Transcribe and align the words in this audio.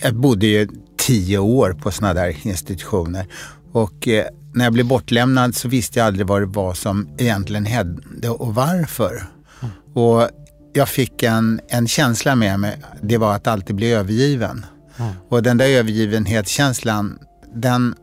jag 0.00 0.14
bodde 0.14 0.46
ju 0.46 0.68
tio 0.96 1.38
år 1.38 1.72
på 1.72 1.90
sådana 1.90 2.14
där 2.14 2.36
institutioner. 2.46 3.26
Och 3.72 4.08
eh, 4.08 4.26
när 4.54 4.64
jag 4.64 4.72
blev 4.72 4.86
bortlämnad 4.86 5.54
så 5.54 5.68
visste 5.68 5.98
jag 5.98 6.06
aldrig 6.06 6.26
vad 6.26 6.42
det 6.42 6.46
var 6.46 6.74
som 6.74 7.08
egentligen 7.18 7.66
hände 7.66 8.28
och 8.28 8.54
varför. 8.54 9.26
Mm. 9.60 9.74
Och 9.94 10.28
jag 10.72 10.88
fick 10.88 11.22
en, 11.22 11.60
en 11.68 11.88
känsla 11.88 12.34
med 12.34 12.60
mig, 12.60 12.82
det 13.02 13.18
var 13.18 13.34
att 13.34 13.46
alltid 13.46 13.76
bli 13.76 13.92
övergiven. 13.92 14.66
Mm. 14.96 15.12
Och 15.28 15.42
den 15.42 15.58
där 15.58 15.68
övergivenhetskänslan, 15.68 17.18
den, 17.54 17.94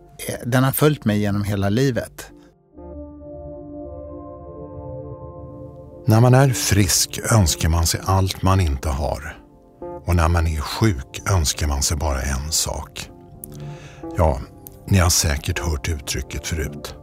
den 0.46 0.64
har 0.64 0.72
följt 0.72 1.06
mig 1.06 1.20
genom 1.20 1.44
hela 1.44 1.70
livet. 1.70 2.30
När 6.08 6.22
man 6.22 6.34
är 6.34 6.50
frisk 6.50 7.20
önskar 7.32 7.70
man 7.70 7.88
sig 7.88 8.02
allt 8.04 8.42
man 8.42 8.60
inte 8.60 8.90
har. 8.90 9.43
Och 10.06 10.16
när 10.16 10.28
man 10.28 10.48
är 10.48 10.60
sjuk 10.60 11.22
önskar 11.32 11.68
man 11.68 11.82
sig 11.82 11.98
bara 11.98 12.22
en 12.22 12.52
sak. 12.52 13.10
Ja, 14.18 14.40
ni 14.88 14.98
har 14.98 15.10
säkert 15.10 15.60
hört 15.60 15.90
uttrycket 15.90 16.48
förut. 16.48 16.96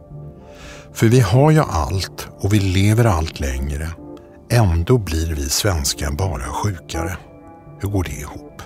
För 0.93 1.07
vi 1.07 1.19
har 1.19 1.51
ju 1.51 1.59
allt 1.59 2.27
och 2.39 2.53
vi 2.53 2.59
lever 2.59 3.05
allt 3.05 3.39
längre. 3.39 3.87
Ändå 4.51 4.97
blir 4.97 5.35
vi 5.35 5.49
svenskar 5.49 6.11
bara 6.11 6.43
sjukare. 6.43 7.17
Hur 7.79 7.89
går 7.89 8.03
det 8.03 8.11
ihop? 8.11 8.61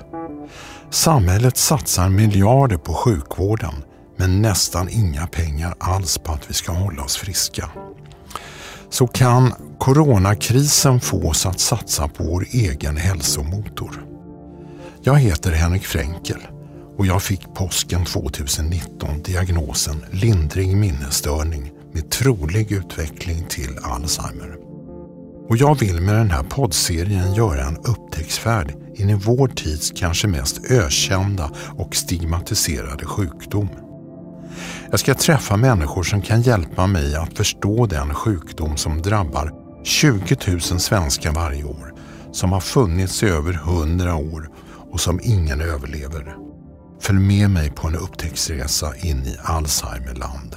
Samhället 0.90 1.58
satsar 1.58 2.10
miljarder 2.10 2.78
på 2.78 2.94
sjukvården 2.94 3.74
men 4.18 4.42
nästan 4.42 4.90
inga 4.90 5.28
pengar 5.28 5.76
alls 5.80 6.18
på 6.18 6.32
att 6.32 6.50
vi 6.50 6.54
ska 6.54 6.72
hålla 6.72 7.04
oss 7.04 7.18
friska. 7.18 7.70
Så 8.90 9.08
kan 9.08 9.54
coronakrisen 9.80 11.00
få 11.00 11.30
oss 11.30 11.46
att 11.46 11.60
satsa 11.60 12.08
på 12.08 12.24
vår 12.24 12.46
egen 12.52 12.98
hälsomotor. 12.98 14.15
Jag 15.08 15.20
heter 15.20 15.52
Henrik 15.52 15.84
Fränkel 15.84 16.42
och 16.98 17.06
jag 17.06 17.24
fick 17.24 17.54
påsken 17.54 18.06
2019 18.06 19.22
diagnosen 19.24 20.06
lindrig 20.12 20.78
minnesstörning 20.78 21.72
med 21.94 22.12
trolig 22.12 22.72
utveckling 22.72 23.46
till 23.50 23.78
Alzheimer. 23.84 24.56
Och 25.50 25.58
jag 25.58 25.80
vill 25.80 26.02
med 26.02 26.16
den 26.16 26.32
här 26.32 26.44
poddserien 26.44 27.34
göra 27.34 27.66
en 27.66 27.78
upptäcktsfärd 27.78 28.74
in 28.96 29.10
i 29.10 29.14
vår 29.14 29.48
tids 29.48 29.92
kanske 29.96 30.28
mest 30.28 30.72
ökända 30.72 31.52
och 31.78 31.96
stigmatiserade 31.96 33.06
sjukdom. 33.06 33.70
Jag 34.92 35.00
ska 35.00 35.14
träffa 35.16 35.58
människor 35.58 36.04
som 36.04 36.22
kan 36.22 36.42
hjälpa 36.42 36.88
mig 36.88 37.16
att 37.16 37.38
förstå 37.38 37.86
den 37.86 38.14
sjukdom 38.14 38.78
som 38.78 39.02
drabbar 39.02 39.54
20 39.84 40.38
000 40.48 40.62
svenskar 40.62 41.32
varje 41.32 41.64
år, 41.64 41.94
som 42.32 42.52
har 42.52 42.62
funnits 42.62 43.24
i 43.24 43.26
över 43.26 43.54
100 43.54 44.16
år 44.16 44.50
och 44.96 45.02
som 45.02 45.20
ingen 45.24 45.62
överlever. 45.62 46.36
Följ 47.00 47.20
med 47.20 47.50
mig 47.50 47.72
på 47.72 47.88
en 47.88 47.96
upptäcktsresa 47.96 48.96
in 48.96 49.26
i 49.26 49.38
Alzheimerland. 49.44 50.56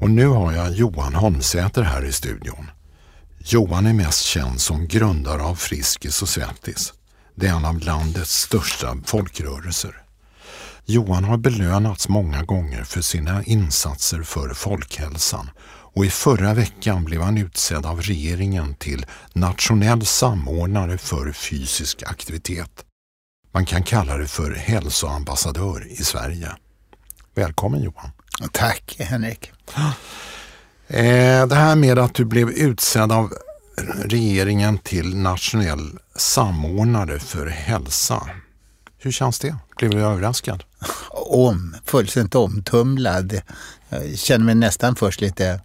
Och 0.00 0.10
nu 0.10 0.26
har 0.26 0.52
jag 0.52 0.72
Johan 0.72 1.14
Holmsäter 1.14 1.82
här 1.82 2.04
i 2.04 2.12
studion. 2.12 2.70
Johan 3.38 3.86
är 3.86 3.92
mest 3.92 4.24
känd 4.24 4.60
som 4.60 4.86
grundare 4.86 5.42
av 5.42 5.54
Friskis 5.54 6.22
och 6.22 6.28
Svettis. 6.28 6.92
Det 7.34 7.46
är 7.46 7.56
en 7.56 7.64
av 7.64 7.80
landets 7.80 8.42
största 8.42 8.96
folkrörelser. 9.04 10.05
Johan 10.88 11.24
har 11.24 11.36
belönats 11.36 12.08
många 12.08 12.42
gånger 12.42 12.84
för 12.84 13.00
sina 13.00 13.44
insatser 13.44 14.22
för 14.22 14.54
folkhälsan 14.54 15.50
och 15.66 16.04
i 16.04 16.10
förra 16.10 16.54
veckan 16.54 17.04
blev 17.04 17.22
han 17.22 17.38
utsedd 17.38 17.86
av 17.86 18.02
regeringen 18.02 18.74
till 18.74 19.06
nationell 19.32 20.06
samordnare 20.06 20.98
för 20.98 21.32
fysisk 21.32 22.02
aktivitet. 22.02 22.84
Man 23.52 23.66
kan 23.66 23.82
kalla 23.82 24.16
det 24.16 24.26
för 24.26 24.54
hälsoambassadör 24.54 25.86
i 25.86 25.96
Sverige. 25.96 26.48
Välkommen 27.34 27.82
Johan! 27.82 28.10
Tack 28.52 28.96
Henrik! 28.98 29.52
Eh, 30.88 31.46
det 31.46 31.54
här 31.54 31.76
med 31.76 31.98
att 31.98 32.14
du 32.14 32.24
blev 32.24 32.50
utsedd 32.50 33.12
av 33.12 33.32
regeringen 34.04 34.78
till 34.78 35.16
nationell 35.16 35.98
samordnare 36.16 37.18
för 37.18 37.46
hälsa. 37.46 38.30
Hur 38.98 39.12
känns 39.12 39.38
det? 39.38 39.56
Blev 39.76 39.90
du 39.90 40.00
överraskad? 40.00 40.64
Om, 41.10 41.76
fullständigt 41.84 42.34
omtumlad. 42.34 43.40
Jag 43.88 44.18
känner 44.18 44.44
mig 44.44 44.54
nästan 44.54 44.96
först 44.96 45.20
lite 45.20 45.60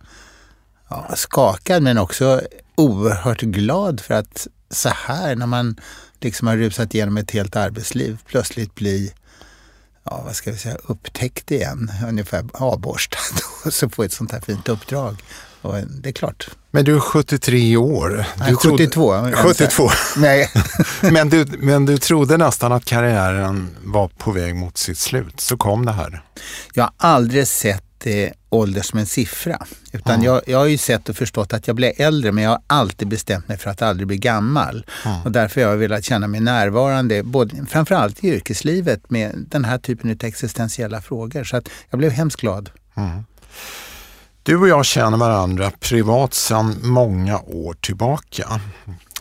ja, 0.89 1.11
skakad 1.15 1.83
men 1.83 1.97
också 1.97 2.41
oerhört 2.75 3.41
glad 3.41 4.01
för 4.01 4.13
att 4.13 4.47
så 4.69 4.89
här 4.89 5.35
när 5.35 5.45
man 5.45 5.75
liksom 6.19 6.47
har 6.47 6.57
rusat 6.57 6.95
igenom 6.95 7.17
ett 7.17 7.31
helt 7.31 7.55
arbetsliv 7.55 8.19
plötsligt 8.25 8.75
bli 8.75 9.13
ja, 10.03 10.21
vad 10.25 10.35
ska 10.35 10.51
vi 10.51 10.57
säga, 10.57 10.77
upptäckt 10.83 11.51
igen, 11.51 11.91
ungefär 12.07 12.45
avborstad 12.53 13.17
och 13.65 13.73
så 13.73 13.89
få 13.89 14.03
ett 14.03 14.13
sånt 14.13 14.31
här 14.31 14.41
fint 14.41 14.69
uppdrag. 14.69 15.23
Och 15.61 15.75
det 15.87 16.09
är 16.09 16.13
klart. 16.13 16.49
Men 16.71 16.85
du 16.85 16.95
är 16.95 16.99
73 16.99 17.77
år. 17.77 18.25
Nej, 18.37 18.55
72. 18.55 19.13
Trodde, 19.13 19.35
72. 19.35 19.89
Nej. 20.17 20.51
men, 21.01 21.29
du, 21.29 21.45
men 21.59 21.85
du 21.85 21.97
trodde 21.97 22.37
nästan 22.37 22.71
att 22.71 22.85
karriären 22.85 23.69
var 23.83 24.07
på 24.07 24.31
väg 24.31 24.55
mot 24.55 24.77
sitt 24.77 24.97
slut. 24.97 25.39
Så 25.39 25.57
kom 25.57 25.85
det 25.85 25.91
här. 25.91 26.23
Jag 26.73 26.83
har 26.83 26.93
aldrig 26.97 27.47
sett 27.47 28.05
eh, 28.05 28.29
ålder 28.49 28.81
som 28.81 28.99
en 28.99 29.05
siffra. 29.05 29.65
Utan 29.91 30.13
mm. 30.13 30.25
jag, 30.25 30.41
jag 30.45 30.57
har 30.57 30.65
ju 30.65 30.77
sett 30.77 31.09
och 31.09 31.15
förstått 31.15 31.53
att 31.53 31.67
jag 31.67 31.75
blir 31.75 32.01
äldre 32.01 32.31
men 32.31 32.43
jag 32.43 32.51
har 32.51 32.61
alltid 32.67 33.07
bestämt 33.07 33.47
mig 33.47 33.57
för 33.57 33.69
att 33.69 33.81
aldrig 33.81 34.07
bli 34.07 34.17
gammal. 34.17 34.85
Mm. 35.05 35.21
Och 35.21 35.31
därför 35.31 35.61
har 35.61 35.69
jag 35.69 35.77
velat 35.77 36.03
känna 36.03 36.27
mig 36.27 36.39
närvarande, 36.39 37.23
både, 37.23 37.65
framförallt 37.69 38.23
i 38.23 38.27
yrkeslivet 38.27 39.09
med 39.09 39.45
den 39.49 39.65
här 39.65 39.77
typen 39.77 40.11
av 40.11 40.17
existentiella 40.21 41.01
frågor. 41.01 41.43
Så 41.43 41.57
att 41.57 41.69
jag 41.89 41.97
blev 41.97 42.11
hemskt 42.11 42.41
glad. 42.41 42.69
Mm. 42.95 43.23
Du 44.43 44.57
och 44.57 44.67
jag 44.67 44.85
känner 44.85 45.17
varandra 45.17 45.71
privat 45.79 46.33
sedan 46.33 46.79
många 46.83 47.39
år 47.39 47.73
tillbaka. 47.73 48.61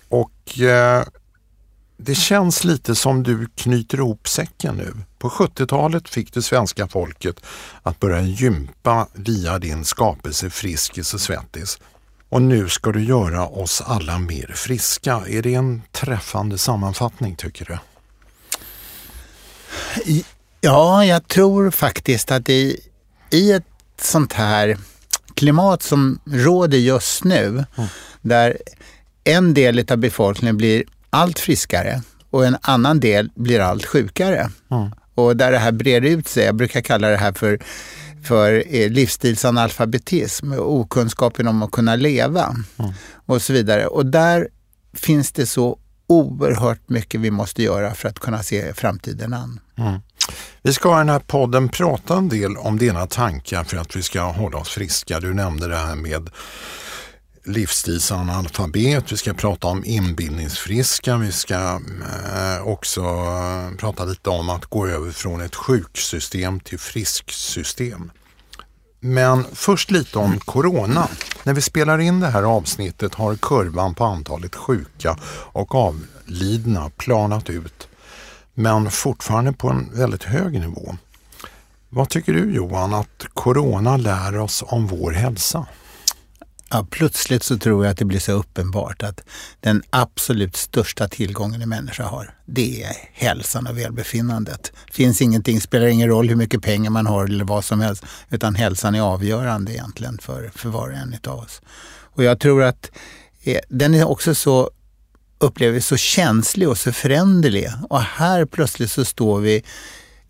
Och 0.09 0.61
eh, 0.61 1.05
det 1.97 2.15
känns 2.15 2.65
lite 2.65 2.95
som 2.95 3.23
du 3.23 3.49
knyter 3.55 3.99
ihop 3.99 4.29
säcken 4.29 4.75
nu. 4.75 4.95
På 5.19 5.29
70-talet 5.29 6.09
fick 6.09 6.35
det 6.35 6.43
svenska 6.43 6.89
folket 6.89 7.41
att 7.83 8.01
börja 8.01 8.21
gympa 8.21 9.07
via 9.13 9.59
din 9.59 9.85
skapelse 9.85 10.51
Friskis 10.51 11.15
och 11.15 11.21
Svettis. 11.21 11.79
Och 12.29 12.43
nu 12.43 12.69
ska 12.69 12.93
du 12.93 13.05
göra 13.05 13.47
oss 13.47 13.83
alla 13.87 14.19
mer 14.19 14.53
friska. 14.57 15.23
Är 15.29 15.43
det 15.43 15.55
en 15.55 15.83
träffande 15.93 16.59
sammanfattning 16.59 17.37
tycker 17.37 17.65
du? 17.65 17.79
Ja, 20.61 21.05
jag 21.05 21.29
tror 21.29 21.71
faktiskt 21.71 22.31
att 22.31 22.49
i, 22.49 22.81
i 23.31 23.53
ett 23.53 23.65
sånt 24.01 24.33
här 24.33 24.77
klimat 25.41 25.83
som 25.83 26.19
råder 26.25 26.79
just 26.79 27.25
nu, 27.25 27.47
mm. 27.47 27.89
där 28.23 28.59
en 29.25 29.55
del 29.55 29.85
av 29.91 29.97
befolkningen 29.97 30.57
blir 30.57 30.85
allt 31.11 31.39
friskare 31.39 32.03
och 32.31 32.47
en 32.47 32.57
annan 32.63 33.01
del 33.01 33.31
blir 33.35 33.61
allt 33.61 33.87
sjukare. 33.87 34.51
Mm. 34.71 34.91
Och 35.15 35.37
där 35.37 35.53
det 35.53 35.59
här 35.59 35.73
breder 35.73 36.09
ut 36.09 36.29
sig, 36.29 36.45
jag 36.45 36.55
brukar 36.55 36.81
kalla 36.81 37.09
det 37.09 37.17
här 37.17 37.33
för, 37.33 37.59
för 38.23 38.65
eh, 38.69 38.91
livsstilsanalfabetism, 38.91 40.53
okunskapen 40.53 41.49
om 41.49 41.63
att 41.63 41.71
kunna 41.71 41.97
leva 41.97 42.57
mm. 42.79 42.93
och 43.27 43.43
så 43.43 43.53
vidare. 43.53 43.87
Och 43.87 44.07
där 44.07 44.49
finns 44.95 45.33
det 45.33 45.47
så 45.47 45.79
oerhört 46.07 46.89
mycket 46.89 47.21
vi 47.21 47.31
måste 47.31 47.63
göra 47.63 47.95
för 47.95 48.09
att 48.09 48.19
kunna 48.19 48.43
se 48.43 48.75
framtiden 48.75 49.35
an. 49.35 49.61
Mm. 49.79 50.01
Vi 50.63 50.73
ska 50.73 50.97
i 50.97 50.99
den 50.99 51.09
här 51.09 51.19
podden 51.19 51.69
prata 51.69 52.17
en 52.17 52.29
del 52.29 52.57
om 52.57 52.79
dina 52.79 53.07
tankar 53.07 53.65
för 53.65 53.77
att 53.77 53.97
vi 53.97 54.03
ska 54.03 54.23
hålla 54.23 54.59
oss 54.59 54.69
friska. 54.69 55.21
Du 55.21 55.35
nämnde 55.35 55.69
det 55.69 55.77
här 55.77 55.97
med 55.97 56.31
livsstilsanalfabet, 57.45 59.13
vi 59.13 59.17
ska 59.17 59.35
prata 59.35 59.67
om 59.67 59.85
inbildningsfriska, 59.85 61.17
vi 61.17 61.33
ska 61.33 61.55
eh, 61.55 62.63
också 62.67 63.01
eh, 63.01 63.77
prata 63.79 64.05
lite 64.05 64.31
om 64.31 64.51
att 64.51 64.67
gå 64.67 64.87
över 64.87 65.11
från 65.11 65.41
ett 65.41 65.55
sjuksystem 65.55 66.61
till 66.61 66.79
frisksystem. 66.79 68.11
Men 69.01 69.45
först 69.53 69.91
lite 69.91 70.19
om 70.19 70.41
corona. 70.41 71.09
När 71.43 71.55
vi 71.55 71.61
spelar 71.61 71.99
in 71.99 72.21
det 72.21 72.27
här 72.27 72.43
avsnittet 72.43 73.15
har 73.15 73.37
kurvan 73.37 73.95
på 73.95 74.05
antalet 74.05 74.57
sjuka 74.57 75.19
och 75.53 75.75
avlidna 75.75 76.91
planat 76.97 77.51
ut 77.51 77.90
men 78.61 78.91
fortfarande 78.91 79.53
på 79.53 79.69
en 79.69 79.91
väldigt 79.95 80.25
hög 80.25 80.61
nivå. 80.61 80.97
Vad 81.89 82.09
tycker 82.09 82.33
du 82.33 82.55
Johan 82.55 82.95
att 82.95 83.25
corona 83.35 83.97
lär 83.97 84.39
oss 84.39 84.65
om 84.67 84.87
vår 84.87 85.13
hälsa? 85.13 85.67
Ja, 86.71 86.87
plötsligt 86.91 87.43
så 87.43 87.59
tror 87.59 87.85
jag 87.85 87.93
att 87.93 87.99
det 87.99 88.05
blir 88.05 88.19
så 88.19 88.33
uppenbart 88.33 89.03
att 89.03 89.21
den 89.61 89.83
absolut 89.91 90.57
största 90.57 91.09
tillgången 91.09 91.63
en 91.63 91.69
människa 91.69 92.05
har, 92.05 92.35
det 92.47 92.83
är 92.83 92.97
hälsan 93.13 93.67
och 93.67 93.79
välbefinnandet. 93.79 94.73
Finns 94.93 95.23
ingenting, 95.23 95.61
spelar 95.61 95.87
ingen 95.87 96.09
roll 96.09 96.29
hur 96.29 96.37
mycket 96.37 96.63
pengar 96.63 96.91
man 96.91 97.07
har 97.07 97.25
eller 97.25 97.45
vad 97.45 97.65
som 97.65 97.81
helst, 97.81 98.05
utan 98.31 98.55
hälsan 98.55 98.95
är 98.95 99.01
avgörande 99.01 99.73
egentligen 99.73 100.19
för, 100.19 100.51
för 100.55 100.69
var 100.69 100.89
och 100.89 100.95
en 100.95 101.15
av 101.27 101.39
oss. 101.39 101.63
Och 101.91 102.25
jag 102.25 102.41
tror 102.41 102.63
att 102.63 102.91
eh, 103.43 103.61
den 103.69 103.95
är 103.95 104.09
också 104.09 104.35
så 104.35 104.71
upplever 105.41 105.73
vi 105.73 105.81
så 105.81 105.97
känslig 105.97 106.69
och 106.69 106.79
så 106.79 106.93
föränderlig. 106.93 107.69
Och 107.89 108.03
här 108.03 108.45
plötsligt 108.45 108.91
så 108.91 109.05
står 109.05 109.41
vi 109.41 109.63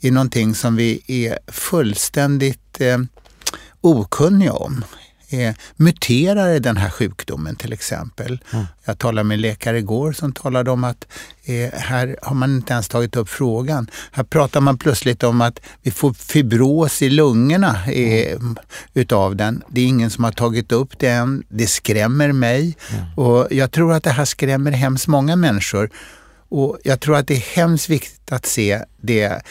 i 0.00 0.10
någonting 0.10 0.54
som 0.54 0.76
vi 0.76 1.02
är 1.06 1.38
fullständigt 1.52 2.80
eh, 2.80 2.98
okunniga 3.80 4.52
om 4.52 4.84
eh, 5.31 5.55
muterar 5.77 6.61
den 6.61 6.77
här 6.77 6.91
sjukdomen 6.91 7.56
till 7.56 7.73
exempel. 7.73 8.41
Mm. 8.53 8.65
Jag 8.85 8.99
talade 8.99 9.25
med 9.25 9.35
en 9.35 9.41
läkare 9.41 9.79
igår 9.79 10.12
som 10.12 10.32
talade 10.32 10.71
om 10.71 10.85
att 10.85 11.06
eh, 11.44 11.71
här 11.73 12.17
har 12.23 12.35
man 12.35 12.56
inte 12.56 12.73
ens 12.73 12.88
tagit 12.88 13.17
upp 13.17 13.29
frågan. 13.29 13.91
Här 14.12 14.25
pratar 14.25 14.61
man 14.61 14.79
plötsligt 14.79 15.23
om 15.23 15.41
att 15.41 15.61
vi 15.82 15.91
får 15.91 16.12
fibros 16.12 17.03
i 17.03 17.11
lungorna 17.11 17.77
eh, 17.87 18.32
mm. 18.32 18.56
utav 18.94 19.37
den. 19.37 19.62
Det 19.69 19.81
är 19.81 19.87
ingen 19.87 20.11
som 20.11 20.25
har 20.25 20.32
tagit 20.32 20.73
upp 20.73 20.99
det 20.99 21.09
än. 21.09 21.44
Det 21.49 21.67
skrämmer 21.67 22.32
mig 22.32 22.77
mm. 22.93 23.05
och 23.17 23.49
jag 23.50 23.71
tror 23.71 23.93
att 23.93 24.05
det 24.05 24.11
här 24.11 24.25
skrämmer 24.25 24.71
hemskt 24.71 25.06
många 25.06 25.37
människor. 25.37 25.91
Och 26.49 26.79
jag 26.85 27.00
tror 27.00 27.17
att 27.17 27.27
det 27.27 27.35
är 27.35 27.56
hemskt 27.56 27.88
viktigt 27.88 28.32
att 28.32 28.47
se 28.47 28.85
det 29.00 29.43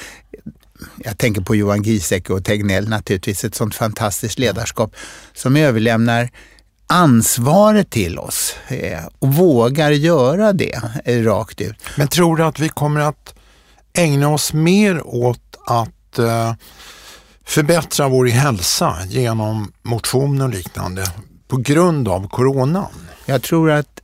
jag 0.98 1.18
tänker 1.18 1.42
på 1.42 1.56
Johan 1.56 1.84
Giesecke 1.84 2.34
och 2.34 2.46
Tegnell 2.46 2.90
naturligtvis, 2.90 3.44
ett 3.44 3.56
sånt 3.56 3.76
fantastiskt 3.76 4.40
ledarskap 4.40 4.96
som 5.34 5.56
överlämnar 5.56 6.30
ansvaret 6.88 7.90
till 7.90 8.20
oss 8.20 8.56
eh, 8.68 9.06
och 9.20 9.34
vågar 9.34 9.92
göra 9.92 10.54
det 10.54 10.82
eh, 11.06 11.24
rakt 11.24 11.62
ut. 11.62 11.76
Men 11.98 12.08
tror 12.08 12.38
du 12.38 12.44
att 12.44 12.60
vi 12.60 12.70
kommer 12.70 13.02
att 13.02 13.34
ägna 13.94 14.30
oss 14.30 14.54
mer 14.54 15.08
åt 15.08 15.58
att 15.66 16.20
uh, 16.20 16.54
förbättra 17.46 18.08
vår 18.08 18.26
hälsa 18.26 18.98
genom 19.08 19.72
motion 19.82 20.42
och 20.42 20.50
liknande 20.50 21.06
på 21.48 21.58
grund 21.58 22.08
av 22.08 22.30
coronan? 22.30 22.92
Jag 23.26 23.42
tror 23.44 23.72
att 23.72 24.02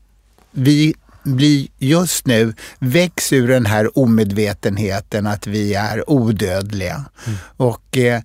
vi 0.51 0.95
blir 1.25 1.67
just 1.77 2.27
nu, 2.27 2.53
väcks 2.79 3.33
ur 3.33 3.47
den 3.47 3.65
här 3.65 3.99
omedvetenheten 3.99 5.27
att 5.27 5.47
vi 5.47 5.73
är 5.73 6.09
odödliga. 6.09 7.05
Mm. 7.25 7.37
Och 7.57 7.97
eh, 7.97 8.21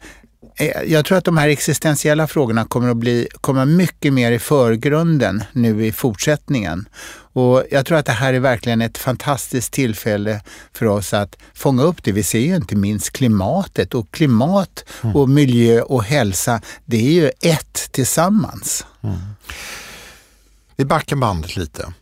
eh, 0.56 0.82
jag 0.86 1.04
tror 1.04 1.18
att 1.18 1.24
de 1.24 1.36
här 1.36 1.48
existentiella 1.48 2.26
frågorna 2.26 2.64
kommer 2.64 2.90
att 2.90 2.96
bli, 2.96 3.28
komma 3.40 3.64
mycket 3.64 4.12
mer 4.12 4.32
i 4.32 4.38
förgrunden 4.38 5.44
nu 5.52 5.86
i 5.86 5.92
fortsättningen. 5.92 6.88
Och 7.32 7.64
jag 7.70 7.86
tror 7.86 7.98
att 7.98 8.06
det 8.06 8.12
här 8.12 8.34
är 8.34 8.40
verkligen 8.40 8.82
ett 8.82 8.98
fantastiskt 8.98 9.72
tillfälle 9.72 10.40
för 10.72 10.86
oss 10.86 11.14
att 11.14 11.36
fånga 11.54 11.82
upp 11.82 12.02
det. 12.02 12.12
Vi 12.12 12.22
ser 12.22 12.38
ju 12.38 12.56
inte 12.56 12.76
minst 12.76 13.10
klimatet 13.10 13.94
och 13.94 14.10
klimat 14.10 14.84
mm. 15.02 15.16
och 15.16 15.28
miljö 15.28 15.82
och 15.82 16.04
hälsa, 16.04 16.60
det 16.84 16.96
är 16.96 17.12
ju 17.12 17.30
ett 17.40 17.88
tillsammans. 17.92 18.86
Mm. 19.02 19.16
Vi 20.76 20.84
backar 20.84 21.16
bandet 21.16 21.56
lite. 21.56 21.92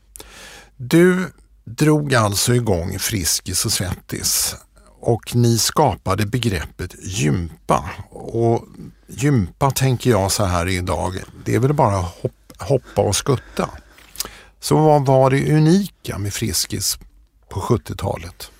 Du 0.80 1.32
drog 1.64 2.14
alltså 2.14 2.54
igång 2.54 2.98
Friskis 2.98 3.64
och 3.64 3.72
Svettis 3.72 4.56
och 5.00 5.36
ni 5.36 5.58
skapade 5.58 6.26
begreppet 6.26 6.94
gympa. 7.02 7.90
Och 8.10 8.64
gympa 9.06 9.70
tänker 9.70 10.10
jag 10.10 10.32
så 10.32 10.44
här 10.44 10.68
idag, 10.68 11.14
det 11.44 11.54
är 11.54 11.58
väl 11.58 11.72
bara 11.72 11.96
hopp, 11.96 12.32
hoppa 12.58 13.02
och 13.02 13.16
skutta. 13.16 13.70
Så 14.60 14.76
vad 14.76 15.06
var 15.06 15.30
det 15.30 15.52
unika 15.56 16.18
med 16.18 16.34
Friskis 16.34 16.98
på 17.48 17.60
70-talet? 17.60 18.50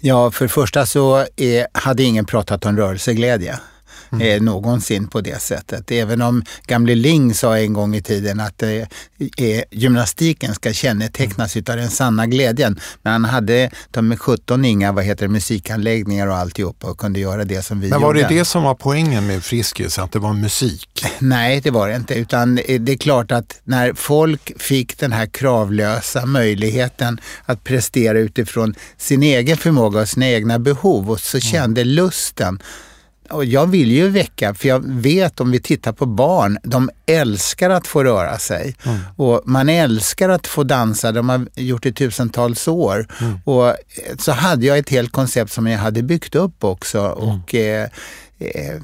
Ja, 0.00 0.30
för 0.30 0.44
det 0.44 0.48
första 0.48 0.86
så 0.86 1.26
är, 1.36 1.66
hade 1.72 2.02
ingen 2.02 2.24
pratat 2.24 2.66
om 2.66 2.76
rörelseglädje 2.76 3.60
mm. 4.12 4.36
eh, 4.36 4.42
någonsin 4.42 5.08
på 5.08 5.20
det 5.20 5.42
sättet. 5.42 5.90
Även 5.90 6.22
om 6.22 6.44
gamle 6.66 6.94
Ling 6.94 7.34
sa 7.34 7.58
en 7.58 7.72
gång 7.72 7.94
i 7.94 8.02
tiden 8.02 8.40
att 8.40 8.62
eh, 8.62 8.70
gymnastiken 9.70 10.54
ska 10.54 10.72
kännetecknas 10.72 11.56
mm. 11.56 11.64
av 11.68 11.76
den 11.76 11.90
sanna 11.90 12.26
glädjen. 12.26 12.80
Men 13.02 13.12
han 13.12 13.24
hade 13.24 13.70
de 13.90 14.08
med 14.08 14.20
17 14.20 14.64
inga 14.64 14.92
vad 14.92 15.04
heter 15.04 15.26
det, 15.26 15.32
musikanläggningar 15.32 16.26
och 16.26 16.36
alltihopa 16.36 16.86
och 16.86 16.98
kunde 16.98 17.20
göra 17.20 17.44
det 17.44 17.62
som 17.62 17.80
vi 17.80 17.86
gjorde. 17.86 17.98
Men 17.98 18.02
var 18.02 18.14
gjorde. 18.14 18.28
det 18.28 18.34
det 18.34 18.44
som 18.44 18.62
var 18.62 18.74
poängen 18.74 19.26
med 19.26 19.44
Friskis, 19.44 19.98
att 19.98 20.12
det 20.12 20.18
var 20.18 20.32
musik? 20.32 21.06
Nej, 21.18 21.60
det 21.60 21.70
var 21.70 21.88
det 21.88 21.96
inte. 21.96 22.14
Utan 22.14 22.58
eh, 22.58 22.80
det 22.80 22.92
är 22.92 22.96
klart 22.96 23.32
att 23.32 23.60
när 23.64 23.92
folk 23.92 24.52
fick 24.62 24.98
den 24.98 25.12
här 25.12 25.26
kravlösa 25.26 26.26
möjligheten 26.26 27.20
att 27.44 27.64
prestera 27.64 28.18
utifrån 28.18 28.74
sin 28.96 29.22
egen 29.22 29.56
förmåga 29.56 30.00
och 30.00 30.08
sina 30.08 30.28
egna 30.28 30.58
behov 30.58 31.10
och 31.10 31.20
så 31.20 31.36
mm. 31.36 31.40
kände 31.40 31.80
mm. 31.80 31.94
lusten 31.94 32.58
och 33.32 33.44
jag 33.44 33.66
vill 33.66 33.90
ju 33.90 34.08
väcka, 34.08 34.54
för 34.54 34.68
jag 34.68 34.82
vet 34.84 35.40
om 35.40 35.50
vi 35.50 35.60
tittar 35.60 35.92
på 35.92 36.06
barn, 36.06 36.58
de 36.62 36.90
älskar 37.06 37.70
att 37.70 37.86
få 37.86 38.04
röra 38.04 38.38
sig. 38.38 38.76
Mm. 38.84 38.98
Och 39.16 39.42
man 39.44 39.68
älskar 39.68 40.28
att 40.28 40.46
få 40.46 40.62
dansa, 40.62 41.12
de 41.12 41.28
har 41.28 41.46
gjort 41.54 41.82
det 41.82 41.88
i 41.88 41.92
tusentals 41.92 42.68
år. 42.68 43.06
Mm. 43.20 43.38
Och 43.44 43.74
så 44.18 44.32
hade 44.32 44.66
jag 44.66 44.78
ett 44.78 44.88
helt 44.90 45.12
koncept 45.12 45.52
som 45.52 45.66
jag 45.66 45.78
hade 45.78 46.02
byggt 46.02 46.34
upp 46.34 46.64
också. 46.64 46.98
Mm. 46.98 47.28
Och 47.28 47.54
eh, 47.54 47.88
eh, 48.40 48.80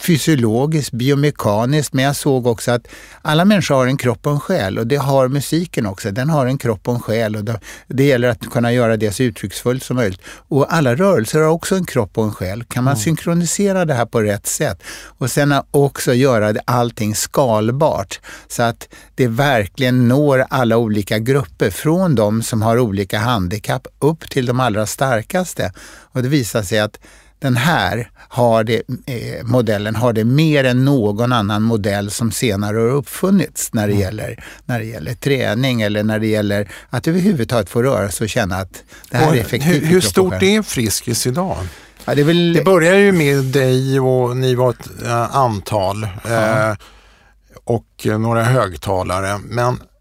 fysiologiskt, 0.00 0.92
biomekaniskt, 0.92 1.92
men 1.92 2.04
jag 2.04 2.16
såg 2.16 2.46
också 2.46 2.70
att 2.70 2.86
alla 3.22 3.44
människor 3.44 3.74
har 3.74 3.86
en 3.86 3.96
kropp 3.96 4.26
och 4.26 4.32
en 4.32 4.40
själ 4.40 4.78
och 4.78 4.86
det 4.86 4.96
har 4.96 5.28
musiken 5.28 5.86
också. 5.86 6.10
Den 6.10 6.30
har 6.30 6.46
en 6.46 6.58
kropp 6.58 6.88
och 6.88 6.94
en 6.94 7.00
själ 7.00 7.36
och 7.36 7.44
det 7.86 8.04
gäller 8.04 8.28
att 8.28 8.50
kunna 8.50 8.72
göra 8.72 8.96
det 8.96 9.12
så 9.12 9.22
uttrycksfullt 9.22 9.82
som 9.82 9.96
möjligt. 9.96 10.20
Och 10.26 10.74
alla 10.74 10.94
rörelser 10.94 11.40
har 11.40 11.48
också 11.48 11.74
en 11.74 11.84
kropp 11.84 12.18
och 12.18 12.24
en 12.24 12.32
själ. 12.32 12.64
Kan 12.64 12.84
man 12.84 12.92
mm. 12.92 13.02
synkronisera 13.02 13.84
det 13.84 13.94
här 13.94 14.06
på 14.06 14.20
rätt 14.20 14.46
sätt 14.46 14.82
och 15.18 15.30
sen 15.30 15.54
också 15.70 16.14
göra 16.14 16.60
allting 16.64 17.14
skalbart 17.14 18.20
så 18.48 18.62
att 18.62 18.88
det 19.14 19.26
verkligen 19.26 20.08
når 20.08 20.44
alla 20.50 20.76
olika 20.76 21.18
grupper, 21.18 21.70
från 21.70 22.14
de 22.14 22.42
som 22.42 22.62
har 22.62 22.78
olika 22.78 23.18
handikapp 23.18 23.86
upp 23.98 24.30
till 24.30 24.46
de 24.46 24.60
allra 24.60 24.86
starkaste. 24.86 25.72
Och 26.14 26.22
det 26.22 26.28
visar 26.28 26.62
sig 26.62 26.78
att 26.78 26.98
den 27.44 27.56
här 27.56 28.10
har 28.28 28.64
det, 28.64 28.82
eh, 29.06 29.44
modellen 29.44 29.96
har 29.96 30.12
det 30.12 30.24
mer 30.24 30.64
än 30.64 30.84
någon 30.84 31.32
annan 31.32 31.62
modell 31.62 32.10
som 32.10 32.32
senare 32.32 32.76
har 32.76 32.88
uppfunnits 32.88 33.72
när 33.72 33.86
det, 33.86 33.92
mm. 33.92 34.02
gäller, 34.02 34.44
när 34.64 34.78
det 34.78 34.84
gäller 34.84 35.14
träning 35.14 35.82
eller 35.82 36.02
när 36.02 36.18
det 36.18 36.26
gäller 36.26 36.68
att 36.90 37.08
överhuvudtaget 37.08 37.70
få 37.70 37.82
röra 37.82 38.10
sig 38.10 38.24
och 38.24 38.28
känna 38.28 38.56
att 38.56 38.82
det 39.10 39.16
här 39.16 39.28
och 39.28 39.36
är 39.36 39.40
effektivt. 39.40 39.82
Hur, 39.82 39.86
hur 39.86 40.00
stort 40.00 40.42
är 40.42 40.62
Friskis 40.62 41.26
idag? 41.26 41.56
Ja, 42.04 42.14
det, 42.14 42.24
väl... 42.24 42.52
det 42.52 42.64
börjar 42.64 42.94
ju 42.94 43.12
med 43.12 43.44
dig 43.44 44.00
och 44.00 44.36
ni 44.36 44.54
var 44.54 44.70
ett 44.70 45.02
äh, 45.04 45.36
antal 45.36 46.04
äh, 46.04 46.74
och 47.64 48.06
några 48.18 48.44
högtalare. 48.44 49.38
Men 49.38 49.66
Eh, 49.68 49.93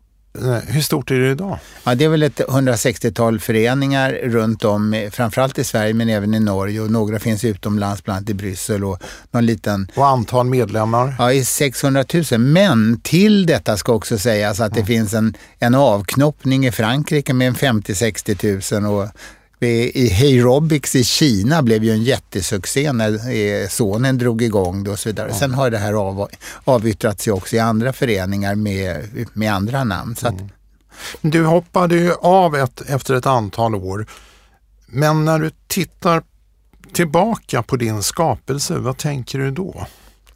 hur 0.67 0.81
stort 0.81 1.11
är 1.11 1.19
det 1.19 1.31
idag? 1.31 1.59
Ja, 1.83 1.95
det 1.95 2.05
är 2.05 2.09
väl 2.09 2.23
ett 2.23 2.39
160-tal 2.39 3.39
föreningar 3.39 4.11
runt 4.11 4.63
om, 4.63 5.09
framförallt 5.11 5.59
i 5.59 5.63
Sverige 5.63 5.93
men 5.93 6.09
även 6.09 6.33
i 6.33 6.39
Norge 6.39 6.81
och 6.81 6.91
några 6.91 7.19
finns 7.19 7.43
utomlands, 7.43 8.03
bland 8.03 8.17
annat 8.17 8.29
i 8.29 8.33
Bryssel 8.33 8.83
och 8.83 9.03
någon 9.31 9.45
liten... 9.45 9.87
Och 9.95 10.07
antal 10.07 10.45
medlemmar? 10.45 11.15
Ja, 11.17 11.33
i 11.33 11.45
600 11.45 12.05
000. 12.31 12.39
Men 12.39 12.99
till 12.99 13.45
detta 13.45 13.77
ska 13.77 13.93
också 13.93 14.17
sägas 14.17 14.59
att 14.59 14.71
mm. 14.71 14.81
det 14.81 14.85
finns 14.85 15.13
en, 15.13 15.33
en 15.59 15.75
avknoppning 15.75 16.65
i 16.65 16.71
Frankrike 16.71 17.33
med 17.33 17.53
50-60 17.53 18.81
000 18.81 19.01
och 19.01 19.09
i 19.67 20.07
Heyrobics 20.07 20.95
i 20.95 21.03
Kina 21.03 21.61
blev 21.61 21.83
ju 21.83 21.91
en 21.91 22.03
jättesuccé 22.03 22.93
när 22.93 23.31
eh, 23.31 23.67
sonen 23.67 24.17
drog 24.17 24.41
igång 24.41 24.83
det 24.83 24.91
och 24.91 24.99
så 24.99 25.09
vidare. 25.09 25.29
Ja. 25.31 25.39
Sen 25.39 25.53
har 25.53 25.69
det 25.69 25.77
här 25.77 25.93
av, 25.93 26.29
avyttrat 26.63 27.21
sig 27.21 27.33
också 27.33 27.55
i 27.55 27.59
andra 27.59 27.93
föreningar 27.93 28.55
med, 28.55 29.09
med 29.33 29.53
andra 29.53 29.83
namn. 29.83 30.15
Så 30.15 30.27
mm. 30.27 30.49
Du 31.21 31.45
hoppade 31.45 31.95
ju 31.95 32.13
av 32.13 32.55
ett, 32.55 32.81
efter 32.81 33.13
ett 33.13 33.25
antal 33.25 33.75
år. 33.75 34.05
Men 34.85 35.25
när 35.25 35.39
du 35.39 35.51
tittar 35.67 36.23
tillbaka 36.93 37.63
på 37.63 37.75
din 37.75 38.03
skapelse, 38.03 38.77
vad 38.77 38.97
tänker 38.97 39.39
du 39.39 39.51
då? 39.51 39.85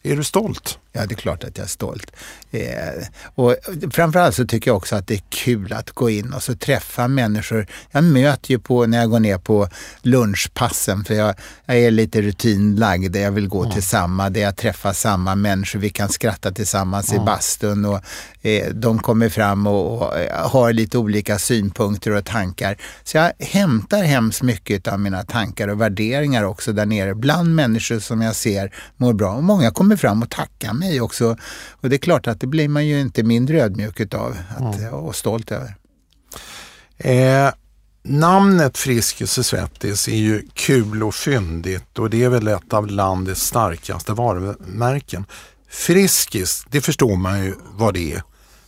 Är 0.03 0.15
du 0.15 0.23
stolt? 0.23 0.79
Ja, 0.97 1.05
det 1.05 1.13
är 1.13 1.17
klart 1.17 1.43
att 1.43 1.57
jag 1.57 1.63
är 1.63 1.69
stolt. 1.69 2.11
Eh, 2.51 3.07
och 3.35 3.55
framförallt 3.91 4.35
så 4.35 4.47
tycker 4.47 4.69
jag 4.71 4.77
också 4.77 4.95
att 4.95 5.07
det 5.07 5.13
är 5.13 5.23
kul 5.29 5.73
att 5.73 5.91
gå 5.91 6.09
in 6.09 6.33
och 6.33 6.43
så 6.43 6.55
träffa 6.55 7.07
människor. 7.07 7.67
Jag 7.91 8.03
möter 8.03 8.51
ju 8.51 8.59
på, 8.59 8.85
när 8.85 8.97
jag 8.97 9.09
går 9.09 9.19
ner 9.19 9.37
på 9.37 9.69
lunchpassen, 10.01 11.03
för 11.03 11.13
jag, 11.13 11.35
jag 11.65 11.77
är 11.77 11.91
lite 11.91 12.21
rutinlagd, 12.21 13.15
jag 13.15 13.31
vill 13.31 13.47
gå 13.47 13.61
mm. 13.61 13.73
till 13.73 13.83
samma, 13.83 14.29
där 14.29 14.41
jag 14.41 14.55
träffar 14.57 14.93
samma 14.93 15.35
människor, 15.35 15.79
vi 15.79 15.89
kan 15.89 16.09
skratta 16.09 16.51
tillsammans 16.51 17.11
mm. 17.11 17.23
i 17.23 17.25
bastun 17.25 17.85
och 17.85 18.01
eh, 18.41 18.73
de 18.73 18.99
kommer 18.99 19.29
fram 19.29 19.67
och, 19.67 20.01
och, 20.01 20.19
eh, 20.19 20.49
har 20.49 20.73
lite 20.73 20.97
olika 20.97 21.39
synpunkter 21.39 22.11
och 22.11 22.25
tankar. 22.25 22.77
Så 23.03 23.17
jag 23.17 23.31
hämtar 23.39 24.03
hemskt 24.03 24.41
mycket 24.41 24.87
av 24.87 24.99
mina 24.99 25.23
tankar 25.23 25.67
och 25.67 25.81
värderingar 25.81 26.43
också 26.43 26.73
där 26.73 26.85
nere 26.85 27.15
bland 27.15 27.55
människor 27.55 27.99
som 27.99 28.21
jag 28.21 28.35
ser 28.35 28.73
mår 28.97 29.13
bra. 29.13 29.33
Och 29.33 29.43
många 29.43 29.71
kommer 29.71 29.95
fram 29.95 30.23
och 30.23 30.29
tackar 30.29 30.73
mig 30.73 30.86
mig 30.87 31.01
också. 31.01 31.37
Och 31.71 31.89
det 31.89 31.95
är 31.95 31.97
klart 31.97 32.27
att 32.27 32.39
det 32.39 32.47
blir 32.47 32.69
man 32.69 32.87
ju 32.87 32.99
inte 32.99 33.23
mindre 33.23 33.61
ödmjuk 33.61 33.99
utav 33.99 34.37
att, 34.57 34.79
mm. 34.79 34.93
och 34.93 35.15
stolt 35.15 35.51
över. 35.51 35.75
Eh, 36.97 37.53
namnet 38.03 38.77
Friskis 38.77 39.37
och 39.37 39.45
Svettis 39.45 40.07
är 40.07 40.15
ju 40.15 40.47
kul 40.53 41.03
och 41.03 41.15
fyndigt 41.15 41.99
och 41.99 42.09
det 42.09 42.23
är 42.23 42.29
väl 42.29 42.47
ett 42.47 42.73
av 42.73 42.87
landets 42.87 43.41
starkaste 43.41 44.13
varumärken. 44.13 45.25
Friskis, 45.69 46.65
det 46.69 46.81
förstår 46.81 47.15
man 47.15 47.43
ju 47.43 47.53
vad 47.71 47.93
det 47.93 48.13
är. 48.13 48.23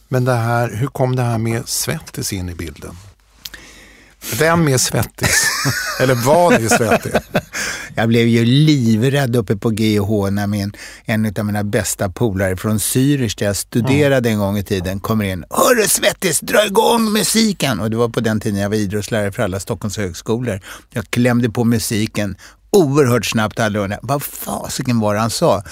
Men 0.07 0.25
det 0.25 0.33
här, 0.33 0.69
hur 0.75 0.87
kom 0.87 1.15
det 1.15 1.21
här 1.21 1.37
med 1.37 1.67
Svettis 1.67 2.33
in 2.33 2.49
i 2.49 2.55
bilden? 2.55 2.95
Vem 4.39 4.67
är 4.67 4.77
svettis? 4.77 5.47
Eller 5.99 6.15
vad 6.15 6.53
är 6.53 6.67
svettig? 6.69 7.11
Jag 7.95 8.07
blev 8.07 8.27
ju 8.27 8.45
livrädd 8.45 9.35
uppe 9.35 9.55
på 9.55 9.69
GH 9.69 10.31
när 10.31 10.47
min, 10.47 10.71
en 11.05 11.33
av 11.39 11.45
mina 11.45 11.63
bästa 11.63 12.09
polare 12.09 12.57
från 12.57 12.77
Zürich, 12.77 13.39
där 13.39 13.45
jag 13.45 13.55
studerade 13.55 14.29
en 14.29 14.39
gång 14.39 14.57
i 14.57 14.63
tiden, 14.63 14.99
kommer 14.99 15.25
in. 15.25 15.45
Hörru 15.49 15.87
svettis, 15.87 16.39
dra 16.39 16.65
igång 16.65 17.11
musiken! 17.11 17.79
Och 17.79 17.89
det 17.89 17.97
var 17.97 18.09
på 18.09 18.19
den 18.19 18.39
tiden 18.39 18.59
jag 18.59 18.69
var 18.69 18.75
idrottslärare 18.75 19.31
för 19.31 19.43
alla 19.43 19.59
Stockholms 19.59 19.97
högskolor. 19.97 20.61
Jag 20.89 21.09
klämde 21.09 21.49
på 21.49 21.63
musiken 21.63 22.35
oerhört 22.71 23.25
snabbt. 23.25 23.59
Vad 24.01 24.23
fasiken 24.23 24.99
var 24.99 25.13
det 25.13 25.19
han 25.19 25.29
sa? 25.29 25.63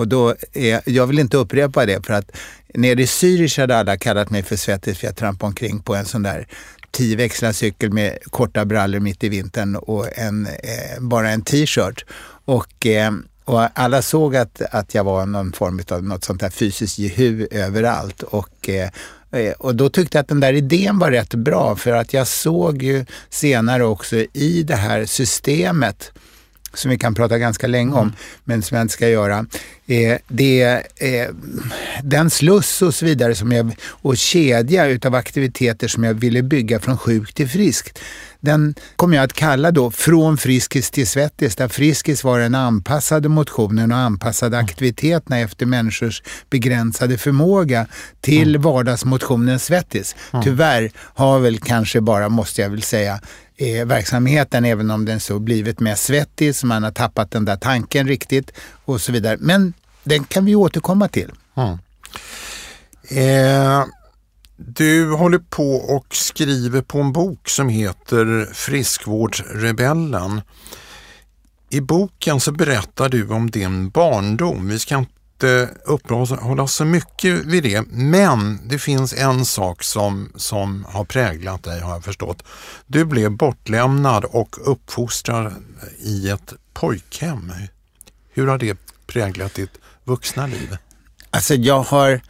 Och 0.00 0.08
då 0.08 0.34
är, 0.52 0.80
jag 0.84 1.06
vill 1.06 1.18
inte 1.18 1.36
upprepa 1.36 1.86
det 1.86 2.06
för 2.06 2.12
att 2.12 2.30
nere 2.74 3.02
i 3.02 3.06
Zürich 3.06 3.60
hade 3.60 3.76
alla 3.76 3.96
kallat 3.96 4.30
mig 4.30 4.42
för 4.42 4.56
svettig 4.56 4.96
för 4.96 5.06
jag 5.06 5.16
trampade 5.16 5.48
omkring 5.48 5.80
på 5.80 5.94
en 5.94 6.04
sån 6.04 6.22
där 6.22 6.46
tioväxlad 6.90 7.56
cykel 7.56 7.92
med 7.92 8.18
korta 8.30 8.64
brallor 8.64 9.00
mitt 9.00 9.24
i 9.24 9.28
vintern 9.28 9.76
och 9.76 10.18
en, 10.18 10.46
eh, 10.46 11.00
bara 11.00 11.30
en 11.30 11.42
t-shirt. 11.42 12.04
Och, 12.44 12.86
eh, 12.86 13.12
och 13.44 13.68
alla 13.74 14.02
såg 14.02 14.36
att, 14.36 14.62
att 14.62 14.94
jag 14.94 15.04
var 15.04 15.26
någon 15.26 15.52
form 15.52 15.80
av 15.90 16.04
något 16.04 16.24
sånt 16.24 16.42
här 16.42 16.50
fysiskt 16.50 16.98
jehu 16.98 17.46
överallt. 17.50 18.22
Och, 18.22 18.68
eh, 18.68 18.90
eh, 19.30 19.52
och 19.52 19.74
då 19.74 19.88
tyckte 19.88 20.18
jag 20.18 20.22
att 20.22 20.28
den 20.28 20.40
där 20.40 20.52
idén 20.52 20.98
var 20.98 21.10
rätt 21.10 21.34
bra 21.34 21.76
för 21.76 21.92
att 21.92 22.12
jag 22.12 22.26
såg 22.26 22.82
ju 22.82 23.04
senare 23.30 23.84
också 23.84 24.16
i 24.32 24.62
det 24.62 24.76
här 24.76 25.06
systemet 25.06 26.12
som 26.74 26.90
vi 26.90 26.98
kan 26.98 27.14
prata 27.14 27.38
ganska 27.38 27.66
länge 27.66 27.92
om, 27.92 28.02
mm. 28.02 28.14
men 28.44 28.62
som 28.62 28.76
jag 28.76 28.84
inte 28.84 28.94
ska 28.94 29.08
göra. 29.08 29.46
Eh, 29.86 30.18
det 30.28 30.62
är 30.62 30.82
eh, 30.96 31.28
den 32.02 32.30
sluss 32.30 32.82
och 32.82 32.94
så 32.94 33.04
vidare 33.04 33.34
som 33.34 33.52
jag, 33.52 33.76
och 33.82 34.16
kedja 34.16 34.86
utav 34.86 35.14
aktiviteter 35.14 35.88
som 35.88 36.04
jag 36.04 36.14
ville 36.14 36.42
bygga 36.42 36.80
från 36.80 36.98
sjuk 36.98 37.34
till 37.34 37.48
friskt. 37.48 37.98
Den 38.40 38.74
kommer 38.96 39.16
jag 39.16 39.24
att 39.24 39.32
kalla 39.32 39.70
då 39.70 39.90
Från 39.90 40.38
Friskis 40.38 40.90
till 40.90 41.06
Svettis, 41.06 41.56
där 41.56 41.68
Friskis 41.68 42.24
var 42.24 42.38
den 42.38 42.54
anpassade 42.54 43.28
motionen 43.28 43.92
och 43.92 43.98
anpassade 43.98 44.56
mm. 44.56 44.64
aktiviteterna 44.64 45.38
efter 45.38 45.66
människors 45.66 46.22
begränsade 46.50 47.18
förmåga 47.18 47.86
till 48.20 48.48
mm. 48.48 48.62
vardagsmotionen 48.62 49.58
Svettis. 49.58 50.16
Mm. 50.32 50.44
Tyvärr 50.44 50.90
har 50.96 51.38
väl 51.38 51.58
kanske 51.58 52.00
bara, 52.00 52.28
måste 52.28 52.62
jag 52.62 52.70
väl 52.70 52.82
säga, 52.82 53.20
eh, 53.60 53.86
verksamheten, 53.86 54.64
även 54.64 54.90
om 54.90 55.04
den 55.04 55.20
så 55.20 55.38
blivit 55.38 55.80
mer 55.80 55.94
svettig, 55.94 56.54
så 56.54 56.66
man 56.66 56.82
har 56.82 56.90
tappat 56.90 57.30
den 57.30 57.44
där 57.44 57.56
tanken 57.56 58.08
riktigt 58.08 58.52
och 58.84 59.00
så 59.00 59.12
vidare. 59.12 59.36
Men 59.40 59.72
den 60.04 60.24
kan 60.24 60.44
vi 60.44 60.54
återkomma 60.54 61.08
till. 61.08 61.32
Mm. 61.56 61.78
Eh, 63.10 63.84
du 64.56 65.12
håller 65.12 65.38
på 65.38 65.74
och 65.74 66.06
skriver 66.14 66.82
på 66.82 67.00
en 67.00 67.12
bok 67.12 67.48
som 67.48 67.68
heter 67.68 68.48
Friskvårdsrebellen. 68.52 70.40
I 71.70 71.80
boken 71.80 72.40
så 72.40 72.52
berättar 72.52 73.08
du 73.08 73.28
om 73.28 73.50
din 73.50 73.90
barndom. 73.90 74.68
Vi 74.68 74.78
ska 74.78 74.98
inte 74.98 75.19
uppehålla 75.84 76.62
oss 76.62 76.74
så 76.74 76.84
mycket 76.84 77.44
vid 77.44 77.62
det, 77.62 77.82
men 77.90 78.68
det 78.68 78.78
finns 78.78 79.14
en 79.14 79.44
sak 79.44 79.82
som, 79.82 80.32
som 80.36 80.86
har 80.88 81.04
präglat 81.04 81.62
dig 81.62 81.80
har 81.80 81.92
jag 81.92 82.04
förstått. 82.04 82.42
Du 82.86 83.04
blev 83.04 83.30
bortlämnad 83.30 84.24
och 84.24 84.56
uppfostrad 84.72 85.52
i 85.98 86.28
ett 86.28 86.52
pojkhem. 86.72 87.52
Hur 88.32 88.46
har 88.46 88.58
det 88.58 88.78
präglat 89.06 89.54
ditt 89.54 89.78
vuxna 90.04 90.46
liv? 90.46 90.76
Alltså 91.30 91.54
jag 91.54 91.82
har, 91.82 92.20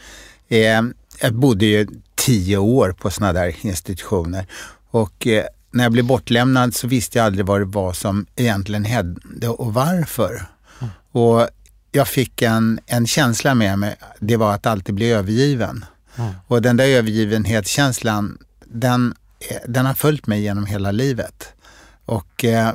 eh, 0.48 0.82
jag 1.20 1.34
bodde 1.34 1.66
ju 1.66 1.86
tio 2.14 2.56
år 2.56 2.92
på 2.92 3.10
sådana 3.10 3.32
där 3.32 3.56
institutioner 3.60 4.46
och 4.90 5.26
eh, 5.26 5.44
när 5.70 5.84
jag 5.84 5.92
blev 5.92 6.04
bortlämnad 6.04 6.74
så 6.74 6.86
visste 6.86 7.18
jag 7.18 7.26
aldrig 7.26 7.46
vad 7.46 7.60
det 7.60 7.64
var 7.64 7.92
som 7.92 8.26
egentligen 8.36 8.84
hände 8.84 9.48
och 9.48 9.74
varför. 9.74 10.42
Mm. 10.80 10.92
Och 11.12 11.48
jag 11.92 12.08
fick 12.08 12.42
en, 12.42 12.80
en 12.86 13.06
känsla 13.06 13.54
med 13.54 13.78
mig, 13.78 13.96
det 14.18 14.36
var 14.36 14.54
att 14.54 14.66
alltid 14.66 14.94
bli 14.94 15.10
övergiven. 15.10 15.84
Mm. 16.16 16.32
Och 16.46 16.62
den 16.62 16.76
där 16.76 16.86
övergivenhetskänslan, 16.86 18.38
den, 18.64 19.14
den 19.66 19.86
har 19.86 19.94
följt 19.94 20.26
mig 20.26 20.42
genom 20.42 20.66
hela 20.66 20.90
livet. 20.90 21.52
Och 22.04 22.44
eh, 22.44 22.72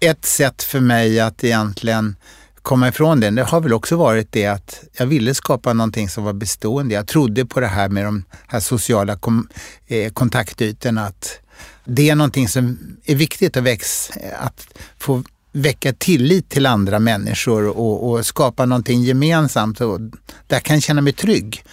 ett 0.00 0.24
sätt 0.24 0.62
för 0.62 0.80
mig 0.80 1.20
att 1.20 1.44
egentligen 1.44 2.16
komma 2.62 2.88
ifrån 2.88 3.20
den, 3.20 3.34
det 3.34 3.42
har 3.42 3.60
väl 3.60 3.72
också 3.72 3.96
varit 3.96 4.32
det 4.32 4.46
att 4.46 4.84
jag 4.92 5.06
ville 5.06 5.34
skapa 5.34 5.72
någonting 5.72 6.08
som 6.08 6.24
var 6.24 6.32
bestående. 6.32 6.94
Jag 6.94 7.06
trodde 7.06 7.46
på 7.46 7.60
det 7.60 7.66
här 7.66 7.88
med 7.88 8.04
de 8.04 8.24
här 8.46 8.60
sociala 8.60 9.16
kom, 9.16 9.48
eh, 9.86 10.12
kontaktytorna, 10.12 11.06
att 11.06 11.38
det 11.84 12.10
är 12.10 12.14
någonting 12.14 12.48
som 12.48 12.78
är 13.04 13.14
viktigt 13.14 13.56
att, 13.56 13.62
väx, 13.62 14.10
att 14.38 14.66
få 14.98 15.22
väcka 15.52 15.92
tillit 15.92 16.48
till 16.48 16.66
andra 16.66 16.98
människor 16.98 17.68
och, 17.68 18.10
och 18.10 18.26
skapa 18.26 18.66
någonting 18.66 19.02
gemensamt. 19.02 19.80
Och 19.80 20.00
där 20.46 20.60
kan 20.60 20.76
jag 20.76 20.82
känna 20.82 21.00
mig 21.00 21.12
trygg. 21.12 21.64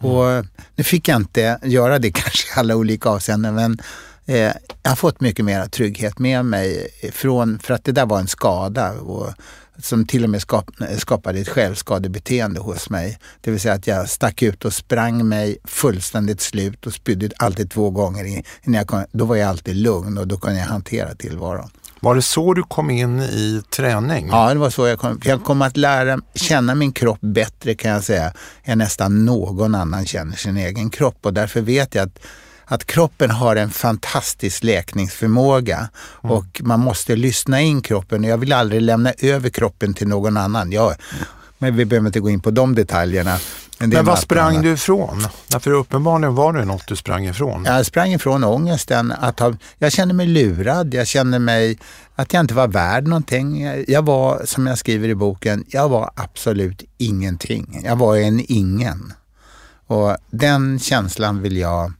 Mm. 0.00 0.12
Och 0.12 0.46
nu 0.76 0.84
fick 0.84 1.08
jag 1.08 1.16
inte 1.16 1.58
göra 1.62 1.98
det 1.98 2.10
kanske 2.14 2.48
i 2.48 2.60
alla 2.60 2.76
olika 2.76 3.08
avseenden, 3.08 3.54
men 3.54 3.78
eh, 4.26 4.52
jag 4.82 4.90
har 4.90 4.96
fått 4.96 5.20
mycket 5.20 5.44
mer 5.44 5.66
trygghet 5.66 6.18
med 6.18 6.44
mig 6.44 6.88
från, 7.12 7.58
för 7.58 7.74
att 7.74 7.84
det 7.84 7.92
där 7.92 8.06
var 8.06 8.18
en 8.18 8.28
skada. 8.28 8.92
Och, 8.92 9.32
som 9.78 10.06
till 10.06 10.24
och 10.24 10.30
med 10.30 10.40
skap, 10.42 10.70
skapade 10.98 11.38
ett 11.38 11.48
självskadebeteende 11.48 12.60
hos 12.60 12.90
mig. 12.90 13.18
Det 13.40 13.50
vill 13.50 13.60
säga 13.60 13.74
att 13.74 13.86
jag 13.86 14.08
stack 14.08 14.42
ut 14.42 14.64
och 14.64 14.72
sprang 14.72 15.28
mig 15.28 15.58
fullständigt 15.64 16.40
slut 16.40 16.86
och 16.86 16.92
spydde 16.92 17.30
alltid 17.36 17.70
två 17.70 17.90
gånger. 17.90 18.24
Innan 18.24 18.44
jag 18.74 18.86
kom, 18.86 19.04
då 19.12 19.24
var 19.24 19.36
jag 19.36 19.48
alltid 19.48 19.76
lugn 19.76 20.18
och 20.18 20.26
då 20.26 20.36
kunde 20.36 20.58
jag 20.58 20.66
hantera 20.66 21.14
tillvaron. 21.14 21.70
Var 22.00 22.14
det 22.14 22.22
så 22.22 22.54
du 22.54 22.62
kom 22.62 22.90
in 22.90 23.20
i 23.20 23.62
träning? 23.70 24.28
Ja, 24.28 24.54
det 24.54 24.60
var 24.60 24.70
så 24.70 24.86
jag 24.86 24.98
kom. 24.98 25.20
Jag 25.24 25.44
kom 25.44 25.62
att 25.62 25.76
lära 25.76 26.20
känna 26.34 26.74
min 26.74 26.92
kropp 26.92 27.20
bättre 27.20 27.74
kan 27.74 27.90
jag 27.90 28.04
säga, 28.04 28.32
än 28.64 28.78
nästan 28.78 29.24
någon 29.24 29.74
annan 29.74 30.06
känner 30.06 30.36
sin 30.36 30.56
egen 30.56 30.90
kropp. 30.90 31.18
Och 31.22 31.34
därför 31.34 31.60
vet 31.60 31.94
jag 31.94 32.02
att 32.06 32.18
att 32.68 32.86
kroppen 32.86 33.30
har 33.30 33.56
en 33.56 33.70
fantastisk 33.70 34.64
läkningsförmåga 34.64 35.76
mm. 35.76 36.36
och 36.36 36.60
man 36.64 36.80
måste 36.80 37.16
lyssna 37.16 37.60
in 37.60 37.82
kroppen. 37.82 38.24
Jag 38.24 38.38
vill 38.38 38.52
aldrig 38.52 38.82
lämna 38.82 39.12
över 39.18 39.48
kroppen 39.48 39.94
till 39.94 40.08
någon 40.08 40.36
annan. 40.36 40.72
Jag, 40.72 40.94
men 41.58 41.76
vi 41.76 41.84
behöver 41.84 42.06
inte 42.06 42.20
gå 42.20 42.30
in 42.30 42.40
på 42.40 42.50
de 42.50 42.74
detaljerna. 42.74 43.38
Men, 43.78 44.04
vad 44.04 44.18
sprang 44.18 44.62
du 44.62 44.72
ifrån? 44.72 45.26
Därför 45.48 45.70
uppenbarligen 45.70 46.34
var 46.34 46.52
det 46.52 46.64
något 46.64 46.86
du 46.86 46.96
sprang 46.96 47.26
ifrån. 47.26 47.64
Jag 47.64 47.86
sprang 47.86 48.12
ifrån 48.12 48.44
ångesten. 48.44 49.12
Att 49.12 49.40
ha, 49.40 49.54
jag 49.78 49.92
kände 49.92 50.14
mig 50.14 50.26
lurad. 50.26 50.94
Jag 50.94 51.06
kände 51.06 51.38
mig 51.38 51.78
att 52.14 52.32
jag 52.32 52.40
inte 52.40 52.54
var 52.54 52.68
värd 52.68 53.06
någonting. 53.06 53.62
Jag 53.88 54.04
var, 54.04 54.42
som 54.44 54.66
jag 54.66 54.78
skriver 54.78 55.08
i 55.08 55.14
boken, 55.14 55.64
jag 55.68 55.88
var 55.88 56.10
absolut 56.14 56.82
ingenting. 56.98 57.80
Jag 57.84 57.96
var 57.96 58.16
en 58.16 58.44
ingen. 58.48 59.12
Och 59.86 60.16
den 60.30 60.78
känslan 60.78 61.42
vill 61.42 61.56
jag 61.56 61.92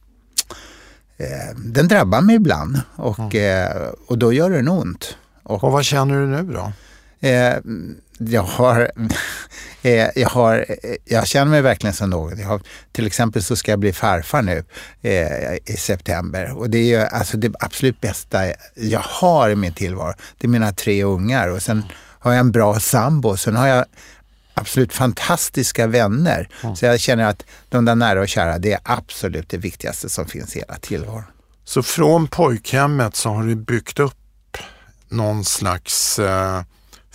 eh, 1.16 1.56
den 1.56 1.88
drabbar 1.88 2.20
mig 2.20 2.36
ibland 2.36 2.80
och, 2.96 3.34
mm. 3.34 3.70
eh, 3.70 3.88
och 4.06 4.18
då 4.18 4.32
gör 4.32 4.50
den 4.50 4.68
ont. 4.68 5.16
Och, 5.42 5.64
och 5.64 5.72
vad 5.72 5.84
känner 5.84 6.20
du 6.20 6.26
nu 6.26 6.52
då? 6.52 6.72
Eh, 7.28 7.56
jag, 8.30 8.42
har, 8.42 8.90
eh, 9.82 10.08
jag, 10.14 10.28
har, 10.28 10.66
jag 11.04 11.26
känner 11.26 11.50
mig 11.50 11.62
verkligen 11.62 11.94
som 11.94 12.10
någon. 12.10 12.38
Jag 12.38 12.48
har, 12.48 12.60
till 12.92 13.06
exempel 13.06 13.42
så 13.42 13.56
ska 13.56 13.72
jag 13.72 13.78
bli 13.78 13.92
farfar 13.92 14.42
nu 14.42 14.64
eh, 15.02 15.54
i 15.64 15.76
september 15.78 16.58
och 16.58 16.70
det 16.70 16.78
är 16.78 16.84
ju 16.84 16.96
alltså 16.96 17.36
det 17.36 17.52
absolut 17.60 18.00
bästa 18.00 18.52
jag 18.74 19.00
har 19.00 19.50
i 19.50 19.56
min 19.56 19.72
tillvaro. 19.72 20.14
Det 20.38 20.46
är 20.46 20.48
mina 20.48 20.72
tre 20.72 21.04
ungar 21.04 21.48
och 21.48 21.62
sen 21.62 21.84
har 22.18 22.32
jag 22.32 22.40
en 22.40 22.52
bra 22.52 22.80
sambo. 22.80 23.36
Sen 23.36 23.56
har 23.56 23.66
jag 23.66 23.84
absolut 24.54 24.92
fantastiska 24.92 25.86
vänner. 25.86 26.48
Mm. 26.62 26.76
Så 26.76 26.86
jag 26.86 27.00
känner 27.00 27.24
att 27.24 27.44
de 27.68 27.84
där 27.84 27.94
nära 27.94 28.20
och 28.20 28.28
kära, 28.28 28.58
det 28.58 28.72
är 28.72 28.80
absolut 28.82 29.48
det 29.48 29.56
viktigaste 29.56 30.08
som 30.08 30.26
finns 30.26 30.56
i 30.56 30.58
hela 30.58 30.74
tillvaron. 30.74 31.24
Så 31.64 31.82
från 31.82 32.28
pojkhemmet 32.28 33.16
så 33.16 33.30
har 33.30 33.42
du 33.42 33.54
byggt 33.54 33.98
upp 33.98 34.58
någon 35.08 35.44
slags 35.44 36.18
eh, 36.18 36.62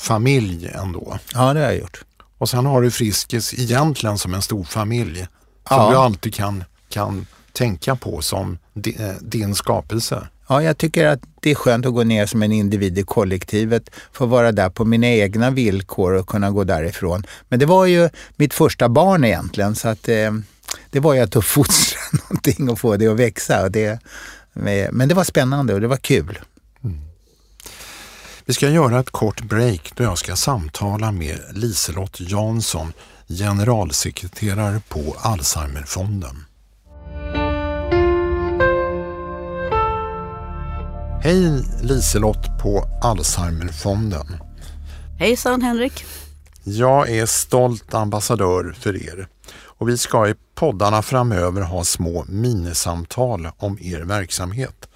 familj 0.01 0.67
ändå? 0.67 1.19
Ja, 1.33 1.53
det 1.53 1.59
har 1.59 1.67
jag 1.67 1.77
gjort. 1.77 2.03
Och 2.37 2.49
sen 2.49 2.65
har 2.65 2.81
du 2.81 2.91
Friskis 2.91 3.53
egentligen 3.53 4.17
som 4.17 4.33
en 4.33 4.41
stor 4.41 4.63
familj 4.63 5.27
som 5.67 5.77
ja. 5.77 5.91
du 5.91 5.97
alltid 5.97 6.33
kan, 6.33 6.63
kan 6.89 7.25
tänka 7.51 7.95
på 7.95 8.21
som 8.21 8.57
eh, 8.85 9.11
din 9.21 9.55
skapelse? 9.55 10.27
Ja, 10.47 10.63
jag 10.63 10.77
tycker 10.77 11.07
att 11.07 11.19
det 11.39 11.51
är 11.51 11.55
skönt 11.55 11.85
att 11.85 11.93
gå 11.93 12.03
ner 12.03 12.25
som 12.25 12.43
en 12.43 12.51
individ 12.51 12.97
i 12.97 13.03
kollektivet, 13.03 13.89
få 14.11 14.25
vara 14.25 14.51
där 14.51 14.69
på 14.69 14.85
mina 14.85 15.07
egna 15.07 15.49
villkor 15.49 16.13
och 16.13 16.27
kunna 16.27 16.51
gå 16.51 16.63
därifrån. 16.63 17.23
Men 17.49 17.59
det 17.59 17.65
var 17.65 17.85
ju 17.85 18.09
mitt 18.35 18.53
första 18.53 18.89
barn 18.89 19.23
egentligen, 19.23 19.75
så 19.75 19.89
att 19.89 20.09
eh, 20.09 20.31
det 20.89 20.99
var 20.99 21.13
ju 21.13 21.19
att 21.19 21.35
uppfostra 21.35 21.99
någonting 22.29 22.69
och 22.69 22.79
få 22.79 22.97
det 22.97 23.07
att 23.07 23.19
växa. 23.19 23.63
Och 23.63 23.71
det, 23.71 23.99
men 24.91 25.07
det 25.07 25.13
var 25.13 25.23
spännande 25.23 25.73
och 25.73 25.81
det 25.81 25.87
var 25.87 25.97
kul. 25.97 26.39
Vi 28.45 28.53
ska 28.53 28.69
göra 28.69 28.99
ett 28.99 29.09
kort 29.09 29.41
break 29.41 29.91
då 29.95 30.03
jag 30.03 30.17
ska 30.17 30.35
samtala 30.35 31.11
med 31.11 31.39
Liselott 31.53 32.19
Jansson, 32.19 32.93
generalsekreterare 33.27 34.81
på 34.89 35.15
Alzheimerfonden. 35.19 36.45
Hej 41.23 41.65
Liselott 41.81 42.59
på 42.61 42.85
Alzheimerfonden. 43.01 44.27
Hejsan 45.19 45.61
Henrik. 45.61 46.05
Jag 46.63 47.09
är 47.09 47.25
stolt 47.25 47.93
ambassadör 47.93 48.75
för 48.79 49.03
er 49.09 49.27
och 49.81 49.89
vi 49.89 49.97
ska 49.97 50.29
i 50.29 50.35
poddarna 50.55 51.01
framöver 51.01 51.61
ha 51.61 51.83
små 51.83 52.25
minisamtal 52.27 53.49
om 53.57 53.77
er 53.81 54.01
verksamhet. 54.01 54.89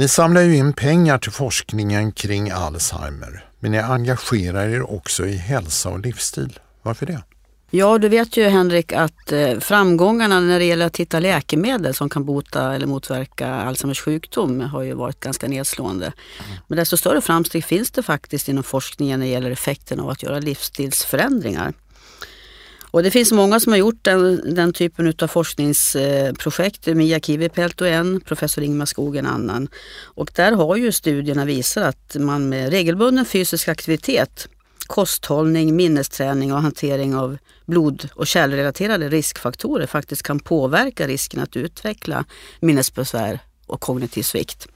Ni 0.00 0.08
samlar 0.08 0.40
ju 0.40 0.56
in 0.56 0.72
pengar 0.72 1.18
till 1.18 1.32
forskningen 1.32 2.12
kring 2.12 2.50
Alzheimer 2.50 3.44
men 3.58 3.72
ni 3.72 3.78
engagerar 3.78 4.68
er 4.68 4.90
också 4.90 5.26
i 5.26 5.36
hälsa 5.36 5.88
och 5.88 6.00
livsstil. 6.00 6.58
Varför 6.82 7.06
det? 7.06 7.22
Ja, 7.70 7.98
du 7.98 8.08
vet 8.08 8.36
ju 8.36 8.48
Henrik 8.48 8.92
att 8.92 9.32
eh, 9.32 9.58
framgångarna 9.58 10.40
när 10.40 10.58
det 10.58 10.64
gäller 10.64 10.86
att 10.86 10.96
hitta 10.96 11.20
läkemedel 11.20 11.94
som 11.94 12.08
kan 12.08 12.24
bota 12.24 12.74
eller 12.74 12.86
motverka 12.86 13.48
Alzheimers 13.48 14.00
sjukdom 14.00 14.60
har 14.60 14.82
ju 14.82 14.94
varit 14.94 15.20
ganska 15.20 15.48
nedslående. 15.48 16.06
Mm. 16.06 16.58
Men 16.66 16.76
desto 16.76 16.96
större 16.96 17.20
framsteg 17.20 17.64
finns 17.64 17.90
det 17.90 18.02
faktiskt 18.02 18.48
inom 18.48 18.64
forskningen 18.64 19.20
när 19.20 19.26
det 19.26 19.32
gäller 19.32 19.50
effekten 19.50 20.00
av 20.00 20.08
att 20.08 20.22
göra 20.22 20.38
livsstilsförändringar. 20.38 21.72
Och 22.90 23.02
det 23.02 23.10
finns 23.10 23.32
många 23.32 23.60
som 23.60 23.72
har 23.72 23.78
gjort 23.78 24.04
den, 24.04 24.54
den 24.54 24.72
typen 24.72 25.14
av 25.22 25.26
forskningsprojekt. 25.26 26.86
Mia 26.86 27.20
Kivipelto 27.20 27.84
en, 27.84 28.20
professor 28.20 28.64
Ingmar 28.64 28.86
Skog 28.86 29.16
en 29.16 29.26
annan. 29.26 29.68
Och 30.04 30.30
där 30.34 30.52
har 30.52 30.76
ju 30.76 30.92
studierna 30.92 31.44
visat 31.44 31.84
att 31.84 32.16
man 32.22 32.48
med 32.48 32.70
regelbunden 32.70 33.24
fysisk 33.24 33.68
aktivitet 33.68 34.48
kosthållning, 34.90 35.76
minnesträning 35.76 36.52
och 36.52 36.62
hantering 36.62 37.16
av 37.16 37.38
blod 37.66 38.08
och 38.14 38.26
kärlrelaterade 38.26 39.08
riskfaktorer 39.08 39.86
faktiskt 39.86 40.22
kan 40.22 40.40
påverka 40.40 41.06
risken 41.06 41.40
att 41.40 41.56
utveckla 41.56 42.24
minnesbesvär 42.60 43.38
och 43.66 43.80
kognitiv 43.80 44.22
svikt. 44.22 44.68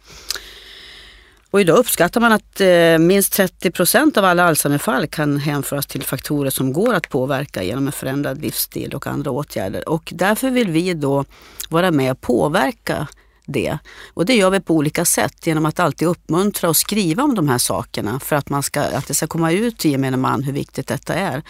Och 1.55 1.61
idag 1.61 1.79
uppskattar 1.79 2.21
man 2.21 2.33
att 2.33 2.61
eh, 2.61 2.99
minst 2.99 3.33
30 3.33 3.71
procent 3.71 4.17
av 4.17 4.25
alla 4.25 4.45
Alzheimerfall 4.45 5.07
kan 5.07 5.39
hänföras 5.39 5.87
till 5.87 6.03
faktorer 6.03 6.51
som 6.51 6.73
går 6.73 6.95
att 6.95 7.09
påverka 7.09 7.63
genom 7.63 7.87
en 7.87 7.93
förändrad 7.93 8.43
livsstil 8.43 8.95
och 8.95 9.07
andra 9.07 9.31
åtgärder. 9.31 9.89
Och 9.89 10.13
därför 10.15 10.51
vill 10.51 10.71
vi 10.71 10.95
då 10.95 11.25
vara 11.69 11.91
med 11.91 12.13
och 12.13 12.21
påverka 12.21 13.09
det. 13.47 13.79
Och 14.15 14.27
det 14.27 14.35
gör 14.35 14.51
vi 14.51 14.61
på 14.61 14.75
olika 14.75 15.05
sätt 15.05 15.47
genom 15.47 15.67
att 15.67 15.81
alltid 15.81 16.09
uppmuntra 16.09 16.69
och 16.69 16.77
skriva 16.77 17.23
om 17.23 17.35
de 17.35 17.49
här 17.49 17.59
sakerna 17.59 18.21
för 18.21 18.37
att, 18.37 18.49
man 18.49 18.63
ska, 18.63 18.81
att 18.81 19.07
det 19.07 19.15
ska 19.15 19.27
komma 19.27 19.53
ut 19.53 19.79
till 19.79 19.91
gemene 19.91 20.17
man 20.17 20.43
hur 20.43 20.53
viktigt 20.53 20.87
detta 20.87 21.15
är. 21.15 21.43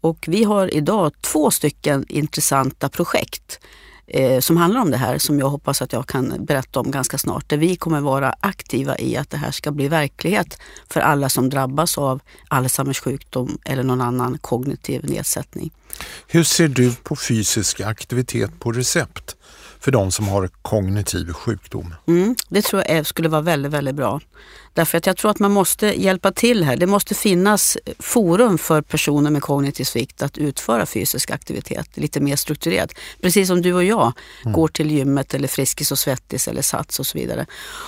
Och 0.00 0.24
vi 0.28 0.44
har 0.44 0.74
idag 0.74 1.12
två 1.20 1.50
stycken 1.50 2.04
intressanta 2.08 2.88
projekt 2.88 3.60
eh, 4.08 4.40
som 4.40 4.56
handlar 4.56 4.80
om 4.80 4.90
det 4.90 4.96
här 4.96 5.18
som 5.18 5.38
jag 5.38 5.48
hoppas 5.48 5.82
att 5.82 5.92
jag 5.92 6.06
kan 6.06 6.44
berätta 6.44 6.80
om 6.80 6.90
ganska 6.90 7.18
snart. 7.18 7.48
Där 7.48 7.56
vi 7.56 7.76
kommer 7.76 8.00
vara 8.00 8.34
aktiva 8.40 8.98
i 8.98 9.16
att 9.16 9.30
det 9.30 9.36
här 9.36 9.50
ska 9.50 9.70
bli 9.70 9.88
verklighet 9.88 10.58
för 10.88 11.00
alla 11.00 11.28
som 11.28 11.50
drabbas 11.50 11.98
av 11.98 12.20
Alzheimers 12.48 13.00
sjukdom 13.00 13.58
eller 13.64 13.82
någon 13.82 14.00
annan 14.00 14.38
kognitiv 14.38 15.10
nedsättning. 15.10 15.70
Hur 16.26 16.44
ser 16.44 16.68
du 16.68 16.94
på 16.94 17.16
fysisk 17.16 17.80
aktivitet 17.80 18.60
på 18.60 18.72
recept? 18.72 19.36
För 19.80 19.90
de 19.90 20.12
som 20.12 20.28
har 20.28 20.48
kognitiv 20.62 21.32
sjukdom. 21.32 21.94
Mm, 22.06 22.36
det 22.48 22.62
tror 22.62 22.82
jag 22.88 23.06
skulle 23.06 23.28
vara 23.28 23.42
väldigt, 23.42 23.72
väldigt 23.72 23.94
bra. 23.94 24.20
Därför 24.72 24.98
att 24.98 25.06
jag 25.06 25.16
tror 25.16 25.30
att 25.30 25.38
man 25.38 25.52
måste 25.52 26.02
hjälpa 26.02 26.32
till 26.32 26.64
här. 26.64 26.76
Det 26.76 26.86
måste 26.86 27.14
finnas 27.14 27.78
forum 27.98 28.58
för 28.58 28.82
personer 28.82 29.30
med 29.30 29.42
kognitiv 29.42 29.84
svikt 29.84 30.22
att 30.22 30.38
utföra 30.38 30.86
fysisk 30.86 31.30
aktivitet 31.30 31.96
lite 31.96 32.20
mer 32.20 32.36
strukturerat. 32.36 32.94
Precis 33.22 33.48
som 33.48 33.62
du 33.62 33.74
och 33.74 33.84
jag 33.84 34.12
mm. 34.42 34.52
går 34.52 34.68
till 34.68 34.90
gymmet 34.90 35.34
eller 35.34 35.48
Friskis 35.48 35.92
och 35.92 35.98
Svettis 35.98 36.48
eller 36.48 36.62
Sats 36.62 37.00
och 37.00 37.06
så 37.06 37.18
vidare. 37.18 37.46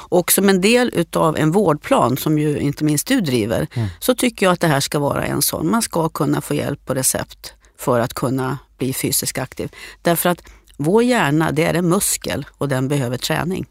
Och 0.09 0.33
som 0.33 0.49
en 0.49 0.61
del 0.61 0.91
utav 0.95 1.37
en 1.37 1.51
vårdplan 1.51 2.17
som 2.17 2.38
ju 2.38 2.59
inte 2.59 2.85
minst 2.85 3.07
du 3.07 3.21
driver 3.21 3.67
mm. 3.75 3.88
så 4.01 4.14
tycker 4.14 4.47
jag 4.47 4.53
att 4.53 4.61
det 4.61 4.67
här 4.67 4.81
ska 4.81 4.99
vara 4.99 5.25
en 5.25 5.43
sån. 5.43 5.71
Man 5.71 5.83
ska 5.83 6.09
kunna 6.09 6.41
få 6.41 6.55
hjälp 6.55 6.87
på 6.87 6.95
recept 6.95 7.55
för 7.79 8.01
att 8.01 8.14
kunna 8.14 8.59
bli 8.79 8.93
fysiskt 8.93 9.38
aktiv. 9.38 9.71
Därför 10.03 10.29
att 10.29 10.43
vår 10.83 11.03
hjärna 11.03 11.53
det 11.53 11.64
är 11.64 11.75
en 11.75 11.88
muskel 11.88 12.47
och 12.59 12.69
den 12.69 12.88
behöver 12.88 13.16
träning. 13.16 13.66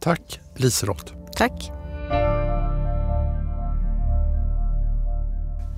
Tack 0.00 0.40
Liselott. 0.56 1.12
Tack. 1.36 1.70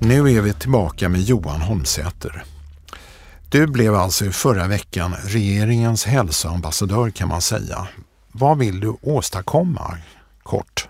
Nu 0.01 0.37
är 0.37 0.41
vi 0.41 0.53
tillbaka 0.53 1.09
med 1.09 1.21
Johan 1.21 1.61
Holmsäter. 1.61 2.43
Du 3.49 3.67
blev 3.67 3.95
alltså 3.95 4.25
i 4.25 4.31
förra 4.31 4.67
veckan 4.67 5.15
regeringens 5.23 6.05
hälsoambassadör 6.05 7.09
kan 7.09 7.27
man 7.27 7.41
säga. 7.41 7.87
Vad 8.31 8.57
vill 8.57 8.79
du 8.79 8.95
åstadkomma 9.01 9.97
kort? 10.43 10.87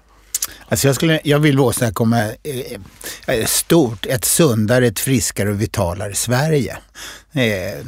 Alltså 0.69 0.87
jag, 0.87 0.95
skulle, 0.95 1.21
jag 1.23 1.39
vill 1.39 1.59
åstadkomma 1.59 2.23
eh, 2.23 3.35
eh, 3.35 3.45
stort, 3.45 4.05
ett 4.05 4.25
sundare, 4.25 4.87
ett 4.87 4.99
friskare 4.99 5.49
och 5.49 5.61
vitalare 5.61 6.15
Sverige. 6.15 6.77
Eh, 7.33 7.85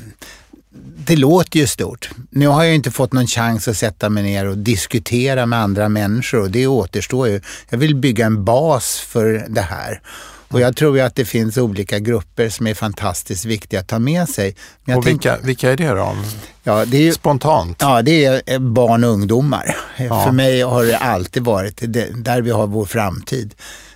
det 1.07 1.15
låter 1.15 1.59
ju 1.59 1.67
stort. 1.67 2.09
Nu 2.29 2.47
har 2.47 2.63
jag 2.63 2.75
inte 2.75 2.91
fått 2.91 3.13
någon 3.13 3.27
chans 3.27 3.67
att 3.67 3.77
sätta 3.77 4.09
mig 4.09 4.23
ner 4.23 4.45
och 4.45 4.57
diskutera 4.57 5.45
med 5.45 5.59
andra 5.59 5.89
människor 5.89 6.41
och 6.41 6.51
det 6.51 6.67
återstår 6.67 7.27
ju. 7.27 7.41
Jag 7.69 7.77
vill 7.77 7.95
bygga 7.95 8.25
en 8.25 8.45
bas 8.45 8.99
för 8.99 9.45
det 9.49 9.61
här. 9.61 10.01
Och 10.47 10.61
jag 10.61 10.75
tror 10.75 10.97
ju 10.97 11.03
att 11.03 11.15
det 11.15 11.25
finns 11.25 11.57
olika 11.57 11.99
grupper 11.99 12.49
som 12.49 12.67
är 12.67 12.73
fantastiskt 12.73 13.45
viktiga 13.45 13.79
att 13.79 13.87
ta 13.87 13.99
med 13.99 14.29
sig. 14.29 14.55
Men 14.85 14.97
och 14.97 15.07
vilka, 15.07 15.35
tänk, 15.35 15.47
vilka 15.47 15.71
är 15.71 15.77
det 15.77 15.89
då? 15.89 16.15
Ja, 16.63 16.85
det 16.85 17.07
är, 17.07 17.11
Spontant? 17.11 17.77
Ja, 17.81 18.01
det 18.01 18.25
är 18.25 18.59
barn 18.59 19.03
och 19.03 19.09
ungdomar. 19.09 19.77
Ja. 19.97 20.23
För 20.25 20.31
mig 20.31 20.61
har 20.61 20.85
det 20.85 20.97
alltid 20.97 21.43
varit 21.43 21.77
det, 21.81 22.09
där 22.15 22.41
vi 22.41 22.51
har 22.51 22.67
vår 22.67 22.85
framtid. 22.85 23.53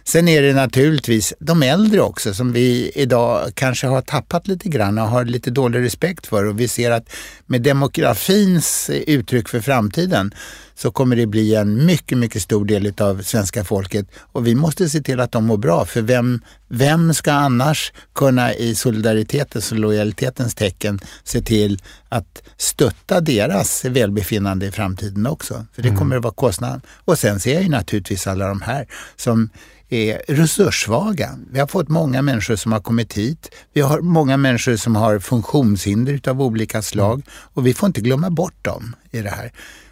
Sen 0.09 0.27
är 0.27 0.41
det 0.41 0.53
naturligtvis 0.53 1.33
de 1.39 1.63
äldre 1.63 2.01
också 2.01 2.33
som 2.33 2.53
vi 2.53 2.91
idag 2.95 3.51
kanske 3.53 3.87
har 3.87 4.01
tappat 4.01 4.47
lite 4.47 4.69
grann 4.69 4.97
och 4.97 5.07
har 5.07 5.25
lite 5.25 5.51
dålig 5.51 5.79
respekt 5.79 6.27
för. 6.27 6.45
Och 6.45 6.59
vi 6.59 6.67
ser 6.67 6.91
att 6.91 7.09
med 7.45 7.61
demografins 7.61 8.89
uttryck 8.89 9.49
för 9.49 9.59
framtiden 9.59 10.33
så 10.75 10.91
kommer 10.91 11.15
det 11.15 11.27
bli 11.27 11.55
en 11.55 11.85
mycket, 11.85 12.17
mycket 12.17 12.41
stor 12.41 12.65
del 12.65 12.93
av 12.99 13.21
svenska 13.21 13.63
folket 13.63 14.07
och 14.15 14.47
vi 14.47 14.55
måste 14.55 14.89
se 14.89 15.01
till 15.01 15.19
att 15.19 15.31
de 15.31 15.45
mår 15.45 15.57
bra. 15.57 15.85
För 15.85 16.01
vem, 16.01 16.41
vem 16.67 17.13
ska 17.13 17.31
annars 17.31 17.93
kunna 18.15 18.53
i 18.53 18.75
solidaritetens 18.75 19.71
och 19.71 19.79
lojalitetens 19.79 20.55
tecken 20.55 20.99
se 21.23 21.41
till 21.41 21.81
att 22.09 22.43
stötta 22.57 23.21
deras 23.21 23.85
välbefinnande 23.85 24.65
i 24.65 24.71
framtiden 24.71 25.27
också? 25.27 25.65
För 25.73 25.81
det 25.81 25.89
mm. 25.89 25.99
kommer 25.99 26.17
att 26.17 26.23
vara 26.23 26.33
kostnaden. 26.33 26.81
Och 27.05 27.19
sen 27.19 27.39
ser 27.39 27.53
jag 27.53 27.63
ju 27.63 27.69
naturligtvis 27.69 28.27
alla 28.27 28.47
de 28.47 28.61
här 28.61 28.87
som 29.15 29.49
är 29.89 30.21
resurssvaga. 30.27 31.39
Vi 31.51 31.59
har 31.59 31.67
fått 31.67 31.89
många 31.89 32.21
människor 32.21 32.55
som 32.55 32.71
har 32.71 32.79
kommit 32.79 33.13
hit. 33.13 33.51
Vi 33.73 33.81
har 33.81 34.01
många 34.01 34.37
människor 34.37 34.75
som 34.75 34.95
har 34.95 35.19
funktionshinder 35.19 36.29
av 36.29 36.41
olika 36.41 36.81
slag 36.81 37.21
och 37.29 37.67
vi 37.67 37.73
får 37.73 37.87
inte 37.87 38.01
glömma 38.01 38.29
bort 38.29 38.65
dem 38.65 38.95
i 39.11 39.21
det 39.21 39.29
här. 39.29 39.51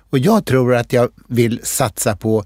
Och 0.10 0.19
jag 0.19 0.45
tror 0.45 0.75
att 0.75 0.93
jag 0.93 1.10
vill 1.27 1.60
satsa 1.63 2.15
på 2.15 2.45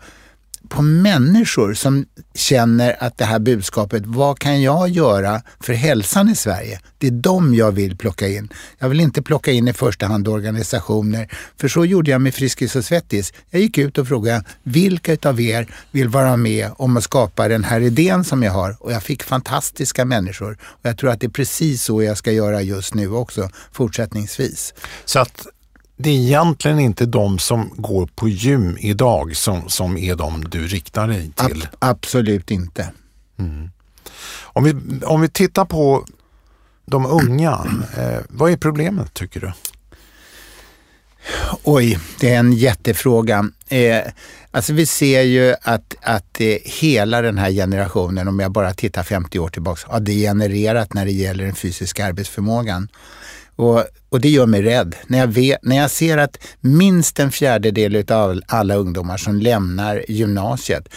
på 0.70 0.82
människor 0.82 1.74
som 1.74 2.06
känner 2.36 3.04
att 3.04 3.18
det 3.18 3.26
här 3.26 3.40
budskapet, 3.40 4.04
vad 4.06 4.40
kan 4.40 4.62
jag 4.62 4.90
göra 4.90 5.42
för 5.60 5.74
hälsan 5.74 6.30
i 6.30 6.36
Sverige? 6.36 6.80
Det 6.98 7.08
är 7.08 7.12
dem 7.12 7.56
jag 7.56 7.72
vill 7.72 7.98
plocka 7.98 8.28
in. 8.28 8.50
Jag 8.80 8.90
vill 8.90 9.00
inte 9.00 9.22
plocka 9.22 9.52
in 9.52 9.68
i 9.68 9.74
första 9.74 10.06
hand 10.06 10.28
organisationer, 10.28 11.30
för 11.58 11.68
så 11.68 11.86
gjorde 11.86 12.12
jag 12.12 12.22
med 12.22 12.34
Friskis 12.34 12.76
och 12.76 12.86
Svettis. 12.86 13.34
Jag 13.50 13.62
gick 13.62 13.78
ut 13.78 13.98
och 13.98 14.08
frågade, 14.08 14.44
vilka 14.64 15.30
av 15.30 15.42
er 15.42 15.68
vill 15.92 16.10
vara 16.10 16.38
med 16.38 16.70
om 16.78 16.98
att 16.98 17.04
skapa 17.04 17.48
den 17.48 17.64
här 17.64 17.82
idén 17.82 18.24
som 18.24 18.44
jag 18.44 18.52
har? 18.52 18.78
Och 18.80 18.92
jag 18.92 19.04
fick 19.04 19.24
fantastiska 19.24 20.06
människor. 20.06 20.58
Och 20.64 20.90
jag 20.90 20.98
tror 20.98 21.10
att 21.10 21.20
det 21.20 21.28
är 21.28 21.32
precis 21.32 21.84
så 21.84 22.04
jag 22.04 22.18
ska 22.18 22.32
göra 22.32 22.62
just 22.62 22.94
nu 22.94 23.12
också, 23.12 23.50
fortsättningsvis. 23.72 24.74
Så 25.06 25.20
att 25.20 25.48
det 26.04 26.10
är 26.10 26.14
egentligen 26.14 26.80
inte 26.80 27.06
de 27.06 27.40
som 27.40 27.72
går 27.76 28.10
på 28.16 28.30
gym 28.30 28.78
idag 28.80 29.36
som, 29.36 29.70
som 29.70 29.98
är 29.98 30.16
de 30.16 30.44
du 30.44 30.68
riktar 30.68 31.08
dig 31.08 31.32
till? 31.36 31.64
Ab 31.64 31.78
absolut 31.80 32.52
inte. 32.52 32.92
Mm. 33.40 33.70
Om, 34.44 34.64
vi, 34.64 34.76
om 35.06 35.22
vi 35.22 35.30
tittar 35.30 35.66
på 35.66 36.06
de 36.86 37.06
unga, 37.06 37.52
eh, 37.98 38.20
vad 38.30 38.52
är 38.52 38.58
problemet 38.58 39.14
tycker 39.14 39.40
du? 39.40 39.52
Oj, 41.64 42.00
det 42.20 42.34
är 42.34 42.40
en 42.40 42.54
jättefråga. 42.54 43.50
Eh, 43.68 44.02
alltså 44.52 44.74
vi 44.74 44.86
ser 44.86 45.22
ju 45.22 45.56
att, 45.62 45.96
att 46.02 46.42
eh, 46.42 46.58
hela 46.66 47.22
den 47.22 47.38
här 47.38 47.52
generationen, 47.52 48.28
om 48.28 48.40
jag 48.40 48.52
bara 48.52 48.74
tittar 48.74 49.04
50 49.04 49.40
år 49.40 49.50
tillbaka, 49.50 49.92
har 49.92 50.00
degenererat 50.00 50.94
när 50.94 51.06
det 51.06 51.12
gäller 51.12 51.46
den 51.46 51.56
fysiska 51.56 52.06
arbetsförmågan. 52.06 52.88
Och, 53.56 53.84
och 54.10 54.22
det 54.22 54.30
gör 54.30 54.46
mig 54.46 54.62
rädd. 54.62 54.96
När 55.08 55.18
jag, 55.18 55.28
vet, 55.28 55.64
när 55.64 55.78
jag 55.78 55.92
ser 55.92 56.18
att 56.18 56.38
minst 56.60 57.20
en 57.20 57.32
fjärdedel 57.32 58.12
av 58.12 58.42
alla 58.48 58.76
ungdomar 58.76 59.18
som 59.18 59.40
lämnar 59.40 60.06
gymnasiet 60.08 60.88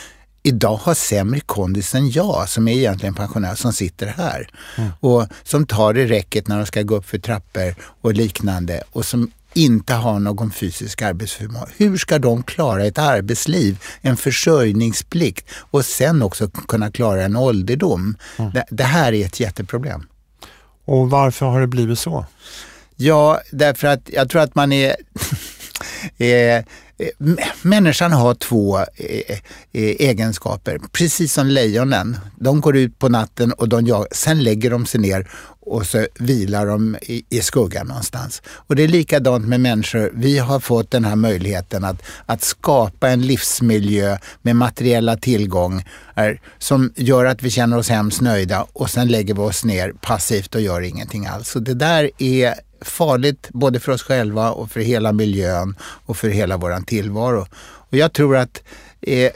idag 0.46 0.76
har 0.76 0.94
sämre 0.94 1.40
kondis 1.40 1.94
än 1.94 2.10
jag 2.10 2.48
som 2.48 2.68
är 2.68 2.72
egentligen 2.72 3.14
pensionär 3.14 3.54
som 3.54 3.72
sitter 3.72 4.06
här. 4.06 4.48
Mm. 4.76 4.90
Och 5.00 5.26
som 5.42 5.66
tar 5.66 5.94
det 5.94 6.06
räcket 6.06 6.48
när 6.48 6.56
de 6.56 6.66
ska 6.66 6.82
gå 6.82 6.96
upp 6.96 7.06
för 7.06 7.18
trappor 7.18 7.74
och 8.00 8.12
liknande 8.12 8.82
och 8.92 9.04
som 9.04 9.30
inte 9.54 9.94
har 9.94 10.18
någon 10.18 10.50
fysisk 10.50 11.02
arbetsförmåga. 11.02 11.68
Hur 11.76 11.96
ska 11.96 12.18
de 12.18 12.42
klara 12.42 12.84
ett 12.84 12.98
arbetsliv, 12.98 13.78
en 14.00 14.16
försörjningsplikt 14.16 15.46
och 15.54 15.84
sen 15.84 16.22
också 16.22 16.50
kunna 16.50 16.90
klara 16.90 17.22
en 17.22 17.36
ålderdom? 17.36 18.16
Mm. 18.36 18.52
Det, 18.52 18.64
det 18.70 18.84
här 18.84 19.12
är 19.12 19.26
ett 19.26 19.40
jätteproblem. 19.40 20.06
Och 20.84 21.10
varför 21.10 21.46
har 21.46 21.60
det 21.60 21.66
blivit 21.66 21.98
så? 21.98 22.26
Ja, 22.96 23.40
därför 23.52 23.86
att 23.88 24.10
jag 24.12 24.30
tror 24.30 24.42
att 24.42 24.54
man 24.54 24.72
är, 24.72 24.96
är 26.18 26.64
Eh, 26.98 27.09
människan 27.62 28.12
har 28.12 28.35
två 28.35 28.78
eh, 28.78 28.87
eh, 28.96 29.38
egenskaper, 29.98 30.78
precis 30.92 31.33
som 31.33 31.46
lejonen. 31.46 32.16
De 32.40 32.61
går 32.61 32.76
ut 32.76 32.98
på 32.98 33.09
natten 33.09 33.52
och 33.52 33.68
de 33.68 33.87
jagar, 33.87 34.09
sen 34.12 34.42
lägger 34.42 34.70
de 34.70 34.87
sig 34.87 35.00
ner 35.00 35.28
och 35.66 35.87
så 35.87 36.07
vilar 36.18 36.66
de 36.66 36.96
i, 37.02 37.24
i 37.28 37.40
skuggan 37.40 37.87
någonstans. 37.87 38.42
Och 38.46 38.76
det 38.76 38.83
är 38.83 38.88
likadant 38.88 39.48
med 39.48 39.61
människor. 39.61 40.11
Vi 40.14 40.38
har 40.38 40.61
fått 40.61 40.90
den 40.90 41.04
här 41.04 41.16
möjligheten 41.16 41.85
att, 41.85 42.02
att 42.26 42.42
skapa 42.42 43.09
en 43.09 43.22
livsmiljö 43.22 44.18
med 44.42 44.57
materiella 44.57 45.16
tillgångar 45.16 46.40
som 46.59 46.92
gör 46.96 47.24
att 47.24 47.42
vi 47.42 47.50
känner 47.50 47.78
oss 47.78 47.88
hemskt 47.88 48.20
nöjda 48.20 48.66
och 48.72 48.90
sen 48.90 49.09
lägger 49.09 49.35
vi 49.35 49.40
oss 49.40 49.64
ner 49.64 49.92
passivt 49.92 50.54
och 50.54 50.61
gör 50.61 50.80
ingenting 50.80 51.26
alls. 51.26 51.48
Så 51.48 51.59
det 51.59 51.74
där 51.74 52.11
är 52.18 52.54
farligt 52.84 53.48
både 53.50 53.80
för 53.80 53.92
oss 53.92 54.02
själva 54.02 54.50
och 54.50 54.70
för 54.70 54.80
hela 54.80 55.12
miljön 55.12 55.76
och 55.80 56.16
för 56.16 56.28
hela 56.28 56.56
vår 56.56 56.84
tillvaro. 56.84 57.46
Och 57.62 57.96
jag 57.96 58.12
tror 58.12 58.36
att 58.36 58.62
eh, 59.00 59.32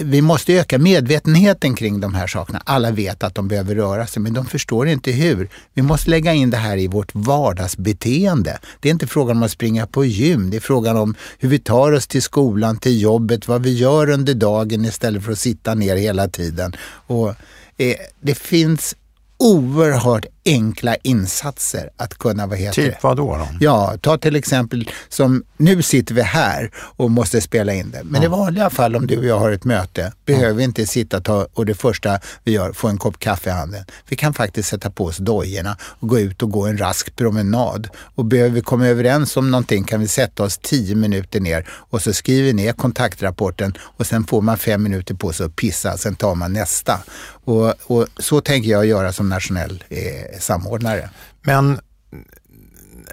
vi 0.00 0.22
måste 0.22 0.52
öka 0.52 0.78
medvetenheten 0.78 1.74
kring 1.74 2.00
de 2.00 2.14
här 2.14 2.26
sakerna. 2.26 2.62
Alla 2.66 2.90
vet 2.90 3.22
att 3.22 3.34
de 3.34 3.48
behöver 3.48 3.74
röra 3.74 4.06
sig, 4.06 4.22
men 4.22 4.34
de 4.34 4.46
förstår 4.46 4.88
inte 4.88 5.10
hur. 5.10 5.48
Vi 5.74 5.82
måste 5.82 6.10
lägga 6.10 6.32
in 6.32 6.50
det 6.50 6.56
här 6.56 6.76
i 6.76 6.88
vårt 6.88 7.14
vardagsbeteende. 7.14 8.58
Det 8.80 8.88
är 8.88 8.90
inte 8.90 9.06
frågan 9.06 9.36
om 9.36 9.42
att 9.42 9.50
springa 9.50 9.86
på 9.86 10.04
gym. 10.04 10.50
Det 10.50 10.56
är 10.56 10.60
frågan 10.60 10.96
om 10.96 11.14
hur 11.38 11.48
vi 11.48 11.58
tar 11.58 11.92
oss 11.92 12.06
till 12.06 12.22
skolan, 12.22 12.76
till 12.76 13.00
jobbet, 13.00 13.48
vad 13.48 13.62
vi 13.62 13.74
gör 13.74 14.10
under 14.10 14.34
dagen 14.34 14.84
istället 14.84 15.24
för 15.24 15.32
att 15.32 15.38
sitta 15.38 15.74
ner 15.74 15.96
hela 15.96 16.28
tiden. 16.28 16.76
Och, 17.06 17.28
eh, 17.76 17.96
det 18.20 18.34
finns 18.34 18.96
oerhört 19.44 20.26
enkla 20.44 20.96
insatser 20.96 21.90
att 21.96 22.18
kunna, 22.18 22.46
vad 22.46 22.58
heter 22.58 22.82
Typ 22.82 23.02
vad 23.02 23.16
då, 23.16 23.36
då? 23.36 23.48
Ja, 23.60 23.96
ta 24.00 24.18
till 24.18 24.36
exempel 24.36 24.90
som 25.08 25.44
nu 25.56 25.82
sitter 25.82 26.14
vi 26.14 26.22
här 26.22 26.70
och 26.76 27.10
måste 27.10 27.40
spela 27.40 27.74
in 27.74 27.90
det. 27.90 28.04
Men 28.04 28.22
ja. 28.22 28.26
i 28.26 28.30
vanliga 28.30 28.70
fall 28.70 28.96
om 28.96 29.06
du 29.06 29.18
och 29.18 29.24
jag 29.24 29.38
har 29.38 29.50
ett 29.50 29.64
möte 29.64 30.12
behöver 30.26 30.54
vi 30.54 30.64
inte 30.64 30.86
sitta 30.86 31.20
ta, 31.20 31.46
och 31.54 31.66
det 31.66 31.74
första 31.74 32.18
vi 32.44 32.52
gör 32.52 32.72
få 32.72 32.88
en 32.88 32.98
kopp 32.98 33.18
kaffe 33.18 33.50
i 33.50 33.52
handen. 33.52 33.84
Vi 34.08 34.16
kan 34.16 34.34
faktiskt 34.34 34.68
sätta 34.68 34.90
på 34.90 35.04
oss 35.04 35.16
dojorna 35.16 35.76
och 35.80 36.08
gå 36.08 36.18
ut 36.18 36.42
och 36.42 36.50
gå 36.50 36.66
en 36.66 36.78
rask 36.78 37.16
promenad. 37.16 37.88
Och 37.96 38.24
behöver 38.24 38.50
vi 38.50 38.60
komma 38.60 38.86
överens 38.86 39.36
om 39.36 39.50
någonting 39.50 39.84
kan 39.84 40.00
vi 40.00 40.08
sätta 40.08 40.42
oss 40.42 40.58
tio 40.58 40.94
minuter 40.94 41.40
ner 41.40 41.68
och 41.70 42.02
så 42.02 42.12
skriver 42.12 42.46
vi 42.46 42.52
ner 42.52 42.72
kontaktrapporten 42.72 43.74
och 43.80 44.06
sen 44.06 44.24
får 44.24 44.42
man 44.42 44.58
fem 44.58 44.82
minuter 44.82 45.14
på 45.14 45.32
sig 45.32 45.46
att 45.46 45.56
pissa, 45.56 45.96
sen 45.96 46.14
tar 46.14 46.34
man 46.34 46.52
nästa. 46.52 47.00
Och, 47.44 47.74
och 47.86 48.06
så 48.18 48.40
tänker 48.40 48.70
jag 48.70 48.86
göra 48.86 49.12
som 49.12 49.33
nationell 49.34 49.84
eh, 49.88 50.38
samordnare. 50.40 51.10
Men 51.42 51.80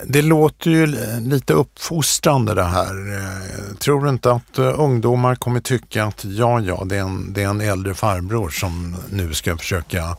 det 0.05 0.21
låter 0.21 0.71
ju 0.71 0.85
lite 1.19 1.53
uppfostrande 1.53 2.53
det 2.53 2.63
här. 2.63 3.17
Eh, 3.17 3.75
tror 3.77 4.03
du 4.03 4.09
inte 4.09 4.31
att 4.31 4.57
eh, 4.57 4.79
ungdomar 4.79 5.35
kommer 5.35 5.59
tycka 5.59 6.05
att 6.05 6.25
ja, 6.25 6.59
ja, 6.59 6.83
det 6.85 6.95
är 6.95 7.01
en, 7.01 7.33
det 7.33 7.43
är 7.43 7.47
en 7.47 7.61
äldre 7.61 7.93
farbror 7.93 8.49
som 8.49 8.95
nu 9.09 9.33
ska 9.33 9.57
försöka 9.57 10.17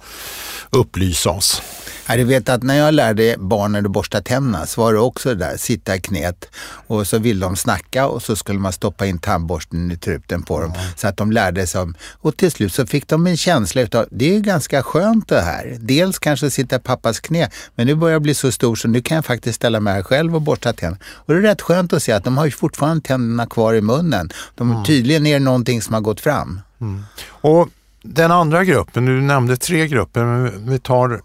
upplysa 0.71 1.31
oss? 1.31 1.63
Du 2.09 2.25
vet 2.25 2.49
att 2.49 2.63
när 2.63 2.75
jag 2.75 2.95
lärde 2.95 3.37
barnen 3.39 3.87
att 3.87 3.93
borsta 3.93 4.21
tänderna 4.21 4.67
så 4.67 4.81
var 4.81 4.93
det 4.93 4.99
också 4.99 5.29
det 5.29 5.35
där, 5.35 5.57
sitta 5.57 5.97
i 5.97 6.01
knät 6.01 6.49
och 6.87 7.07
så 7.07 7.19
ville 7.19 7.47
de 7.47 7.57
snacka 7.57 8.07
och 8.07 8.23
så 8.23 8.37
skulle 8.37 8.59
man 8.59 8.73
stoppa 8.73 9.07
in 9.07 9.19
tandborsten 9.19 9.91
i 9.91 9.97
truten 9.97 10.43
på 10.43 10.61
dem 10.61 10.71
mm. 10.71 10.83
så 10.97 11.09
att 11.09 11.17
de 11.17 11.33
lärde 11.33 11.67
sig. 11.67 11.81
Om, 11.81 11.95
och 12.13 12.37
till 12.37 12.51
slut 12.51 12.75
så 12.75 12.87
fick 12.87 13.09
de 13.09 13.27
en 13.27 13.37
känsla 13.37 13.83
utav, 13.83 14.07
det 14.11 14.37
är 14.37 14.41
ganska 14.41 14.83
skönt 14.83 15.29
det 15.29 15.41
här. 15.41 15.77
Dels 15.81 16.19
kanske 16.19 16.51
sitta 16.51 16.77
i 16.77 16.79
pappas 16.79 17.21
knä, 17.21 17.51
men 17.75 17.87
nu 17.87 17.95
börjar 17.95 18.13
jag 18.13 18.23
bli 18.23 18.35
så 18.35 18.53
stor 18.53 18.77
så 18.77 18.89
nu 18.89 19.03
kan 19.03 19.15
jag 19.15 19.25
faktiskt 19.25 19.57
ställa 19.57 19.81
mig 19.81 19.95
här 19.95 20.03
själv 20.03 20.35
och 20.35 20.43
borsta 20.43 20.73
tänderna. 20.73 21.05
Och 21.05 21.35
det 21.35 21.41
är 21.41 21.43
rätt 21.43 21.63
skönt 21.63 21.93
att 21.93 22.03
se 22.03 22.13
att 22.13 22.25
de 22.25 22.39
har 22.39 22.45
ju 22.45 22.51
fortfarande 22.51 23.03
tänderna 23.03 23.47
kvar 23.47 23.75
i 23.75 23.81
munnen. 23.81 24.31
De 24.55 24.71
mm. 24.71 24.85
Tydligen 24.85 25.27
är 25.27 25.33
det 25.33 25.45
någonting 25.45 25.83
som 25.83 25.95
har 25.95 26.01
gått 26.01 26.21
fram. 26.21 26.61
Mm. 26.81 27.03
Och 27.29 27.69
den 28.03 28.31
andra 28.31 28.65
gruppen, 28.65 29.05
du 29.05 29.21
nämnde 29.21 29.57
tre 29.57 29.89
grupper, 29.89 30.25
men 30.25 30.71
vi 30.71 30.79
tar 30.79 31.21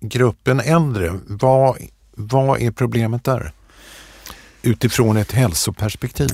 gruppen 0.00 0.60
äldre, 0.60 1.18
vad, 1.26 1.76
vad 2.14 2.60
är 2.60 2.70
problemet 2.70 3.24
där? 3.24 3.52
Utifrån 4.62 5.16
ett 5.16 5.32
hälsoperspektiv? 5.32 6.28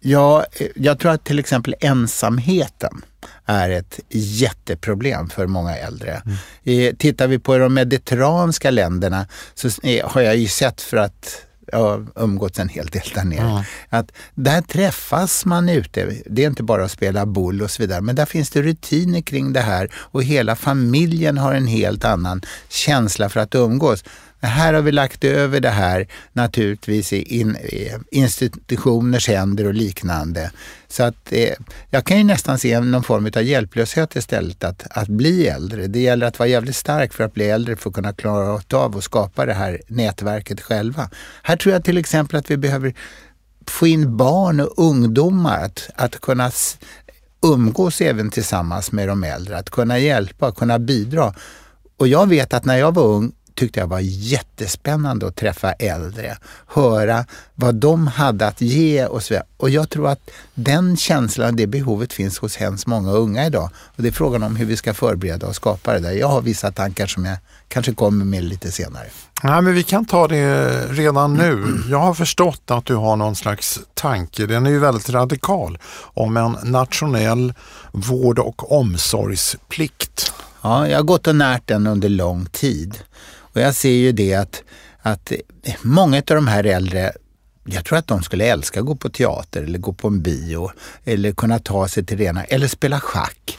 Ja, 0.00 0.46
jag 0.74 0.98
tror 0.98 1.12
att 1.12 1.24
till 1.24 1.38
exempel 1.38 1.74
ensamheten 1.80 3.04
är 3.44 3.70
ett 3.70 4.00
jätteproblem 4.08 5.28
för 5.30 5.46
många 5.46 5.76
äldre. 5.76 6.22
Mm. 6.64 6.96
Tittar 6.96 7.26
vi 7.26 7.38
på 7.38 7.58
de 7.58 7.74
mediterranska 7.74 8.70
länderna 8.70 9.26
så 9.54 9.70
har 10.04 10.20
jag 10.20 10.36
ju 10.36 10.48
sett 10.48 10.80
för 10.80 10.96
att 10.96 11.42
jag 11.72 11.78
har 11.78 12.06
umgåtts 12.16 12.58
en 12.58 12.68
hel 12.68 12.86
del 12.86 13.10
där 13.14 13.24
nere. 13.24 13.50
Mm. 13.50 13.62
Att 13.88 14.12
där 14.34 14.60
träffas 14.60 15.44
man 15.44 15.68
ute. 15.68 16.16
Det 16.26 16.44
är 16.44 16.46
inte 16.46 16.62
bara 16.62 16.84
att 16.84 16.90
spela 16.90 17.26
boll 17.26 17.62
och 17.62 17.70
så 17.70 17.82
vidare, 17.82 18.00
men 18.00 18.16
där 18.16 18.26
finns 18.26 18.50
det 18.50 18.62
rutiner 18.62 19.20
kring 19.20 19.52
det 19.52 19.60
här 19.60 19.90
och 19.94 20.22
hela 20.22 20.56
familjen 20.56 21.38
har 21.38 21.54
en 21.54 21.66
helt 21.66 22.04
annan 22.04 22.42
känsla 22.68 23.28
för 23.28 23.40
att 23.40 23.54
umgås. 23.54 24.04
Här 24.46 24.74
har 24.74 24.82
vi 24.82 24.92
lagt 24.92 25.24
över 25.24 25.60
det 25.60 25.70
här 25.70 26.08
naturligtvis 26.32 27.12
i, 27.12 27.40
in, 27.40 27.56
i 27.56 27.90
institutioners 28.10 29.28
händer 29.28 29.66
och 29.66 29.74
liknande. 29.74 30.50
Så 30.88 31.02
att 31.02 31.32
eh, 31.32 31.54
jag 31.90 32.04
kan 32.04 32.18
ju 32.18 32.24
nästan 32.24 32.58
se 32.58 32.80
någon 32.80 33.02
form 33.02 33.30
av 33.36 33.42
hjälplöshet 33.42 34.16
istället 34.16 34.64
att, 34.64 34.86
att 34.90 35.08
bli 35.08 35.48
äldre. 35.48 35.86
Det 35.86 36.00
gäller 36.00 36.26
att 36.26 36.38
vara 36.38 36.48
jävligt 36.48 36.76
stark 36.76 37.12
för 37.12 37.24
att 37.24 37.34
bli 37.34 37.50
äldre 37.50 37.76
för 37.76 37.90
att 37.90 37.94
kunna 37.94 38.12
klara 38.12 38.60
av 38.72 38.96
och 38.96 39.04
skapa 39.04 39.46
det 39.46 39.54
här 39.54 39.80
nätverket 39.86 40.60
själva. 40.60 41.10
Här 41.42 41.56
tror 41.56 41.72
jag 41.72 41.84
till 41.84 41.98
exempel 41.98 42.38
att 42.38 42.50
vi 42.50 42.56
behöver 42.56 42.94
få 43.66 43.86
in 43.86 44.16
barn 44.16 44.60
och 44.60 44.72
ungdomar 44.76 45.64
att, 45.64 45.90
att 45.94 46.20
kunna 46.20 46.50
umgås 47.42 48.00
även 48.00 48.30
tillsammans 48.30 48.92
med 48.92 49.08
de 49.08 49.24
äldre, 49.24 49.58
att 49.58 49.70
kunna 49.70 49.98
hjälpa, 49.98 50.52
kunna 50.52 50.78
bidra. 50.78 51.34
Och 51.96 52.08
jag 52.08 52.28
vet 52.28 52.54
att 52.54 52.64
när 52.64 52.76
jag 52.76 52.94
var 52.94 53.02
ung 53.02 53.32
tyckte 53.54 53.80
jag 53.80 53.86
var 53.86 54.00
jättespännande 54.00 55.26
att 55.26 55.36
träffa 55.36 55.72
äldre, 55.72 56.36
höra 56.66 57.26
vad 57.54 57.74
de 57.74 58.06
hade 58.06 58.46
att 58.46 58.60
ge 58.60 59.06
och 59.06 59.22
så 59.22 59.34
vidare. 59.34 59.46
Och 59.56 59.70
jag 59.70 59.90
tror 59.90 60.08
att 60.08 60.30
den 60.54 60.96
känslan, 60.96 61.56
det 61.56 61.66
behovet 61.66 62.12
finns 62.12 62.38
hos 62.38 62.56
hemskt 62.56 62.86
många 62.86 63.12
unga 63.12 63.46
idag. 63.46 63.70
Och 63.96 64.02
det 64.02 64.08
är 64.08 64.12
frågan 64.12 64.42
om 64.42 64.56
hur 64.56 64.66
vi 64.66 64.76
ska 64.76 64.94
förbereda 64.94 65.46
och 65.46 65.56
skapa 65.56 65.92
det 65.92 66.00
där. 66.00 66.12
Jag 66.12 66.28
har 66.28 66.42
vissa 66.42 66.72
tankar 66.72 67.06
som 67.06 67.24
jag 67.24 67.38
kanske 67.68 67.94
kommer 67.94 68.24
med 68.24 68.44
lite 68.44 68.72
senare. 68.72 69.06
Nej, 69.42 69.62
men 69.62 69.74
vi 69.74 69.82
kan 69.82 70.04
ta 70.04 70.28
det 70.28 70.70
redan 70.90 71.34
nu. 71.34 71.82
Jag 71.90 71.98
har 71.98 72.14
förstått 72.14 72.70
att 72.70 72.84
du 72.84 72.94
har 72.94 73.16
någon 73.16 73.34
slags 73.34 73.80
tanke, 73.94 74.46
den 74.46 74.66
är 74.66 74.70
ju 74.70 74.78
väldigt 74.78 75.10
radikal, 75.10 75.78
om 76.14 76.36
en 76.36 76.56
nationell 76.62 77.54
vård 77.92 78.38
och 78.38 78.72
omsorgsplikt. 78.72 80.32
Ja, 80.62 80.88
jag 80.88 80.98
har 80.98 81.02
gått 81.02 81.26
och 81.26 81.36
närt 81.36 81.66
den 81.66 81.86
under 81.86 82.08
lång 82.08 82.46
tid. 82.46 82.98
Och 83.54 83.60
jag 83.60 83.74
ser 83.74 83.90
ju 83.90 84.12
det 84.12 84.34
att, 84.34 84.62
att 85.02 85.32
många 85.82 86.16
av 86.16 86.22
de 86.24 86.48
här 86.48 86.64
äldre 86.64 87.12
jag 87.66 87.84
tror 87.84 87.98
att 87.98 88.06
de 88.06 88.22
skulle 88.22 88.44
älska 88.44 88.80
att 88.80 88.86
gå 88.86 88.94
på 88.94 89.08
teater 89.08 89.62
eller 89.62 89.78
gå 89.78 89.92
på 89.92 90.08
en 90.08 90.22
bio 90.22 90.70
eller 91.04 91.32
kunna 91.32 91.58
ta 91.58 91.88
sig 91.88 92.06
till 92.06 92.18
rena, 92.18 92.44
eller 92.44 92.68
spela 92.68 93.00
schack. 93.00 93.58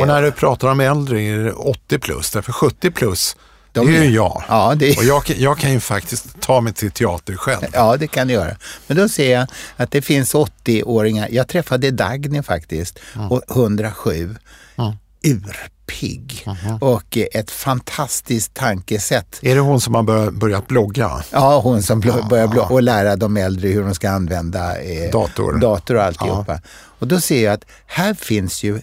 Och 0.00 0.06
när 0.06 0.22
du 0.22 0.32
pratar 0.32 0.68
om 0.68 0.80
äldre 0.80 1.22
är 1.22 1.38
det 1.38 1.52
80 1.52 1.98
plus, 1.98 2.30
därför 2.30 2.52
70 2.52 2.90
plus 2.90 3.36
de 3.72 3.86
det 3.86 3.98
är 3.98 4.04
ju 4.04 4.10
jag. 4.10 4.42
Ja, 4.48 4.74
det... 4.76 4.98
Och 4.98 5.04
jag, 5.04 5.22
jag 5.36 5.58
kan 5.58 5.72
ju 5.72 5.80
faktiskt 5.80 6.40
ta 6.40 6.60
mig 6.60 6.72
till 6.72 6.90
teater 6.90 7.34
själv. 7.34 7.62
Ja, 7.72 7.96
det 7.96 8.06
kan 8.06 8.28
du 8.28 8.34
göra. 8.34 8.56
Men 8.86 8.96
då 8.96 9.08
ser 9.08 9.32
jag 9.32 9.46
att 9.76 9.90
det 9.90 10.02
finns 10.02 10.34
80-åringar. 10.34 11.28
Jag 11.30 11.48
träffade 11.48 11.90
Dagny 11.90 12.42
faktiskt, 12.42 12.98
mm. 13.14 13.32
och 13.32 13.42
107. 13.50 14.36
Mm. 14.76 14.92
Ur 15.22 15.56
pigg 16.00 16.46
och 16.80 17.16
eh, 17.16 17.26
ett 17.40 17.50
fantastiskt 17.50 18.54
tankesätt. 18.54 19.38
Är 19.42 19.54
det 19.54 19.60
hon 19.60 19.80
som 19.80 19.94
har 19.94 20.02
bör- 20.02 20.30
börjat 20.30 20.66
blogga? 20.66 21.10
Ja, 21.30 21.60
hon 21.60 21.82
som 21.82 22.00
börjar 22.00 22.46
blogga 22.48 22.68
och 22.68 22.82
lära 22.82 23.16
de 23.16 23.36
äldre 23.36 23.68
hur 23.68 23.82
de 23.82 23.94
ska 23.94 24.10
använda 24.10 24.80
eh, 24.82 25.10
Dator. 25.10 25.58
dator 25.58 25.94
och 25.96 26.02
alltihopa. 26.02 26.60
Och 26.98 27.08
då 27.08 27.20
ser 27.20 27.44
jag 27.44 27.52
att 27.54 27.64
här 27.86 28.14
finns 28.14 28.62
ju 28.62 28.80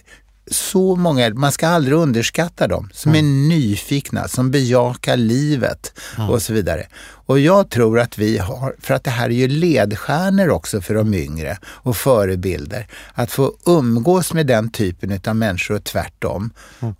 så 0.50 0.96
många, 0.96 1.30
man 1.30 1.52
ska 1.52 1.68
aldrig 1.68 1.98
underskatta 1.98 2.68
dem, 2.68 2.90
som 2.92 3.14
är 3.14 3.22
nyfikna, 3.22 4.28
som 4.28 4.50
bejakar 4.50 5.16
livet 5.16 5.92
och 6.30 6.42
så 6.42 6.52
vidare. 6.52 6.86
Och 7.26 7.38
jag 7.38 7.70
tror 7.70 8.00
att 8.00 8.18
vi 8.18 8.38
har, 8.38 8.74
för 8.80 8.94
att 8.94 9.04
det 9.04 9.10
här 9.10 9.26
är 9.26 9.34
ju 9.34 9.48
ledstjärnor 9.48 10.48
också 10.48 10.80
för 10.80 10.94
de 10.94 11.14
yngre 11.14 11.58
och 11.64 11.96
förebilder, 11.96 12.86
att 13.14 13.30
få 13.30 13.52
umgås 13.66 14.32
med 14.32 14.46
den 14.46 14.70
typen 14.70 15.20
av 15.26 15.36
människor 15.36 15.74
och 15.74 15.84
tvärtom. 15.84 16.50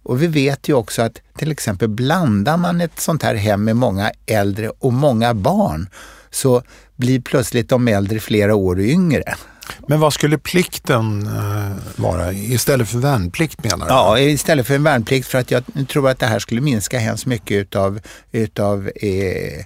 Och 0.03 0.23
vi 0.23 0.27
vet 0.27 0.69
ju 0.69 0.75
också 0.75 1.03
att 1.03 1.21
till 1.37 1.51
exempel 1.51 1.89
blandar 1.89 2.57
man 2.57 2.81
ett 2.81 3.01
sånt 3.01 3.23
här 3.23 3.35
hem 3.35 3.65
med 3.65 3.77
många 3.77 4.11
äldre 4.27 4.71
och 4.79 4.93
många 4.93 5.35
barn 5.35 5.89
så 6.31 6.63
blir 6.97 7.21
plötsligt 7.21 7.69
de 7.69 7.89
äldre 7.89 8.21
flera 8.21 8.55
år 8.55 8.81
yngre. 8.81 9.35
Men 9.89 10.01
vad 10.01 10.13
skulle 10.13 10.39
plikten 10.39 11.27
eh, 11.27 11.77
vara 12.03 12.33
istället 12.33 12.89
för 12.89 12.99
värnplikt 12.99 13.65
menar 13.65 13.87
du? 13.87 13.93
Ja, 13.93 14.19
istället 14.19 14.67
för 14.67 14.75
en 14.75 14.83
värnplikt 14.83 15.27
för 15.29 15.39
att 15.39 15.51
jag 15.51 15.65
tror 15.89 16.09
att 16.09 16.19
det 16.19 16.27
här 16.27 16.39
skulle 16.39 16.61
minska 16.61 16.99
hemskt 16.99 17.27
mycket 17.27 17.57
utav, 17.57 18.01
utav 18.33 18.91
eh, 18.97 19.59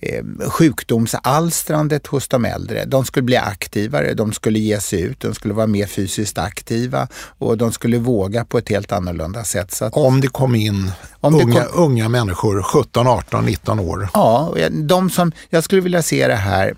eh, 0.00 0.24
sjukdomsalstrandet 0.48 2.06
hos 2.06 2.28
de 2.28 2.44
äldre. 2.44 2.84
De 2.84 3.04
skulle 3.04 3.22
bli 3.22 3.36
aktivare, 3.36 4.14
de 4.14 4.32
skulle 4.32 4.58
ge 4.58 4.80
sig 4.80 5.00
ut, 5.00 5.20
de 5.20 5.34
skulle 5.34 5.54
vara 5.54 5.66
mer 5.66 5.86
fysiskt 5.86 6.38
aktiva 6.38 7.08
och 7.38 7.58
de 7.58 7.72
skulle 7.72 7.98
våga 7.98 8.44
på 8.44 8.58
ett 8.58 8.68
helt 8.68 8.92
annorlunda 8.92 9.44
sätt. 9.44 9.72
Så 9.74 9.84
att, 9.84 9.96
Om 9.96 10.20
det 10.20 10.28
kom 10.28 10.54
in 10.54 10.90
Om 11.20 11.34
unga, 11.34 11.64
kom- 11.64 11.84
unga 11.84 12.08
människor, 12.08 12.62
17, 12.62 13.06
18, 13.06 13.44
19 13.44 13.78
år. 13.80 14.08
Ja, 14.14 14.54
de 14.72 15.10
som, 15.10 15.32
jag 15.50 15.64
skulle 15.64 15.80
vilja 15.80 16.02
se 16.02 16.26
det 16.28 16.34
här 16.34 16.74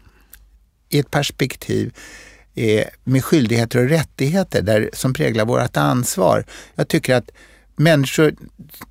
i 0.89 0.99
ett 0.99 1.11
perspektiv 1.11 1.93
eh, 2.55 2.85
med 3.05 3.25
skyldigheter 3.25 3.79
och 3.79 3.89
rättigheter 3.89 4.63
där, 4.63 4.91
som 4.93 5.13
präglar 5.13 5.45
vårt 5.45 5.77
ansvar. 5.77 6.45
Jag 6.75 6.89
tycker 6.89 7.15
att 7.15 7.31
människor, 7.77 8.35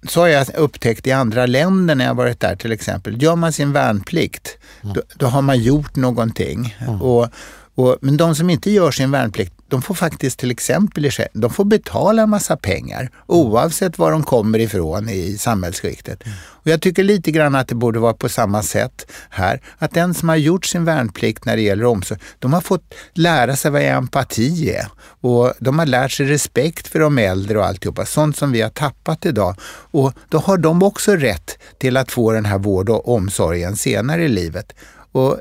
så 0.09 0.19
har 0.19 0.27
jag 0.27 0.47
upptäckt 0.55 1.07
i 1.07 1.11
andra 1.11 1.45
länder 1.45 1.95
när 1.95 2.05
jag 2.05 2.15
varit 2.15 2.39
där 2.39 2.55
till 2.55 2.71
exempel, 2.71 3.23
gör 3.23 3.35
man 3.35 3.53
sin 3.53 3.71
värnplikt, 3.73 4.57
då, 4.81 5.01
då 5.15 5.25
har 5.25 5.41
man 5.41 5.59
gjort 5.59 5.95
någonting. 5.95 6.75
Och, 7.01 7.27
och, 7.75 7.97
men 8.01 8.17
de 8.17 8.35
som 8.35 8.49
inte 8.49 8.71
gör 8.71 8.91
sin 8.91 9.11
värnplikt, 9.11 9.53
de 9.69 9.81
får 9.81 9.95
faktiskt 9.95 10.39
till 10.39 10.51
exempel 10.51 11.05
i- 11.05 11.11
de 11.33 11.49
får 11.49 11.65
betala 11.65 12.21
en 12.21 12.29
massa 12.29 12.57
pengar 12.57 13.09
oavsett 13.27 13.97
var 13.97 14.11
de 14.11 14.23
kommer 14.23 14.59
ifrån 14.59 15.09
i 15.09 15.37
samhällsskiktet. 15.37 16.23
Och 16.61 16.67
jag 16.67 16.81
tycker 16.81 17.03
lite 17.03 17.31
grann 17.31 17.55
att 17.55 17.67
det 17.67 17.75
borde 17.75 17.99
vara 17.99 18.13
på 18.13 18.29
samma 18.29 18.63
sätt 18.63 19.11
här. 19.29 19.61
Att 19.77 19.93
den 19.93 20.13
som 20.13 20.29
har 20.29 20.35
gjort 20.35 20.65
sin 20.65 20.85
värnplikt 20.85 21.45
när 21.45 21.55
det 21.55 21.61
gäller 21.61 21.85
omsorg, 21.85 22.19
de 22.39 22.53
har 22.53 22.61
fått 22.61 22.93
lära 23.13 23.55
sig 23.55 23.71
vad 23.71 23.81
empati 23.81 24.69
är. 24.69 24.87
Och 25.21 25.53
de 25.59 25.79
har 25.79 25.85
lärt 25.85 26.11
sig 26.11 26.25
respekt 26.25 26.87
för 26.87 26.99
de 26.99 27.17
äldre 27.17 27.57
och 27.57 27.65
alltihopa. 27.65 28.05
Sånt 28.05 28.37
som 28.37 28.51
vi 28.51 28.61
har 28.61 28.69
tappat 28.69 29.25
idag. 29.25 29.55
Och 29.91 30.13
då 30.29 30.37
har 30.37 30.57
de 30.57 30.83
också 30.83 31.15
rätt 31.15 31.57
till 31.77 31.97
att 31.97 32.11
få 32.11 32.31
den 32.31 32.45
här 32.45 32.57
vård 32.57 32.89
och 32.89 33.13
omsorgen 33.15 33.75
senare 33.75 34.23
i 34.25 34.27
livet. 34.27 34.73
Och 35.11 35.39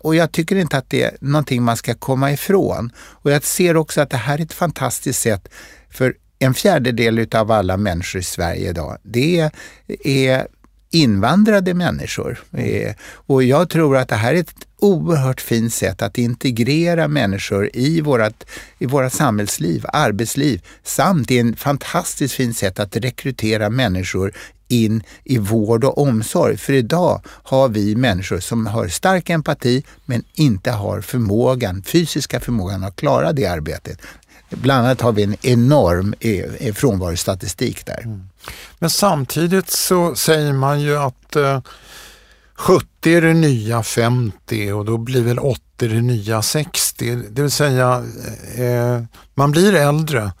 och 0.00 0.14
jag 0.14 0.32
tycker 0.32 0.56
inte 0.56 0.78
att 0.78 0.90
det 0.90 1.02
är 1.02 1.16
någonting 1.20 1.62
man 1.62 1.76
ska 1.76 1.94
komma 1.94 2.32
ifrån. 2.32 2.92
Och 2.96 3.30
jag 3.30 3.44
ser 3.44 3.76
också 3.76 4.00
att 4.00 4.10
det 4.10 4.16
här 4.16 4.38
är 4.38 4.42
ett 4.42 4.52
fantastiskt 4.52 5.22
sätt 5.22 5.48
för 5.90 6.14
en 6.38 6.54
fjärdedel 6.54 7.28
av 7.34 7.50
alla 7.50 7.76
människor 7.76 8.20
i 8.20 8.24
Sverige 8.24 8.70
idag, 8.70 8.98
det 9.02 9.50
är, 10.04 10.46
invandrade 10.90 11.74
människor. 11.74 12.42
Eh, 12.52 12.94
och 13.02 13.42
jag 13.42 13.68
tror 13.70 13.96
att 13.96 14.08
det 14.08 14.16
här 14.16 14.34
är 14.34 14.40
ett 14.40 14.54
oerhört 14.78 15.40
fint 15.40 15.72
sätt 15.72 16.02
att 16.02 16.18
integrera 16.18 17.08
människor 17.08 17.70
i 17.74 18.00
vårt, 18.00 18.44
i 18.78 18.86
våra 18.86 19.10
samhällsliv, 19.10 19.84
arbetsliv, 19.92 20.62
samt 20.82 21.30
i 21.30 21.38
en 21.38 21.56
fantastiskt 21.56 22.34
fint 22.34 22.56
sätt 22.56 22.80
att 22.80 22.96
rekrytera 22.96 23.70
människor 23.70 24.32
in 24.68 25.02
i 25.24 25.38
vård 25.38 25.84
och 25.84 25.98
omsorg. 25.98 26.56
För 26.56 26.72
idag 26.72 27.20
har 27.26 27.68
vi 27.68 27.96
människor 27.96 28.40
som 28.40 28.66
har 28.66 28.88
stark 28.88 29.30
empati 29.30 29.84
men 30.04 30.24
inte 30.34 30.70
har 30.70 31.00
förmågan, 31.00 31.82
fysiska 31.82 32.40
förmågan 32.40 32.84
att 32.84 32.96
klara 32.96 33.32
det 33.32 33.46
arbetet. 33.46 33.98
Bland 34.50 34.86
annat 34.86 35.00
har 35.00 35.12
vi 35.12 35.22
en 35.22 35.36
enorm 35.42 36.14
eh, 36.20 36.44
eh, 36.58 36.74
frånvarostatistik 36.74 37.86
där. 37.86 38.20
Men 38.78 38.90
samtidigt 38.90 39.70
så 39.70 40.14
säger 40.14 40.52
man 40.52 40.80
ju 40.80 40.96
att 40.96 41.36
eh, 41.36 41.60
70 42.54 42.86
är 43.04 43.22
det 43.22 43.34
nya 43.34 43.82
50 43.82 44.72
och 44.72 44.84
då 44.84 44.98
blir 44.98 45.22
väl 45.22 45.38
80 45.38 45.60
det 45.76 46.02
nya 46.02 46.42
60. 46.42 47.16
Det 47.30 47.42
vill 47.42 47.50
säga 47.50 48.04
eh, 48.54 49.02
man 49.34 49.50
blir 49.50 49.74
äldre 49.74 50.32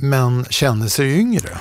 men 0.00 0.44
känner 0.50 0.88
sig 0.88 1.18
yngre. 1.20 1.58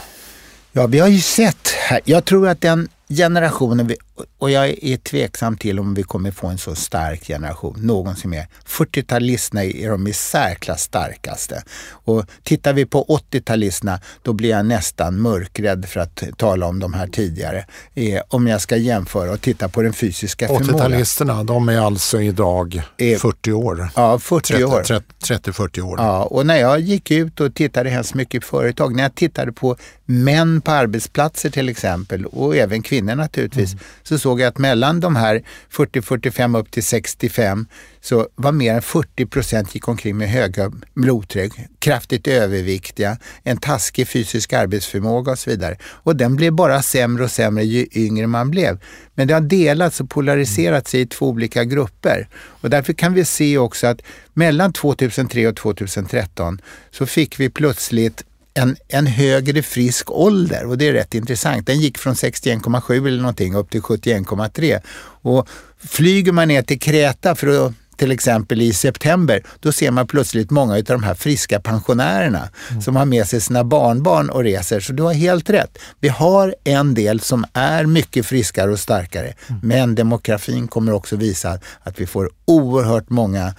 Ja, 0.77 0.88
vi 0.88 0.99
har 0.99 1.07
ju 1.07 1.19
sett 1.19 1.67
här, 1.67 1.99
jag 2.05 2.25
tror 2.25 2.47
att 2.47 2.61
den 2.61 2.88
generationen, 3.09 3.88
vi, 3.88 3.95
och 4.38 4.51
jag 4.51 4.84
är 4.84 4.97
tveksam 4.97 5.58
till 5.58 5.80
om 5.80 5.93
vi 5.93 6.04
kommer 6.04 6.32
få 6.32 6.47
en 6.47 6.58
så 6.58 6.75
stark 6.75 7.28
generation, 7.28 7.75
någon 7.82 8.15
som 8.15 8.34
är 8.34 8.47
40-talisterna 8.67 9.63
är 9.63 9.89
de 9.89 10.08
i 10.08 10.13
särklass 10.13 10.82
starkaste. 10.82 11.63
Och 11.89 12.25
tittar 12.43 12.73
vi 12.73 12.86
på 12.86 13.21
80-talisterna, 13.32 13.99
då 14.21 14.34
blir 14.34 14.49
jag 14.49 14.65
nästan 14.65 15.21
mörkrädd 15.21 15.86
för 15.86 15.99
att 15.99 16.23
tala 16.38 16.65
om 16.65 16.80
de 16.80 16.93
här 16.93 17.08
tidigare. 17.08 17.65
Eh, 17.93 18.21
om 18.28 18.47
jag 18.47 18.62
ska 18.62 18.78
jämföra 18.78 19.32
och 19.32 19.41
titta 19.41 19.69
på 19.69 19.82
den 19.82 19.93
fysiska 19.93 20.47
förmågan. 20.47 20.91
80-talisterna 20.91 21.43
de 21.43 21.69
är 21.69 21.80
alltså 21.80 22.21
idag 22.21 22.82
Eh, 22.97 23.17
40 23.17 23.51
år. 23.51 23.89
Ja, 23.95 24.19
40 24.19 24.63
år. 24.63 24.82
30-40 24.82 25.82
år. 25.82 25.95
Ja, 25.99 26.23
och 26.23 26.45
när 26.45 26.58
jag 26.58 26.80
gick 26.80 27.12
ut 27.12 27.39
och 27.39 27.54
tittade 27.54 27.89
hemskt 27.89 28.13
mycket 28.13 28.41
på 28.41 28.47
företag, 28.47 28.95
när 28.95 29.04
jag 29.04 29.15
tittade 29.15 29.51
på 29.51 29.78
män 30.06 30.62
på 30.62 30.71
arbetsplatser 30.71 31.49
till 31.49 31.69
exempel 31.69 32.25
och 32.25 32.56
även 32.56 32.82
kvinnor 32.82 33.15
naturligtvis, 33.15 33.75
så 34.07 34.17
såg 34.17 34.41
jag 34.41 34.47
att 34.47 34.57
mellan 34.57 34.99
de 34.99 35.15
här 35.15 35.43
40-45 35.71 36.59
upp 36.59 36.71
till 36.71 36.83
65 36.83 37.67
så 38.01 38.27
var 38.35 38.51
mer 38.51 38.73
än 38.73 38.81
40 38.81 39.25
procent 39.25 39.75
gick 39.75 39.87
omkring 39.87 40.17
med 40.17 40.29
höga 40.29 40.71
blodtryck, 40.93 41.53
kraftigt 41.79 42.27
överviktiga, 42.27 43.17
en 43.43 43.57
taskig 43.57 44.07
fysisk 44.07 44.53
arbetsförmåga 44.53 45.31
och 45.31 45.39
så 45.39 45.49
vidare. 45.49 45.77
Och 45.83 46.15
den 46.15 46.35
blev 46.35 46.53
bara 46.53 46.81
sämre 46.81 47.23
och 47.23 47.31
sämre 47.31 47.63
ju 47.63 47.87
yngre 47.91 48.27
man 48.27 48.51
blev. 48.51 48.79
Men 49.13 49.27
det 49.27 49.33
har 49.33 49.41
delats 49.41 50.01
och 50.01 50.09
polariserats 50.09 50.95
i 50.95 51.05
två 51.05 51.29
olika 51.29 51.63
grupper. 51.63 52.27
Och 52.33 52.69
därför 52.69 52.93
kan 52.93 53.13
vi 53.13 53.25
se 53.25 53.57
också 53.57 53.87
att 53.87 54.01
mellan 54.33 54.73
2003 54.73 55.47
och 55.47 55.55
2013 55.55 56.61
så 56.91 57.05
fick 57.05 57.39
vi 57.39 57.49
plötsligt 57.49 58.23
en, 58.55 58.75
en 58.87 59.07
högre 59.07 59.63
frisk 59.63 60.11
ålder 60.11 60.65
och 60.65 60.77
det 60.77 60.87
är 60.87 60.93
rätt 60.93 61.15
intressant. 61.15 61.67
Den 61.67 61.79
gick 61.79 61.97
från 61.97 62.13
61,7 62.13 63.07
eller 63.07 63.17
någonting 63.17 63.55
upp 63.55 63.69
till 63.69 63.81
71,3. 63.81 64.81
Och 65.21 65.47
flyger 65.79 66.31
man 66.31 66.47
ner 66.47 66.61
till 66.61 66.79
Kreta 66.79 67.35
för 67.35 67.65
att 67.65 67.73
till 67.97 68.11
exempel 68.11 68.61
i 68.61 68.73
september, 68.73 69.43
då 69.59 69.71
ser 69.71 69.91
man 69.91 70.07
plötsligt 70.07 70.51
många 70.51 70.75
av 70.75 70.83
de 70.83 71.03
här 71.03 71.13
friska 71.13 71.59
pensionärerna 71.59 72.49
som 72.83 72.95
har 72.95 73.05
med 73.05 73.27
sig 73.27 73.41
sina 73.41 73.63
barnbarn 73.63 74.29
och 74.29 74.43
reser. 74.43 74.79
Så 74.79 74.93
du 74.93 75.03
har 75.03 75.13
helt 75.13 75.49
rätt. 75.49 75.77
Vi 75.99 76.07
har 76.07 76.55
en 76.63 76.93
del 76.93 77.19
som 77.19 77.45
är 77.53 77.85
mycket 77.85 78.25
friskare 78.25 78.71
och 78.71 78.79
starkare, 78.79 79.33
men 79.63 79.95
demografin 79.95 80.67
kommer 80.67 80.91
också 80.91 81.15
visa 81.15 81.59
att 81.83 81.99
vi 81.99 82.05
får 82.05 82.29
oerhört 82.45 83.09
många 83.09 83.55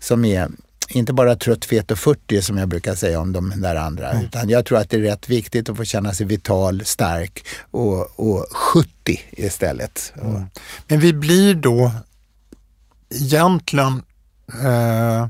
som 0.00 0.24
är 0.24 0.48
inte 0.90 1.12
bara 1.12 1.36
trött, 1.36 1.64
fet 1.64 1.90
och 1.90 1.98
40 1.98 2.42
som 2.42 2.58
jag 2.58 2.68
brukar 2.68 2.94
säga 2.94 3.20
om 3.20 3.32
de 3.32 3.52
där 3.56 3.76
andra. 3.76 4.22
Utan 4.22 4.48
jag 4.48 4.66
tror 4.66 4.78
att 4.78 4.90
det 4.90 4.96
är 4.96 5.00
rätt 5.00 5.28
viktigt 5.28 5.68
att 5.68 5.76
få 5.76 5.84
känna 5.84 6.14
sig 6.14 6.26
vital, 6.26 6.84
stark 6.84 7.46
och, 7.70 8.20
och 8.20 8.46
70 8.52 9.20
istället. 9.30 10.12
Och, 10.16 10.40
Men 10.86 11.00
vi 11.00 11.12
blir 11.12 11.54
då 11.54 11.92
egentligen, 13.14 14.02
eh, 14.64 15.26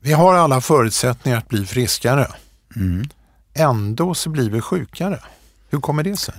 vi 0.00 0.12
har 0.12 0.34
alla 0.34 0.60
förutsättningar 0.60 1.38
att 1.38 1.48
bli 1.48 1.66
friskare. 1.66 2.28
mm. 2.76 3.08
Ändå 3.54 4.14
så 4.14 4.30
blir 4.30 4.50
vi 4.50 4.60
sjukare. 4.60 5.20
Hur 5.70 5.80
kommer 5.80 6.02
det 6.02 6.16
sig? 6.16 6.34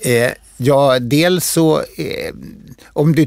Eh, 0.00 0.32
ja, 0.58 0.98
dels 0.98 1.46
så... 1.46 1.78
Eh, 1.78 2.34
om 2.92 3.14
du 3.14 3.26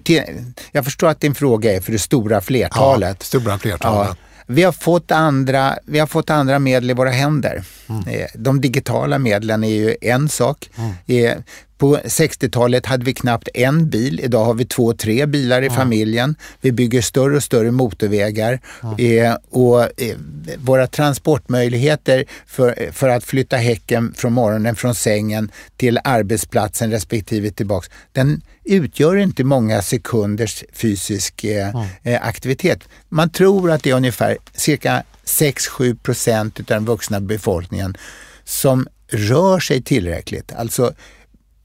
jag 0.72 0.86
förstår 0.86 1.08
att 1.08 1.20
din 1.20 1.36
fråga 1.36 1.74
är 1.74 1.82
för 1.82 1.91
det 1.91 2.00
stora 2.00 2.41
flertalet. 2.41 3.17
Ja, 3.20 3.26
stora 3.26 3.60
flertalet. 3.60 4.10
Ja, 4.10 4.15
vi, 4.48 4.63
har 4.63 4.72
fått 4.72 5.12
andra, 5.12 5.78
vi 5.86 6.00
har 6.00 6.08
fått 6.08 6.30
andra 6.30 6.60
medel 6.60 6.89
i 6.89 6.94
våra 6.94 7.10
händer. 7.10 7.63
Eh, 8.08 8.28
De 8.36 8.62
digitala 8.62 9.20
medlen 9.20 9.63
är 9.63 9.70
ju 9.70 9.96
en 10.02 10.30
sak. 10.30 10.70
Eh, 11.08 11.38
På 11.82 11.98
60-talet 11.98 12.86
hade 12.86 13.06
vi 13.06 13.13
knappt 13.13 13.50
en 13.54 13.89
bil. 13.89 14.20
Idag 14.20 14.46
har 14.46 14.54
vi 14.54 14.65
två, 14.65 14.94
tre 14.94 15.26
bilar 15.26 15.62
i 15.62 15.65
ja. 15.65 15.74
familjen. 15.74 16.36
Vi 16.62 16.72
bygger 16.72 17.02
större 17.02 17.36
och 17.36 17.44
större 17.44 17.72
motorvägar. 17.72 18.60
Ja. 18.82 19.00
Eh, 19.00 19.36
och 19.50 19.82
eh, 19.82 20.17
våra 20.58 20.88
transportmöjligheter 20.88 22.26
för, 22.46 22.91
för 22.91 23.10
att 23.10 23.24
flytta 23.24 23.58
häcken 23.58 24.13
från 24.17 24.34
morgonen 24.34 24.76
från 24.76 24.96
sängen 24.96 25.52
till 25.78 26.00
arbetsplatsen 26.04 26.91
respektive 26.91 27.52
tillbaks, 27.52 27.89
den 28.12 28.41
utgör 28.63 29.15
inte 29.15 29.44
många 29.44 29.82
sekunders 29.82 30.63
fysisk 30.74 31.44
eh, 31.44 31.86
ja. 32.04 32.20
aktivitet. 32.20 32.80
Man 33.10 33.30
tror 33.30 33.72
att 33.72 33.84
det 33.84 33.89
är 33.89 33.96
ungefär 33.96 34.38
cirka 34.54 35.04
6-7 35.26 35.98
procent 35.98 36.60
av 36.60 36.65
den 36.65 36.86
vuxna 36.86 37.20
befolkningen 37.20 37.98
som 38.44 38.88
rör 39.12 39.60
sig 39.60 39.82
tillräckligt. 39.82 40.54
Alltså 40.54 40.94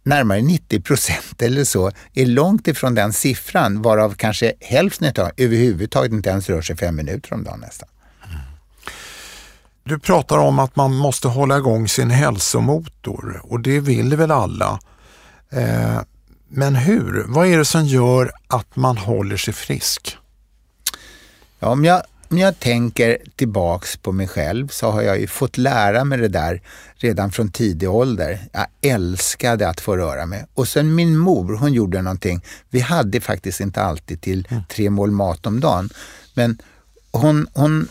närmare 0.06 0.42
90 0.42 0.80
procent 0.80 1.42
eller 1.42 1.64
så 1.64 1.90
är 2.14 2.26
långt 2.26 2.68
ifrån 2.68 2.94
den 2.94 3.12
siffran 3.12 3.82
varav 3.82 4.14
kanske 4.14 4.52
hälften 4.60 5.12
av 5.24 5.30
överhuvudtaget 5.36 6.12
inte 6.12 6.30
ens 6.30 6.48
rör 6.48 6.62
sig 6.62 6.76
fem 6.76 6.96
minuter 6.96 7.34
om 7.34 7.44
dagen 7.44 7.60
nästan. 7.60 7.88
Du 9.84 9.98
pratar 9.98 10.38
om 10.38 10.58
att 10.58 10.76
man 10.76 10.94
måste 10.94 11.28
hålla 11.28 11.56
igång 11.58 11.88
sin 11.88 12.10
hälsomotor 12.10 13.40
och 13.44 13.60
det 13.60 13.80
vill 13.80 14.16
väl 14.16 14.30
alla. 14.30 14.80
Eh, 15.50 16.00
men 16.48 16.76
hur? 16.76 17.24
Vad 17.28 17.46
är 17.46 17.58
det 17.58 17.64
som 17.64 17.84
gör 17.84 18.32
att 18.46 18.76
man 18.76 18.96
håller 18.98 19.36
sig 19.36 19.54
frisk? 19.54 20.16
Ja, 21.58 21.68
om 21.68 21.84
jag 21.84 22.02
om 22.28 22.38
jag 22.38 22.58
tänker 22.60 23.18
tillbaks 23.36 23.96
på 23.96 24.12
mig 24.12 24.28
själv 24.28 24.68
så 24.68 24.90
har 24.90 25.02
jag 25.02 25.20
ju 25.20 25.26
fått 25.26 25.58
lära 25.58 26.04
mig 26.04 26.18
det 26.18 26.28
där 26.28 26.62
redan 26.96 27.32
från 27.32 27.50
tidig 27.50 27.90
ålder. 27.90 28.38
Jag 28.52 28.66
älskade 28.80 29.68
att 29.68 29.80
få 29.80 29.96
röra 29.96 30.26
mig. 30.26 30.46
Och 30.54 30.68
sen 30.68 30.94
min 30.94 31.16
mor, 31.16 31.56
hon 31.56 31.72
gjorde 31.72 32.02
någonting. 32.02 32.44
Vi 32.70 32.80
hade 32.80 33.20
faktiskt 33.20 33.60
inte 33.60 33.82
alltid 33.82 34.20
till 34.20 34.48
mm. 34.50 34.62
tre 34.68 34.90
mål 34.90 35.10
mat 35.10 35.46
om 35.46 35.60
dagen. 35.60 35.90
Men 36.34 36.58
hon, 37.10 37.46
hon 37.54 37.88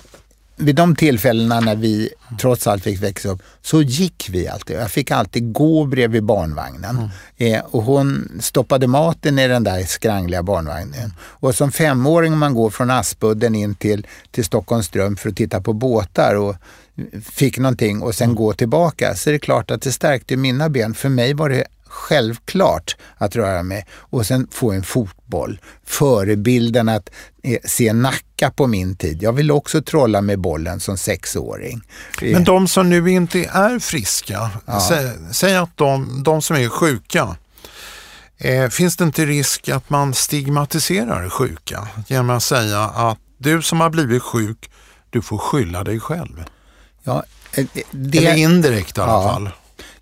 vid 0.58 0.76
de 0.76 0.96
tillfällena 0.96 1.60
när 1.60 1.76
vi 1.76 2.10
trots 2.41 2.68
allt 2.68 2.84
fick 2.84 3.04
växa 3.04 3.30
upp 3.30 3.41
så 3.62 3.82
gick 3.82 4.30
vi 4.32 4.48
alltid. 4.48 4.78
Jag 4.78 4.91
fick 4.91 5.12
alltid 5.12 5.54
gå 5.54 5.86
bredvid 5.86 6.24
barnvagnen. 6.24 6.98
Mm. 7.38 7.54
Eh, 7.54 7.65
och 7.65 7.84
hon 7.84 8.38
stoppade 8.41 8.88
maten 8.88 9.39
i 9.39 9.48
den 9.48 9.63
där 9.63 9.84
skrangliga 9.84 10.44
barnvagnen. 10.44 11.13
Och 11.20 11.56
som 11.56 11.72
femåring 11.72 12.38
man 12.38 12.54
går 12.54 12.70
från 12.70 12.89
Aspudden 12.89 13.56
in 13.56 13.76
till, 13.76 14.08
till 14.32 14.46
Stockholmsström 14.46 15.18
för 15.18 15.30
att 15.30 15.36
titta 15.36 15.62
på 15.62 15.74
båtar 15.74 16.36
och 16.36 16.56
fick 17.24 17.58
någonting 17.58 18.02
och 18.02 18.15
sen 18.15 18.26
mm. 18.26 18.36
gå 18.36 18.54
tillbaka 18.54 19.15
så 19.15 19.30
är 19.30 19.34
det 19.34 19.39
klart 19.39 19.72
att 19.72 19.82
det 19.82 19.91
stärkte 19.91 20.36
mina 20.36 20.70
ben. 20.70 20.94
För 20.94 21.10
mig 21.10 21.34
var 21.34 21.50
det 21.50 21.63
självklart 21.96 22.96
att 23.18 23.36
röra 23.36 23.64
mig 23.64 23.86
och 23.92 24.26
sen 24.26 24.48
få 24.52 24.72
en 24.72 24.84
fotboll. 24.84 25.60
Förebilden 25.86 26.90
att 26.90 27.10
eh, 27.44 27.58
se 27.66 27.94
Nacka 27.94 28.52
på 28.52 28.68
min 28.68 28.96
tid. 28.96 29.24
Jag 29.24 29.34
ville 29.34 29.54
också 29.54 29.82
trolla 29.82 30.22
med 30.22 30.40
bollen 30.40 30.80
som 30.80 30.98
sexåring. 30.98 31.82
Men 32.22 32.44
de 32.44 32.68
som 32.68 32.90
nu 32.90 33.12
inte 33.12 33.40
är 33.40 33.80
friska, 33.80 34.52
ja. 34.66 34.88
säg, 34.90 35.12
säg, 35.32 35.56
att 35.56 35.78
de, 35.78 36.24
de 36.24 36.42
som 36.42 36.56
är 36.56 36.70
sjuka, 36.70 37.36
eh, 38.38 38.70
finns 38.70 38.98
det 38.98 39.04
inte 39.04 39.26
risk 39.26 39.70
att 39.70 39.90
man 39.90 40.14
stigmatiserar 40.14 41.30
sjuka 41.30 41.88
genom 42.08 42.30
att 42.30 42.44
säga 42.44 42.82
att 42.84 43.18
du 43.38 43.62
som 43.62 43.80
har 43.80 43.90
blivit 43.90 44.24
sjuk, 44.24 44.70
du 45.10 45.22
får 45.22 45.38
skylla 45.38 45.84
dig 45.84 46.00
själv? 46.00 46.44
Ja, 47.04 47.24
eh, 47.54 47.66
det, 47.92 48.18
Eller 48.18 48.36
indirekt 48.36 48.98
i 48.98 49.02
alla 49.02 49.12
ja. 49.12 49.34
fall. 49.34 49.50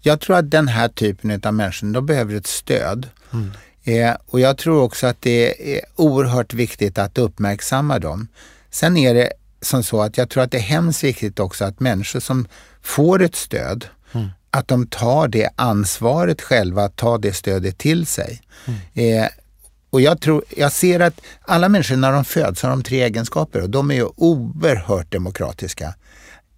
Jag 0.06 0.20
tror 0.20 0.38
att 0.38 0.52
den 0.52 0.68
här 0.68 0.88
typen 0.88 1.42
av 1.44 1.54
människor, 1.54 1.94
de 1.94 2.06
behöver 2.06 2.36
ett 2.36 2.48
stöd. 2.48 3.10
Mm. 3.34 3.52
Eh, 3.84 4.16
och 4.28 4.40
jag 4.40 4.58
tror 4.58 4.82
också 4.82 5.08
att 5.08 5.22
det 5.22 5.76
är 5.78 5.82
oerhört 5.96 6.54
viktigt 6.54 6.98
att 6.98 7.18
uppmärksamma 7.18 8.00
dem. 8.00 8.28
Sen 8.70 8.98
är 8.98 9.14
det 9.14 9.34
som 9.62 9.84
så 9.84 10.02
att 10.02 10.18
jag 10.18 10.30
tror 10.30 10.44
att 10.44 10.52
det 10.52 10.58
är 10.58 10.62
hemskt 10.62 11.04
viktigt 11.04 11.40
också 11.40 11.66
att 11.66 11.80
människor 11.80 12.20
som 12.20 12.48
får 12.82 13.22
ett 13.22 13.36
stöd, 13.36 13.86
mm. 14.12 14.30
att 14.50 14.68
de 14.68 14.88
tar 14.88 15.28
det 15.28 15.50
ansvaret 15.56 16.42
själva, 16.42 16.84
att 16.84 16.96
ta 16.96 17.18
det 17.18 17.34
stödet 17.34 17.78
till 17.78 18.06
sig. 18.06 18.42
Mm. 18.66 19.24
Eh, 19.24 19.30
och 19.90 20.02
jag, 20.02 20.22
tror, 20.22 20.44
jag 20.58 20.72
ser 20.72 21.00
att 21.00 21.22
alla 21.42 21.70
människor 21.70 21.96
när 21.96 22.12
de 22.12 22.26
föds 22.26 22.64
har 22.64 22.70
de 22.70 22.84
tre 22.84 23.04
egenskaper 23.04 23.62
och 23.62 23.70
de 23.70 23.92
är 23.92 23.96
ju 23.96 24.08
oerhört 24.16 25.12
demokratiska 25.12 25.94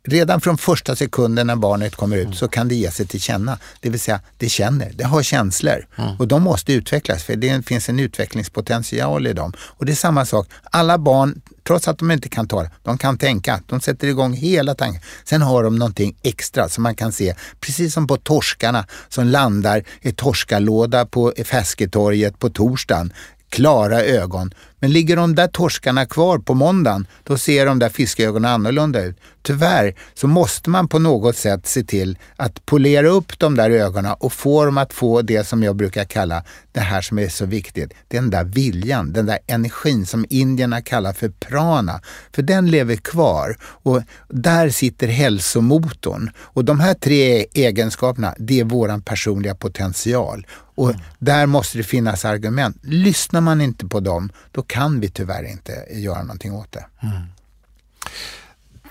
redan 0.05 0.41
från 0.41 0.57
första 0.57 0.95
sekunden 0.95 1.47
när 1.47 1.55
barnet 1.55 1.95
kommer 1.95 2.17
ut 2.17 2.35
så 2.35 2.47
kan 2.47 2.67
det 2.67 2.75
ge 2.75 2.91
sig 2.91 3.07
till 3.07 3.21
känna. 3.21 3.59
Det 3.79 3.89
vill 3.89 3.99
säga, 3.99 4.19
det 4.37 4.49
känner, 4.49 4.91
det 4.95 5.03
har 5.03 5.23
känslor 5.23 5.87
mm. 5.95 6.15
och 6.19 6.27
de 6.27 6.43
måste 6.43 6.73
utvecklas 6.73 7.23
för 7.23 7.35
det 7.35 7.65
finns 7.65 7.89
en 7.89 7.99
utvecklingspotential 7.99 9.27
i 9.27 9.33
dem. 9.33 9.53
Och 9.59 9.85
det 9.85 9.91
är 9.91 9.95
samma 9.95 10.25
sak, 10.25 10.47
alla 10.63 10.97
barn, 10.97 11.41
trots 11.67 11.87
att 11.87 11.99
de 11.99 12.11
inte 12.11 12.29
kan 12.29 12.47
tala, 12.47 12.69
de 12.83 12.97
kan 12.97 13.17
tänka. 13.17 13.61
De 13.67 13.81
sätter 13.81 14.07
igång 14.07 14.33
hela 14.33 14.75
tanken. 14.75 15.01
Sen 15.23 15.41
har 15.41 15.63
de 15.63 15.75
någonting 15.75 16.15
extra 16.23 16.69
som 16.69 16.83
man 16.83 16.95
kan 16.95 17.11
se, 17.11 17.35
precis 17.59 17.93
som 17.93 18.07
på 18.07 18.17
torskarna 18.17 18.85
som 19.09 19.25
landar 19.25 19.83
i 20.01 20.11
torskalåda 20.11 21.05
på 21.05 21.33
Fäsketorget 21.45 22.39
på 22.39 22.49
torsdagen 22.49 23.13
klara 23.49 24.01
ögon. 24.01 24.53
Men 24.79 24.91
ligger 24.91 25.15
de 25.15 25.35
där 25.35 25.47
torskarna 25.47 26.05
kvar 26.05 26.37
på 26.37 26.53
måndagen, 26.53 27.07
då 27.23 27.37
ser 27.37 27.65
de 27.65 27.79
där 27.79 27.89
fiskögonen 27.89 28.51
annorlunda 28.51 29.03
ut. 29.03 29.17
Tyvärr 29.41 29.95
så 30.13 30.27
måste 30.27 30.69
man 30.69 30.87
på 30.87 30.99
något 30.99 31.37
sätt 31.37 31.67
se 31.67 31.83
till 31.83 32.17
att 32.35 32.65
polera 32.65 33.07
upp 33.07 33.39
de 33.39 33.55
där 33.55 33.69
ögonen 33.69 34.15
och 34.19 34.33
få 34.33 34.65
dem 34.65 34.77
att 34.77 34.93
få 34.93 35.21
det 35.21 35.47
som 35.47 35.63
jag 35.63 35.75
brukar 35.75 36.03
kalla 36.03 36.43
det 36.71 36.79
här 36.79 37.01
som 37.01 37.19
är 37.19 37.29
så 37.29 37.45
viktigt. 37.45 37.93
Den 38.07 38.29
där 38.29 38.43
viljan, 38.43 39.13
den 39.13 39.25
där 39.25 39.39
energin 39.47 40.05
som 40.05 40.25
indierna 40.29 40.81
kallar 40.81 41.13
för 41.13 41.29
prana. 41.29 42.01
För 42.31 42.41
den 42.41 42.71
lever 42.71 42.95
kvar 42.95 43.57
och 43.61 44.01
där 44.29 44.69
sitter 44.69 45.07
hälsomotorn. 45.07 46.31
Och 46.37 46.65
de 46.65 46.79
här 46.79 46.93
tre 46.93 47.45
egenskaperna, 47.53 48.35
det 48.37 48.59
är 48.59 48.63
våran 48.63 49.01
personliga 49.01 49.55
potential. 49.55 50.47
Och 50.75 50.89
mm. 50.89 51.01
där 51.19 51.45
måste 51.45 51.77
det 51.77 51.83
finnas 51.83 52.25
argument. 52.25 52.77
Lyssnar 52.83 53.41
man 53.41 53.61
inte 53.61 53.85
på 53.85 53.99
dem, 53.99 54.29
då 54.51 54.61
kan 54.75 54.99
vi 54.99 55.09
tyvärr 55.09 55.43
inte 55.43 55.85
göra 55.91 56.21
någonting 56.21 56.53
åt 56.53 56.71
det. 56.71 56.85
Mm. 57.01 57.21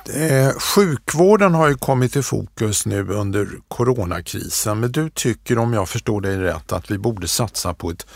Eh, 0.07 0.53
sjukvården 0.59 1.55
har 1.55 1.69
ju 1.69 1.75
kommit 1.75 2.17
i 2.17 2.23
fokus 2.23 2.87
nu 2.87 3.09
under 3.09 3.49
coronakrisen 3.69 4.81
men 4.81 4.93
du 4.93 5.11
tycker 5.11 5.59
om 5.59 5.73
jag 5.73 5.89
förstår 5.89 6.21
dig 6.21 6.37
rätt 6.37 6.73
att 6.73 6.91
vi 6.91 6.99
borde 6.99 7.29
satsa 7.29 7.75
på 7.75 7.91
ett 7.91 8.07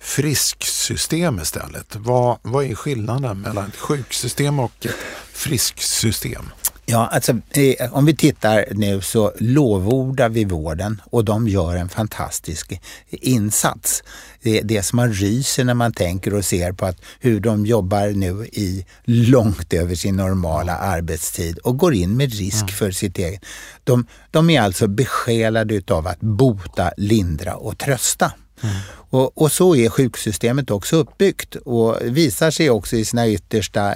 frisksystem 0.00 1.40
istället. 1.40 1.96
Vad, 1.96 2.38
vad 2.42 2.64
är 2.64 2.74
skillnaden 2.74 3.40
mellan 3.40 3.68
ett 3.68 3.76
sjuksystem 3.76 4.58
och 4.58 4.86
ett 4.86 4.96
frisksystem? 5.32 6.44
Ja, 6.90 7.06
alltså, 7.06 7.32
eh, 7.50 7.94
om 7.94 8.06
vi 8.06 8.16
tittar 8.16 8.64
nu 8.70 9.00
så 9.00 9.32
lovordar 9.38 10.28
vi 10.28 10.44
vården 10.44 11.02
och 11.04 11.24
de 11.24 11.48
gör 11.48 11.76
en 11.76 11.88
fantastisk 11.88 12.80
insats. 13.10 14.02
Det, 14.42 14.60
det 14.60 14.82
som 14.82 14.96
man 14.96 15.12
ryser 15.12 15.64
när 15.64 15.74
man 15.74 15.92
tänker 15.92 16.34
och 16.34 16.44
ser 16.44 16.72
på 16.72 16.86
att 16.86 17.00
hur 17.20 17.40
de 17.40 17.66
jobbar 17.66 18.08
nu 18.08 18.46
i 18.46 18.86
långt 19.04 19.72
över 19.72 19.94
sin 19.94 20.16
normala 20.16 20.76
arbetstid 20.76 21.58
och 21.58 21.78
går 21.78 21.94
in 21.94 22.16
med 22.16 22.32
risk 22.32 22.62
mm. 22.62 22.74
för 22.74 22.90
sitt 22.90 23.18
eget. 23.18 23.44
De, 23.84 24.06
de 24.30 24.50
är 24.50 24.60
alltså 24.60 24.86
besjälade 24.86 25.82
av 25.90 26.06
att 26.06 26.20
bota, 26.20 26.92
lindra 26.96 27.54
och 27.54 27.78
trösta. 27.78 28.32
Mm. 28.62 28.76
Och, 29.10 29.42
och, 29.42 29.52
så 29.52 29.76
är 29.76 29.88
sjuksystemet 29.88 30.70
också 30.70 30.96
uppbyggt 30.96 31.56
och 31.56 31.96
visar 32.02 32.50
sig 32.50 32.70
också 32.70 32.96
i 32.96 33.04
sina 33.04 33.28
yttersta 33.28 33.94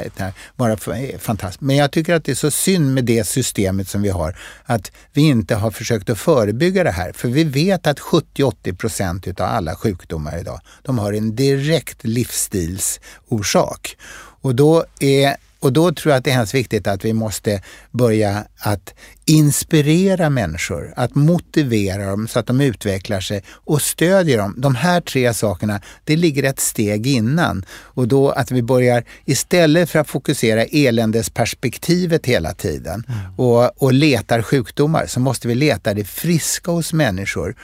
vara 0.56 0.72
eh, 0.72 1.18
fantastiskt. 1.18 1.60
Men 1.60 1.76
jag 1.76 1.90
tycker 1.90 2.14
att 2.14 2.24
det 2.24 2.32
är 2.32 2.36
så 2.36 2.50
synd 2.50 2.94
med 2.94 3.04
det 3.04 3.24
systemet 3.24 3.88
som 3.88 4.02
vi 4.02 4.08
har 4.08 4.36
att 4.64 4.92
vi 5.12 5.22
inte 5.22 5.54
har 5.54 5.70
försökt 5.70 6.10
att 6.10 6.18
förebygga 6.18 6.84
det 6.84 6.90
här. 6.90 7.12
För 7.12 7.28
vi 7.28 7.44
vet 7.44 7.86
att 7.86 8.00
70-80 8.00 8.76
procent 8.76 9.26
av 9.26 9.46
alla 9.46 9.74
sjukdomar 9.74 10.38
idag, 10.38 10.60
de 10.82 10.98
har 10.98 11.12
en 11.12 11.36
direkt 11.36 12.04
livsstilsorsak. 12.04 13.96
Och 14.40 14.54
då 14.54 14.84
är 15.00 15.36
och 15.62 15.72
då 15.72 15.92
tror 15.92 16.10
jag 16.10 16.18
att 16.18 16.24
det 16.24 16.30
är 16.30 16.34
hemskt 16.34 16.54
viktigt 16.54 16.86
att 16.86 17.04
vi 17.04 17.12
måste 17.12 17.62
börja 17.90 18.44
att 18.58 18.94
inspirera 19.24 20.30
människor, 20.30 20.92
att 20.96 21.14
motivera 21.14 22.06
dem 22.06 22.28
så 22.28 22.38
att 22.38 22.46
de 22.46 22.60
utvecklar 22.60 23.20
sig 23.20 23.42
och 23.48 23.82
stödjer 23.82 24.38
dem. 24.38 24.54
De 24.58 24.74
här 24.74 25.00
tre 25.00 25.34
sakerna, 25.34 25.80
det 26.04 26.16
ligger 26.16 26.42
ett 26.42 26.60
steg 26.60 27.06
innan. 27.06 27.64
Och 27.70 28.08
då 28.08 28.30
att 28.30 28.50
vi 28.50 28.62
börjar, 28.62 29.04
istället 29.24 29.90
för 29.90 29.98
att 29.98 30.08
fokusera 30.08 30.64
eländesperspektivet 30.64 32.26
hela 32.26 32.54
tiden 32.54 33.04
mm. 33.08 33.34
och, 33.36 33.82
och 33.82 33.92
letar 33.92 34.42
sjukdomar, 34.42 35.06
så 35.06 35.20
måste 35.20 35.48
vi 35.48 35.54
leta 35.54 35.94
det 35.94 36.04
friska 36.04 36.70
hos 36.70 36.92
människor. 36.92 37.54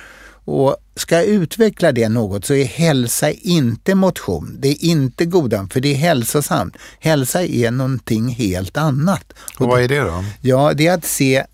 Och 0.51 0.77
ska 0.95 1.15
jag 1.15 1.25
utveckla 1.25 1.93
det 1.93 2.09
något 2.09 2.45
så 2.45 2.55
är 2.55 2.65
hälsa 2.65 3.31
inte 3.31 3.95
motion. 3.95 4.57
Det 4.59 4.69
är 4.69 4.85
inte 4.85 5.25
goda, 5.25 5.69
för 5.73 5.81
det 5.81 5.93
är 5.93 5.97
hälsosamt. 5.97 6.77
Hälsa 7.01 7.43
är 7.45 7.71
någonting 7.71 8.29
helt 8.29 8.77
annat. 8.77 9.33
Och 9.59 9.67
vad 9.67 9.83
är 9.83 9.89
det 9.89 10.01
då? 10.01 10.25
Ja, 10.41 10.73
det 10.75 10.87
är 10.87 10.95
att 10.95 11.05
se 11.05 11.45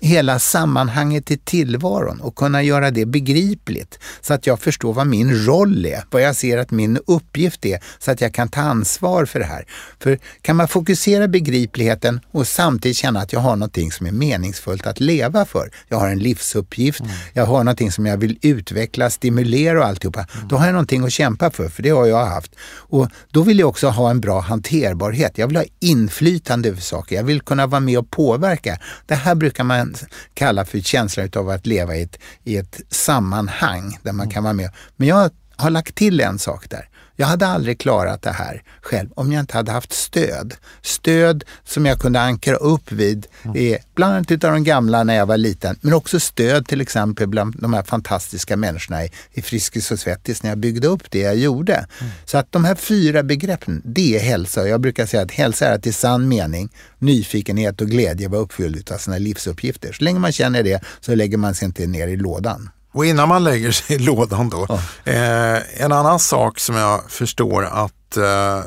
hela 0.00 0.38
sammanhanget 0.38 1.30
i 1.30 1.36
tillvaron 1.36 2.20
och 2.20 2.34
kunna 2.34 2.62
göra 2.62 2.90
det 2.90 3.06
begripligt 3.06 3.98
så 4.20 4.34
att 4.34 4.46
jag 4.46 4.60
förstår 4.60 4.92
vad 4.92 5.06
min 5.06 5.46
roll 5.46 5.86
är, 5.86 6.04
vad 6.10 6.22
jag 6.22 6.36
ser 6.36 6.58
att 6.58 6.70
min 6.70 6.98
uppgift 7.06 7.66
är 7.66 7.80
så 7.98 8.10
att 8.10 8.20
jag 8.20 8.34
kan 8.34 8.48
ta 8.48 8.60
ansvar 8.60 9.24
för 9.24 9.38
det 9.38 9.44
här. 9.44 9.64
För 10.00 10.18
kan 10.42 10.56
man 10.56 10.68
fokusera 10.68 11.28
begripligheten 11.28 12.20
och 12.30 12.46
samtidigt 12.46 12.96
känna 12.96 13.20
att 13.20 13.32
jag 13.32 13.40
har 13.40 13.56
någonting 13.56 13.92
som 13.92 14.06
är 14.06 14.12
meningsfullt 14.12 14.86
att 14.86 15.00
leva 15.00 15.44
för. 15.44 15.70
Jag 15.88 15.98
har 15.98 16.08
en 16.08 16.18
livsuppgift, 16.18 17.00
mm. 17.00 17.12
jag 17.32 17.46
har 17.46 17.64
någonting 17.64 17.92
som 17.92 18.06
jag 18.06 18.16
vill 18.16 18.38
utveckla, 18.42 19.10
stimulera 19.10 19.78
och 19.78 19.86
alltihopa. 19.86 20.26
Mm. 20.34 20.48
Då 20.48 20.56
har 20.56 20.66
jag 20.66 20.72
någonting 20.72 21.04
att 21.04 21.12
kämpa 21.12 21.50
för, 21.50 21.68
för 21.68 21.82
det 21.82 21.90
har 21.90 22.06
jag 22.06 22.26
haft. 22.26 22.54
Och 22.90 23.08
då 23.30 23.42
vill 23.42 23.58
jag 23.58 23.68
också 23.68 23.88
ha 23.88 24.10
en 24.10 24.20
bra 24.20 24.40
hanterbarhet. 24.40 25.38
Jag 25.38 25.46
vill 25.46 25.56
ha 25.56 25.64
inflytande 25.80 26.68
över 26.68 26.80
saker. 26.80 27.16
Jag 27.16 27.24
vill 27.24 27.40
kunna 27.40 27.66
vara 27.66 27.80
med 27.80 27.98
och 27.98 28.10
påverka. 28.10 28.78
Det 29.06 29.14
här 29.14 29.27
brukar 29.34 29.64
man 29.64 29.94
kalla 30.34 30.64
för 30.64 30.78
känslan 30.78 31.30
av 31.36 31.48
att 31.48 31.66
leva 31.66 31.96
i 31.96 32.02
ett, 32.02 32.18
i 32.44 32.56
ett 32.56 32.80
sammanhang 32.90 33.98
där 34.02 34.12
man 34.12 34.30
kan 34.30 34.42
vara 34.42 34.52
med. 34.52 34.70
Men 34.96 35.08
jag 35.08 35.30
har 35.56 35.70
lagt 35.70 35.94
till 35.94 36.20
en 36.20 36.38
sak 36.38 36.70
där. 36.70 36.88
Jag 37.20 37.26
hade 37.26 37.46
aldrig 37.46 37.80
klarat 37.80 38.22
det 38.22 38.30
här 38.30 38.62
själv 38.82 39.08
om 39.14 39.32
jag 39.32 39.40
inte 39.40 39.56
hade 39.56 39.72
haft 39.72 39.92
stöd. 39.92 40.54
Stöd 40.82 41.44
som 41.64 41.86
jag 41.86 41.98
kunde 41.98 42.20
ankra 42.20 42.56
upp 42.56 42.92
vid, 42.92 43.26
mm. 43.44 43.78
bland 43.94 44.14
annat 44.14 44.30
utav 44.30 44.52
de 44.52 44.64
gamla 44.64 45.04
när 45.04 45.14
jag 45.14 45.26
var 45.26 45.36
liten, 45.36 45.78
men 45.80 45.92
också 45.92 46.20
stöd 46.20 46.66
till 46.66 46.80
exempel 46.80 47.26
bland 47.26 47.54
de 47.58 47.74
här 47.74 47.82
fantastiska 47.82 48.56
människorna 48.56 49.04
i, 49.04 49.10
i 49.32 49.42
Friskis 49.42 49.90
och 49.90 49.98
Svettis 49.98 50.42
när 50.42 50.50
jag 50.50 50.58
byggde 50.58 50.86
upp 50.86 51.10
det 51.10 51.18
jag 51.18 51.36
gjorde. 51.36 51.74
Mm. 51.74 52.12
Så 52.24 52.38
att 52.38 52.52
de 52.52 52.64
här 52.64 52.74
fyra 52.74 53.22
begreppen, 53.22 53.82
det 53.84 54.16
är 54.16 54.20
hälsa. 54.20 54.68
Jag 54.68 54.80
brukar 54.80 55.06
säga 55.06 55.22
att 55.22 55.30
hälsa 55.30 55.66
är 55.66 55.74
att 55.74 55.86
i 55.86 55.92
sann 55.92 56.28
mening 56.28 56.68
nyfikenhet 56.98 57.80
och 57.80 57.88
glädje 57.88 58.28
vara 58.28 58.40
uppfylld 58.40 58.92
av 58.92 58.98
sina 58.98 59.18
livsuppgifter. 59.18 59.92
Så 59.92 60.04
länge 60.04 60.18
man 60.18 60.32
känner 60.32 60.62
det 60.62 60.82
så 61.00 61.14
lägger 61.14 61.36
man 61.36 61.54
sig 61.54 61.66
inte 61.66 61.86
ner 61.86 62.08
i 62.08 62.16
lådan. 62.16 62.70
Och 62.92 63.06
innan 63.06 63.28
man 63.28 63.44
lägger 63.44 63.72
sig 63.72 63.96
i 63.96 63.98
lådan 63.98 64.50
då. 64.50 64.66
Ja. 64.68 64.80
Eh, 65.12 65.82
en 65.82 65.92
annan 65.92 66.18
sak 66.18 66.58
som 66.58 66.76
jag 66.76 67.10
förstår 67.10 67.64
att 67.64 68.16
eh, 68.16 68.60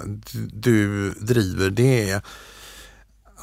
du 0.54 1.12
driver 1.12 1.70
det 1.70 2.10
är 2.10 2.22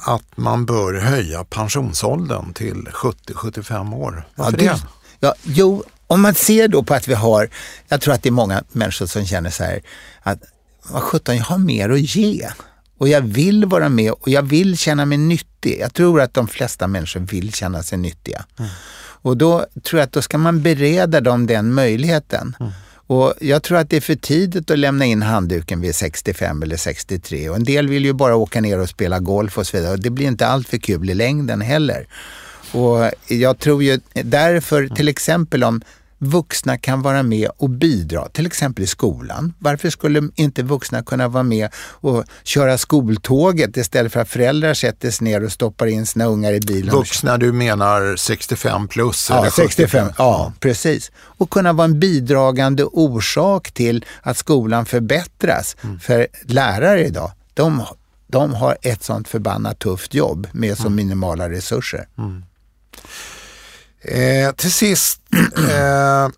att 0.05 0.37
man 0.37 0.65
bör 0.65 0.93
höja 0.93 1.43
pensionsåldern 1.43 2.53
till 2.53 2.87
70-75 2.93 3.95
år. 3.95 4.27
Varför 4.35 4.51
ja, 4.51 4.57
det? 4.57 4.65
det? 4.65 4.81
Ja, 5.19 5.33
jo, 5.43 5.83
om 6.07 6.21
man 6.21 6.35
ser 6.35 6.67
då 6.67 6.83
på 6.83 6.93
att 6.93 7.07
vi 7.07 7.13
har, 7.13 7.49
jag 7.87 8.01
tror 8.01 8.13
att 8.13 8.23
det 8.23 8.29
är 8.29 8.31
många 8.31 8.63
människor 8.71 9.05
som 9.05 9.25
känner 9.25 9.49
så 9.49 9.63
här 9.63 9.81
att 10.21 10.39
vad 10.89 11.03
sjutton, 11.03 11.37
jag 11.37 11.43
har 11.43 11.57
mer 11.57 11.89
att 11.89 12.15
ge. 12.15 12.49
Och 12.97 13.07
jag 13.09 13.21
vill 13.21 13.65
vara 13.65 13.89
med 13.89 14.11
och 14.11 14.29
jag 14.29 14.41
vill 14.41 14.77
känna 14.77 15.05
mig 15.05 15.17
nyttig. 15.17 15.79
Jag 15.79 15.93
tror 15.93 16.21
att 16.21 16.33
de 16.33 16.47
flesta 16.47 16.87
människor 16.87 17.19
vill 17.19 17.53
känna 17.53 17.83
sig 17.83 17.97
nyttiga. 17.97 18.45
Mm. 18.59 18.71
Och 19.21 19.37
då 19.37 19.65
tror 19.83 19.99
jag 19.99 20.07
att 20.07 20.11
då 20.11 20.21
ska 20.21 20.37
man 20.37 20.61
bereda 20.61 21.21
dem 21.21 21.47
den 21.47 21.73
möjligheten. 21.73 22.55
Mm. 22.59 22.71
Och 23.07 23.33
jag 23.41 23.63
tror 23.63 23.77
att 23.77 23.89
det 23.89 23.97
är 23.97 24.01
för 24.01 24.15
tidigt 24.15 24.71
att 24.71 24.79
lämna 24.79 25.05
in 25.05 25.21
handduken 25.21 25.81
vid 25.81 25.95
65 25.95 26.63
eller 26.63 26.77
63. 26.77 27.49
Och 27.49 27.55
en 27.55 27.63
del 27.63 27.87
vill 27.87 28.05
ju 28.05 28.13
bara 28.13 28.35
åka 28.35 28.61
ner 28.61 28.79
och 28.79 28.89
spela 28.89 29.19
golf 29.19 29.57
och 29.57 29.67
så 29.67 29.77
vidare. 29.77 29.93
Och 29.93 29.99
det 29.99 30.09
blir 30.09 30.27
inte 30.27 30.47
allt 30.47 30.69
för 30.69 30.77
kul 30.77 31.09
i 31.09 31.13
längden 31.13 31.61
heller. 31.61 32.07
Och 32.71 33.11
jag 33.27 33.59
tror 33.59 33.83
ju 33.83 33.99
därför, 34.13 34.87
till 34.87 35.07
exempel 35.07 35.63
om 35.63 35.81
vuxna 36.19 36.77
kan 36.77 37.01
vara 37.01 37.23
med 37.23 37.49
och 37.57 37.69
bidra, 37.69 38.29
till 38.29 38.45
exempel 38.45 38.83
i 38.83 38.87
skolan. 38.87 39.53
Varför 39.59 39.89
skulle 39.89 40.29
inte 40.35 40.63
vuxna 40.63 41.03
kunna 41.03 41.27
vara 41.27 41.43
med 41.43 41.69
och 41.75 42.23
köra 42.43 42.77
skoltåget 42.77 43.77
istället 43.77 44.13
för 44.13 44.19
att 44.19 44.29
föräldrar 44.29 44.73
sätter 44.73 45.11
sig 45.11 45.25
ner 45.25 45.43
och 45.43 45.51
stoppar 45.51 45.87
in 45.87 46.05
sina 46.05 46.25
ungar 46.25 46.53
i 46.53 46.59
bilen? 46.59 46.95
Vuxna, 46.95 47.37
du 47.37 47.51
menar 47.51 48.15
65 48.15 48.87
plus? 48.87 49.27
Ja, 49.29 49.39
eller 49.39 49.49
65, 49.49 50.07
ja, 50.17 50.53
precis. 50.59 51.11
Och 51.17 51.49
kunna 51.49 51.73
vara 51.73 51.85
en 51.85 51.99
bidragande 51.99 52.83
orsak 52.83 53.71
till 53.71 54.05
att 54.21 54.37
skolan 54.37 54.85
förbättras. 54.85 55.77
Mm. 55.81 55.99
För 55.99 56.27
lärare 56.43 57.05
idag, 57.05 57.31
de, 57.53 57.85
de 58.27 58.53
har 58.53 58.77
ett 58.81 59.03
sånt 59.03 59.27
förbannat 59.27 59.79
tufft 59.79 60.13
jobb 60.13 60.47
med 60.51 60.77
så 60.77 60.83
mm. 60.83 60.95
minimala 60.95 61.49
resurser. 61.49 62.07
Mm. 62.17 62.43
Eh, 64.01 64.51
till 64.51 64.71
sist, 64.71 65.21
eh, 65.57 66.29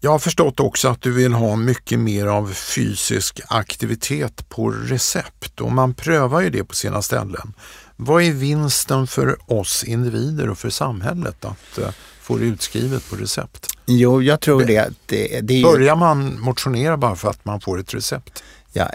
jag 0.00 0.10
har 0.10 0.18
förstått 0.18 0.60
också 0.60 0.88
att 0.88 1.02
du 1.02 1.12
vill 1.12 1.32
ha 1.32 1.56
mycket 1.56 1.98
mer 1.98 2.26
av 2.26 2.52
fysisk 2.52 3.40
aktivitet 3.48 4.48
på 4.48 4.70
recept 4.70 5.60
och 5.60 5.72
man 5.72 5.94
prövar 5.94 6.40
ju 6.40 6.50
det 6.50 6.64
på 6.64 6.74
sina 6.74 7.02
ställen. 7.02 7.54
Vad 7.96 8.22
är 8.22 8.32
vinsten 8.32 9.06
för 9.06 9.52
oss 9.52 9.84
individer 9.84 10.50
och 10.50 10.58
för 10.58 10.70
samhället 10.70 11.44
att 11.44 11.78
eh, 11.78 11.88
få 12.20 12.36
det 12.36 12.44
utskrivet 12.44 13.10
på 13.10 13.16
recept? 13.16 13.66
Jo, 13.86 14.22
jag 14.22 14.40
tror 14.40 14.64
det. 14.64 14.90
det, 15.06 15.40
det 15.40 15.62
Börjar 15.62 15.96
man 15.96 16.40
motionera 16.40 16.96
bara 16.96 17.16
för 17.16 17.30
att 17.30 17.44
man 17.44 17.60
får 17.60 17.80
ett 17.80 17.94
recept? 17.94 18.42
Ja, 18.72 18.90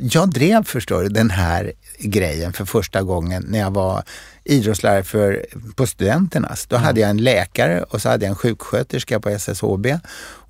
jag 0.00 0.30
drev 0.30 0.64
förstår 0.64 1.02
du, 1.02 1.08
den 1.08 1.30
här 1.30 1.72
grejen 1.98 2.52
för 2.52 2.64
första 2.64 3.02
gången 3.02 3.44
när 3.48 3.58
jag 3.58 3.70
var 3.70 4.02
idrottslärare 4.50 5.02
för, 5.02 5.46
på 5.74 5.86
studenternas. 5.86 6.66
Då 6.66 6.76
mm. 6.76 6.86
hade 6.86 7.00
jag 7.00 7.10
en 7.10 7.22
läkare 7.22 7.82
och 7.82 8.02
så 8.02 8.08
hade 8.08 8.24
jag 8.24 8.30
en 8.30 8.36
sjuksköterska 8.36 9.20
på 9.20 9.28
SSHB. 9.28 9.86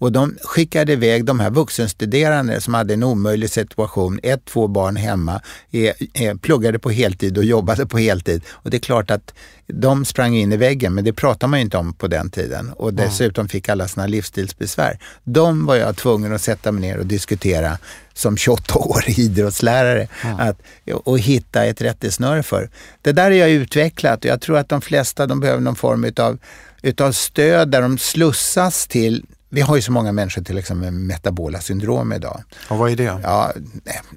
Och 0.00 0.12
de 0.12 0.38
skickade 0.42 0.92
iväg 0.92 1.24
de 1.24 1.40
här 1.40 1.50
vuxenstuderande 1.50 2.60
som 2.60 2.74
hade 2.74 2.94
en 2.94 3.02
omöjlig 3.02 3.50
situation, 3.50 4.20
ett, 4.22 4.44
två 4.44 4.68
barn 4.68 4.96
hemma, 4.96 5.40
är, 5.70 5.94
är, 6.14 6.34
pluggade 6.34 6.78
på 6.78 6.90
heltid 6.90 7.38
och 7.38 7.44
jobbade 7.44 7.86
på 7.86 7.98
heltid. 7.98 8.42
Och 8.48 8.70
det 8.70 8.76
är 8.76 8.80
klart 8.80 9.10
att 9.10 9.34
de 9.66 10.04
sprang 10.04 10.36
in 10.36 10.52
i 10.52 10.56
väggen, 10.56 10.94
men 10.94 11.04
det 11.04 11.12
pratade 11.12 11.50
man 11.50 11.60
inte 11.60 11.76
om 11.76 11.94
på 11.94 12.06
den 12.06 12.30
tiden. 12.30 12.70
Och 12.70 12.94
dessutom 12.94 13.48
fick 13.48 13.68
alla 13.68 13.88
sina 13.88 14.06
livsstilsbesvär. 14.06 14.98
De 15.24 15.66
var 15.66 15.76
jag 15.76 15.96
tvungen 15.96 16.34
att 16.34 16.42
sätta 16.42 16.72
mig 16.72 16.80
ner 16.80 16.98
och 16.98 17.06
diskutera 17.06 17.78
som 18.14 18.36
28-årig 18.36 19.18
idrottslärare 19.18 20.08
mm. 20.24 20.36
att, 20.40 20.60
och 21.04 21.18
hitta 21.18 21.64
ett 21.64 21.80
rättesnöre 21.80 22.42
för. 22.42 22.70
Det 23.02 23.12
där 23.12 23.30
är 23.30 23.36
jag 23.36 23.50
utvecklat 23.50 24.18
och 24.18 24.30
jag 24.30 24.40
tror 24.40 24.58
att 24.58 24.68
de 24.68 24.80
flesta 24.80 25.26
de 25.26 25.40
behöver 25.40 25.60
någon 25.60 25.76
form 25.76 26.04
utav, 26.04 26.38
utav 26.82 27.12
stöd 27.12 27.70
där 27.70 27.82
de 27.82 27.98
slussas 27.98 28.86
till 28.86 29.24
vi 29.52 29.60
har 29.60 29.76
ju 29.76 29.82
så 29.82 29.92
många 29.92 30.12
människor 30.12 30.42
till 30.42 30.58
exempel 30.58 30.90
med 30.92 31.02
metabola 31.02 31.60
syndrom 31.60 32.12
idag. 32.12 32.42
Och 32.68 32.78
vad 32.78 32.90
är 32.90 32.96
det? 32.96 33.20
Ja, 33.22 33.52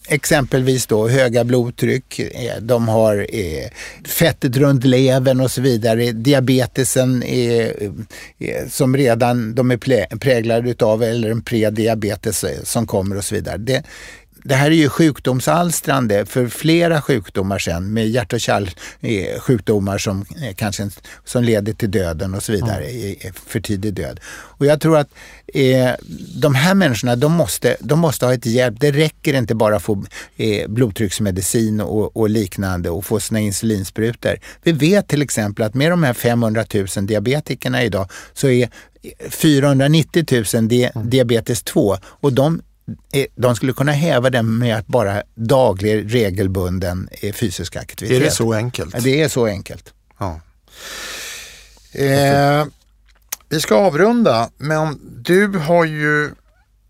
exempelvis 0.07 0.87
då 0.87 1.07
höga 1.07 1.43
blodtryck, 1.43 2.19
eh, 2.19 2.61
de 2.61 2.87
har 2.87 3.27
eh, 3.29 3.69
fettet 4.07 4.57
runt 4.57 4.85
levern 4.85 5.39
och 5.39 5.51
så 5.51 5.61
vidare. 5.61 6.11
Diabetesen 6.11 7.23
är, 7.23 7.73
är, 8.39 8.69
som 8.69 8.97
redan 8.97 9.55
de 9.55 9.71
är 9.71 10.17
präglade 10.17 10.69
utav 10.69 11.03
eller 11.03 11.31
en 11.31 11.41
prediabetes 11.41 12.43
eh, 12.43 12.63
som 12.63 12.87
kommer 12.87 13.17
och 13.17 13.23
så 13.23 13.35
vidare. 13.35 13.57
Det, 13.57 13.83
det 14.43 14.55
här 14.55 14.71
är 14.71 14.75
ju 14.75 14.89
sjukdomsalstrande 14.89 16.25
för 16.25 16.47
flera 16.47 17.01
sjukdomar 17.01 17.59
sen 17.59 17.93
med 17.93 18.09
hjärt 18.09 18.33
och 18.33 18.39
kärlsjukdomar 18.39 19.97
som 19.97 20.21
eh, 20.21 20.55
kanske 20.55 20.89
som 21.25 21.43
leder 21.43 21.73
till 21.73 21.91
döden 21.91 22.33
och 22.33 22.43
så 22.43 22.51
vidare, 22.51 22.85
mm. 22.85 23.33
för 23.45 23.59
tidig 23.59 23.93
död. 23.93 24.19
Och 24.25 24.65
jag 24.65 24.81
tror 24.81 24.97
att 24.97 25.09
eh, 25.53 25.91
de 26.35 26.55
här 26.55 26.73
människorna, 26.73 27.15
de 27.15 27.31
måste, 27.31 27.77
de 27.79 27.99
måste 27.99 28.25
ha 28.25 28.33
ett 28.33 28.45
hjälp. 28.45 28.79
Det 28.79 28.91
räcker 28.91 29.33
inte 29.33 29.55
bara 29.55 29.75
att 29.75 29.83
få 29.83 30.05
eh, 30.37 30.67
blodtrycksmedicin 30.67 31.81
och, 31.81 32.17
och, 32.17 32.29
liknande 32.29 32.89
och 32.89 33.05
få 33.05 33.19
sina 33.19 33.39
insulinsprutor. 33.39 34.37
Vi 34.63 34.71
vet 34.71 35.07
till 35.07 35.21
exempel 35.21 35.65
att 35.65 35.73
med 35.73 35.91
de 35.91 36.03
här 36.03 36.13
500 36.13 36.65
000 36.73 36.87
diabetikerna 37.01 37.83
idag 37.83 38.11
så 38.33 38.47
är 38.47 38.69
490 39.29 40.43
000 40.53 40.67
di 40.67 40.83
mm. 40.83 41.09
diabetes 41.09 41.63
2 41.63 41.97
och 42.03 42.33
de 42.33 42.61
de 43.35 43.55
skulle 43.55 43.73
kunna 43.73 43.91
häva 43.91 44.29
den 44.29 44.57
med 44.57 44.77
att 44.77 44.87
bara 44.87 45.23
daglig 45.35 46.13
regelbunden 46.13 47.09
eh, 47.11 47.33
fysisk 47.33 47.75
aktivitet. 47.75 48.21
Är 48.21 48.25
det 48.25 48.31
så 48.31 48.53
enkelt? 48.53 49.03
Det 49.03 49.21
är 49.21 49.29
så 49.29 49.45
enkelt. 49.45 49.93
Ja. 50.17 50.39
Eh, 51.91 52.65
vi 53.49 53.61
ska 53.61 53.75
avrunda, 53.75 54.49
men 54.57 54.99
du 55.23 55.47
har 55.47 55.85
ju 55.85 56.31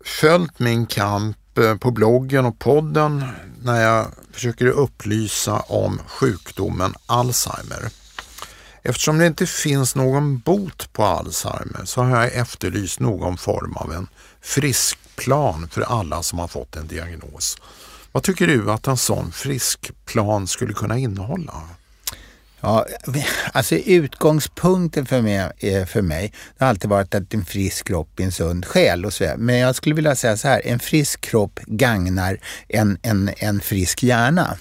följt 0.04 0.58
min 0.58 0.86
kamp 0.86 1.58
eh, 1.58 1.76
på 1.76 1.90
bloggen 1.90 2.46
och 2.46 2.58
podden 2.58 3.24
när 3.62 3.82
jag 3.82 4.06
försöker 4.32 4.66
upplysa 4.66 5.60
om 5.60 6.00
sjukdomen 6.06 6.94
Alzheimer. 7.06 7.90
Eftersom 8.82 9.18
det 9.18 9.26
inte 9.26 9.46
finns 9.46 9.94
någon 9.94 10.38
bot 10.38 10.92
på 10.92 11.04
Alzheimer 11.04 11.84
så 11.84 12.02
har 12.02 12.20
jag 12.20 12.34
efterlyst 12.34 13.00
någon 13.00 13.36
form 13.36 13.76
av 13.76 13.92
en 13.92 14.08
friskplan 15.14 15.68
för 15.70 15.82
alla 15.82 16.22
som 16.22 16.38
har 16.38 16.48
fått 16.48 16.76
en 16.76 16.86
diagnos. 16.86 17.56
Vad 18.12 18.22
tycker 18.22 18.46
du 18.46 18.70
att 18.70 18.86
en 18.86 18.96
sån 18.96 19.32
friskplan 19.32 20.46
skulle 20.46 20.72
kunna 20.72 20.98
innehålla? 20.98 21.62
Ja, 22.60 22.86
alltså 23.52 23.74
utgångspunkten 23.74 25.06
för 25.06 25.22
mig, 25.22 25.50
eh, 25.58 25.86
för 25.86 26.02
mig 26.02 26.32
har 26.58 26.66
alltid 26.66 26.90
varit 26.90 27.14
att 27.14 27.34
en 27.34 27.44
frisk 27.44 27.86
kropp 27.86 28.20
är 28.20 28.24
en 28.24 28.32
sund 28.32 28.64
själ. 28.64 29.04
Och 29.04 29.12
så 29.12 29.34
Men 29.36 29.58
jag 29.58 29.74
skulle 29.74 29.94
vilja 29.94 30.16
säga 30.16 30.36
så 30.36 30.48
här, 30.48 30.62
en 30.64 30.78
frisk 30.78 31.20
kropp 31.20 31.60
gagnar 31.66 32.38
en, 32.68 32.98
en, 33.02 33.30
en 33.36 33.60
frisk 33.60 34.02
hjärna. 34.02 34.56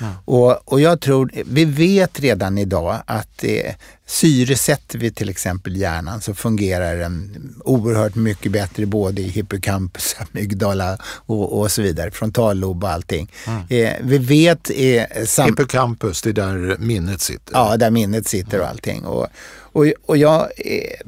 Mm. 0.00 0.12
Och, 0.24 0.72
och 0.72 0.80
jag 0.80 1.00
tror, 1.00 1.30
vi 1.46 1.64
vet 1.64 2.20
redan 2.20 2.58
idag 2.58 3.02
att 3.06 3.44
eh, 3.44 3.74
syresätter 4.06 4.98
vi 4.98 5.10
till 5.10 5.28
exempel 5.28 5.76
hjärnan 5.76 6.20
så 6.20 6.34
fungerar 6.34 6.96
den 6.96 7.54
oerhört 7.64 8.14
mycket 8.14 8.52
bättre 8.52 8.86
både 8.86 9.22
i 9.22 9.28
hippocampus, 9.28 10.16
amygdala 10.32 10.98
och, 11.26 11.60
och 11.60 11.72
så 11.72 11.82
vidare, 11.82 12.10
frontallob 12.10 12.84
och 12.84 12.90
allting. 12.90 13.32
Mm. 13.46 13.62
Eh, 13.68 13.92
vi 14.02 14.18
vet... 14.18 14.70
Eh, 14.74 15.24
sam- 15.26 15.46
hippocampus, 15.46 16.22
det 16.22 16.28
är 16.28 16.32
där 16.32 16.76
minnet 16.78 17.20
sitter? 17.20 17.54
Ja, 17.54 17.76
där 17.76 17.90
minnet 17.90 18.28
sitter 18.28 18.60
och 18.60 18.68
allting. 18.68 19.04
Och, 19.04 19.26
och, 19.72 19.86
och 20.06 20.16
jag 20.16 20.40
eh, 20.56 21.00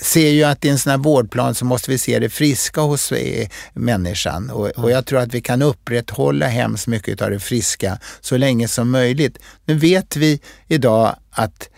ser 0.00 0.30
ju 0.30 0.44
att 0.44 0.64
i 0.64 0.68
en 0.68 0.78
sån 0.78 0.90
här 0.90 0.98
vårdplan 0.98 1.54
så 1.54 1.64
måste 1.64 1.90
vi 1.90 1.98
se 1.98 2.18
det 2.18 2.30
friska 2.30 2.80
hos 2.80 3.12
eh, 3.12 3.48
människan. 3.72 4.50
Och, 4.50 4.68
och, 4.68 4.90
jag 4.90 5.06
tror 5.06 5.20
att 5.20 5.34
vi 5.34 5.40
kan 5.40 5.62
upprätthålla 5.62 6.46
hemskt 6.46 6.86
mycket 6.86 7.22
av 7.22 7.30
det 7.30 7.40
friska 7.40 7.98
så 8.20 8.36
länge 8.36 8.68
som 8.68 8.90
möjligt. 8.90 9.38
Nu 9.64 9.74
vet 9.74 10.16
vi 10.16 10.40
idag 10.68 11.16
att 11.30 11.68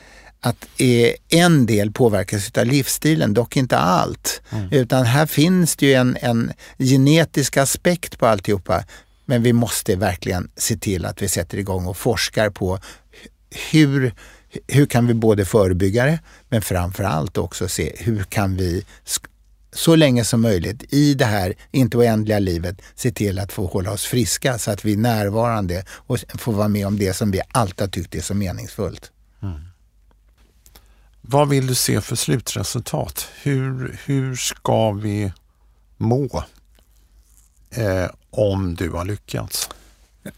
att 0.40 0.66
eh, 0.76 1.40
en 1.40 1.66
del 1.66 1.92
påverkas 1.92 2.50
av 2.58 2.66
livsstilen, 2.66 3.34
dock 3.34 3.56
inte 3.56 3.78
allt. 3.78 4.42
Mm. 4.50 4.68
Utan 4.70 5.04
här 5.04 5.26
finns 5.26 5.76
det 5.76 5.86
ju 5.86 5.94
en, 5.94 6.16
en 6.20 6.52
genetisk 6.78 7.56
aspekt 7.56 8.18
på 8.18 8.26
alltihopa. 8.26 8.84
Men 9.24 9.42
vi 9.42 9.52
måste 9.52 9.96
verkligen 9.96 10.50
se 10.56 10.76
till 10.76 11.06
att 11.06 11.22
vi 11.22 11.28
sätter 11.28 11.58
igång 11.58 11.86
och 11.86 11.96
forskar 11.96 12.50
på 12.50 12.78
hur 13.70 14.14
hur 14.66 14.86
kan 14.86 15.06
vi 15.06 15.14
både 15.14 15.44
förebygga 15.44 16.04
det, 16.04 16.18
men 16.48 16.62
framför 16.62 17.04
allt 17.04 17.38
också 17.38 17.68
se 17.68 17.96
hur 17.98 18.24
kan 18.24 18.56
vi 18.56 18.84
så 19.72 19.96
länge 19.96 20.24
som 20.24 20.42
möjligt 20.42 20.92
i 20.92 21.14
det 21.14 21.24
här 21.24 21.54
inte 21.70 21.96
oändliga 21.96 22.38
livet 22.38 22.82
se 22.94 23.10
till 23.10 23.38
att 23.38 23.52
få 23.52 23.66
hålla 23.66 23.92
oss 23.92 24.04
friska 24.04 24.58
så 24.58 24.70
att 24.70 24.84
vi 24.84 24.92
är 24.92 24.96
närvarande 24.96 25.84
och 25.90 26.18
får 26.38 26.52
vara 26.52 26.68
med 26.68 26.86
om 26.86 26.98
det 26.98 27.12
som 27.12 27.30
vi 27.30 27.40
alltid 27.52 27.80
har 27.80 27.88
tyckt 27.88 28.14
är 28.14 28.20
så 28.20 28.34
meningsfullt. 28.34 29.10
Mm. 29.42 29.60
Vad 31.20 31.48
vill 31.48 31.66
du 31.66 31.74
se 31.74 32.00
för 32.00 32.16
slutresultat? 32.16 33.28
Hur, 33.42 33.98
hur 34.04 34.36
ska 34.36 34.92
vi 34.92 35.32
må 35.96 36.44
eh, 37.70 38.06
om 38.30 38.74
du 38.74 38.90
har 38.90 39.04
lyckats? 39.04 39.68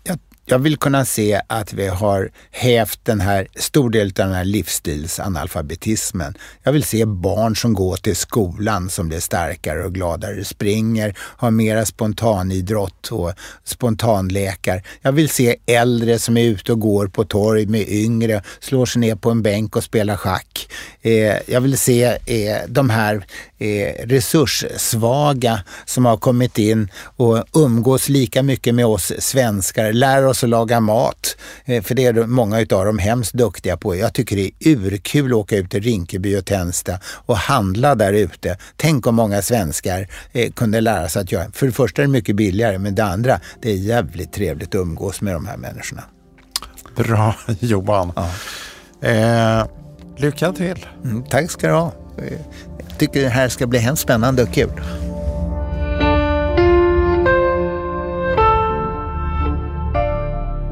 Jag 0.05 0.19
jag 0.51 0.59
vill 0.59 0.77
kunna 0.77 1.05
se 1.05 1.41
att 1.47 1.73
vi 1.73 1.87
har 1.87 2.31
hävt 2.51 3.01
den 3.03 3.21
här, 3.21 3.47
stor 3.57 3.91
del 3.91 4.07
av 4.07 4.13
den 4.13 4.33
här 4.33 4.45
livsstilsanalfabetismen. 4.45 6.35
Jag 6.63 6.73
vill 6.73 6.85
se 6.85 7.05
barn 7.05 7.57
som 7.57 7.75
går 7.75 7.97
till 7.97 8.17
skolan 8.17 8.91
som 8.91 9.09
blir 9.09 9.21
starkare 9.21 9.85
och 9.85 9.95
gladare, 9.95 10.45
springer, 10.45 11.15
har 11.19 11.51
mera 11.51 11.85
spontanidrott 11.85 13.09
och 13.13 13.33
spontanlekar. 13.65 14.83
Jag 15.03 15.13
vill 15.13 15.29
se 15.29 15.57
äldre 15.67 16.19
som 16.19 16.37
är 16.37 16.45
ute 16.45 16.73
och 16.73 16.81
går 16.81 17.07
på 17.07 17.25
torg 17.25 17.67
med 17.67 17.89
yngre, 17.89 18.43
slår 18.61 18.87
sig 18.87 19.01
ner 19.01 19.15
på 19.15 19.31
en 19.31 19.43
bänk 19.43 19.77
och 19.77 19.85
spelar 19.85 20.17
schack. 20.17 20.69
Eh, 21.03 21.35
jag 21.47 21.61
vill 21.61 21.79
se 21.79 22.05
eh, 22.05 22.59
de 22.69 22.91
här 22.91 23.27
eh, 23.59 24.07
resurssvaga 24.07 25.61
som 25.85 26.05
har 26.05 26.17
kommit 26.17 26.59
in 26.59 26.89
och 27.17 27.45
umgås 27.55 28.09
lika 28.09 28.43
mycket 28.43 28.75
med 28.75 28.87
oss 28.87 29.13
svenskar, 29.19 29.93
lär 29.93 30.27
oss 30.27 30.38
att 30.45 30.51
laga 30.51 30.81
mat. 30.81 31.37
Eh, 31.65 31.83
för 31.83 31.95
det 31.95 32.05
är 32.05 32.27
många 32.27 32.61
utav 32.61 32.85
dem 32.85 32.99
hemskt 32.99 33.33
duktiga 33.33 33.77
på. 33.77 33.97
Jag 33.97 34.15
tycker 34.15 34.37
det 34.37 34.43
är 34.43 34.53
urkul 34.69 35.33
att 35.33 35.37
åka 35.37 35.57
ut 35.57 35.71
till 35.71 35.83
Rinkeby 35.83 36.37
och 36.37 36.45
Tensta 36.45 36.99
och 37.05 37.37
handla 37.37 37.95
där 37.95 38.13
ute. 38.13 38.59
Tänk 38.77 39.07
om 39.07 39.15
många 39.15 39.43
svenskar 39.43 40.09
eh, 40.33 40.53
kunde 40.53 40.81
lära 40.81 41.09
sig 41.09 41.23
att 41.23 41.33
göra. 41.33 41.51
För 41.53 41.67
det 41.67 41.73
första 41.73 42.03
är 42.03 42.07
det 42.07 42.13
mycket 42.13 42.37
billigare, 42.37 42.79
men 42.79 42.95
det 42.95 43.05
andra, 43.05 43.41
det 43.63 43.71
är 43.71 43.77
jävligt 43.77 44.33
trevligt 44.33 44.69
att 44.69 44.75
umgås 44.75 45.21
med 45.21 45.35
de 45.35 45.47
här 45.47 45.57
människorna. 45.57 46.03
Bra 46.97 47.35
Johan. 47.61 48.13
Ja. 48.17 48.31
Eh, 49.09 49.67
lycka 50.17 50.53
till. 50.53 50.87
Mm, 51.05 51.25
tack 51.25 51.51
ska 51.51 51.67
du 51.67 51.73
ha. 51.73 51.93
Eh, 52.19 52.39
tycker 52.99 53.23
det 53.23 53.29
här 53.29 53.49
ska 53.49 53.67
bli 53.67 53.79
hemskt 53.79 54.03
spännande 54.03 54.43
och 54.43 54.53
kul. 54.55 54.71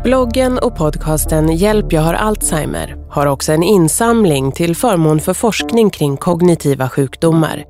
Bloggen 0.07 0.59
och 0.59 0.77
podcasten 0.77 1.57
Hjälp 1.57 1.93
jag 1.93 2.03
har 2.03 2.15
Alzheimer 2.15 2.97
har 3.11 3.27
också 3.27 3.53
en 3.53 3.63
insamling 3.63 4.53
till 4.53 4.77
förmån 4.77 5.21
för 5.21 5.35
forskning 5.35 5.91
kring 5.91 6.17
kognitiva 6.17 6.89
sjukdomar. 6.89 7.65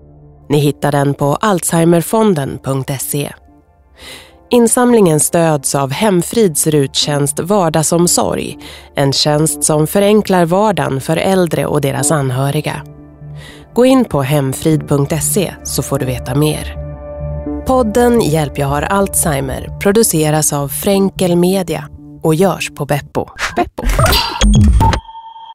Ni 0.48 0.58
hittar 0.58 0.92
den 0.92 1.14
på 1.14 1.34
alzheimerfonden.se. 1.34 3.32
Insamlingen 4.50 5.20
stöds 5.20 5.74
av 5.74 5.90
Hemfrids 5.90 6.66
ruttjänst 6.66 7.40
Vardagsomsorg, 7.40 8.58
en 8.96 9.12
tjänst 9.12 9.64
som 9.64 9.86
förenklar 9.86 10.44
vardagen 10.44 11.00
för 11.00 11.16
äldre 11.16 11.66
och 11.66 11.80
deras 11.80 12.10
anhöriga. 12.10 12.82
Gå 13.74 13.86
in 13.86 14.04
på 14.04 14.22
hemfrid.se 14.22 15.54
så 15.64 15.82
får 15.82 15.98
du 15.98 16.06
veta 16.06 16.34
mer. 16.34 16.76
Podden 17.66 18.20
Hjälp 18.20 18.58
jag 18.58 18.66
har 18.66 18.82
Alzheimer 18.82 19.78
produceras 19.80 20.52
av 20.52 20.68
Fränkel 20.68 21.36
Media 21.36 21.88
och 22.26 22.34
görs 22.34 22.70
på 22.70 22.86
Beppo. 22.86 23.26
Beppo. 23.56 23.84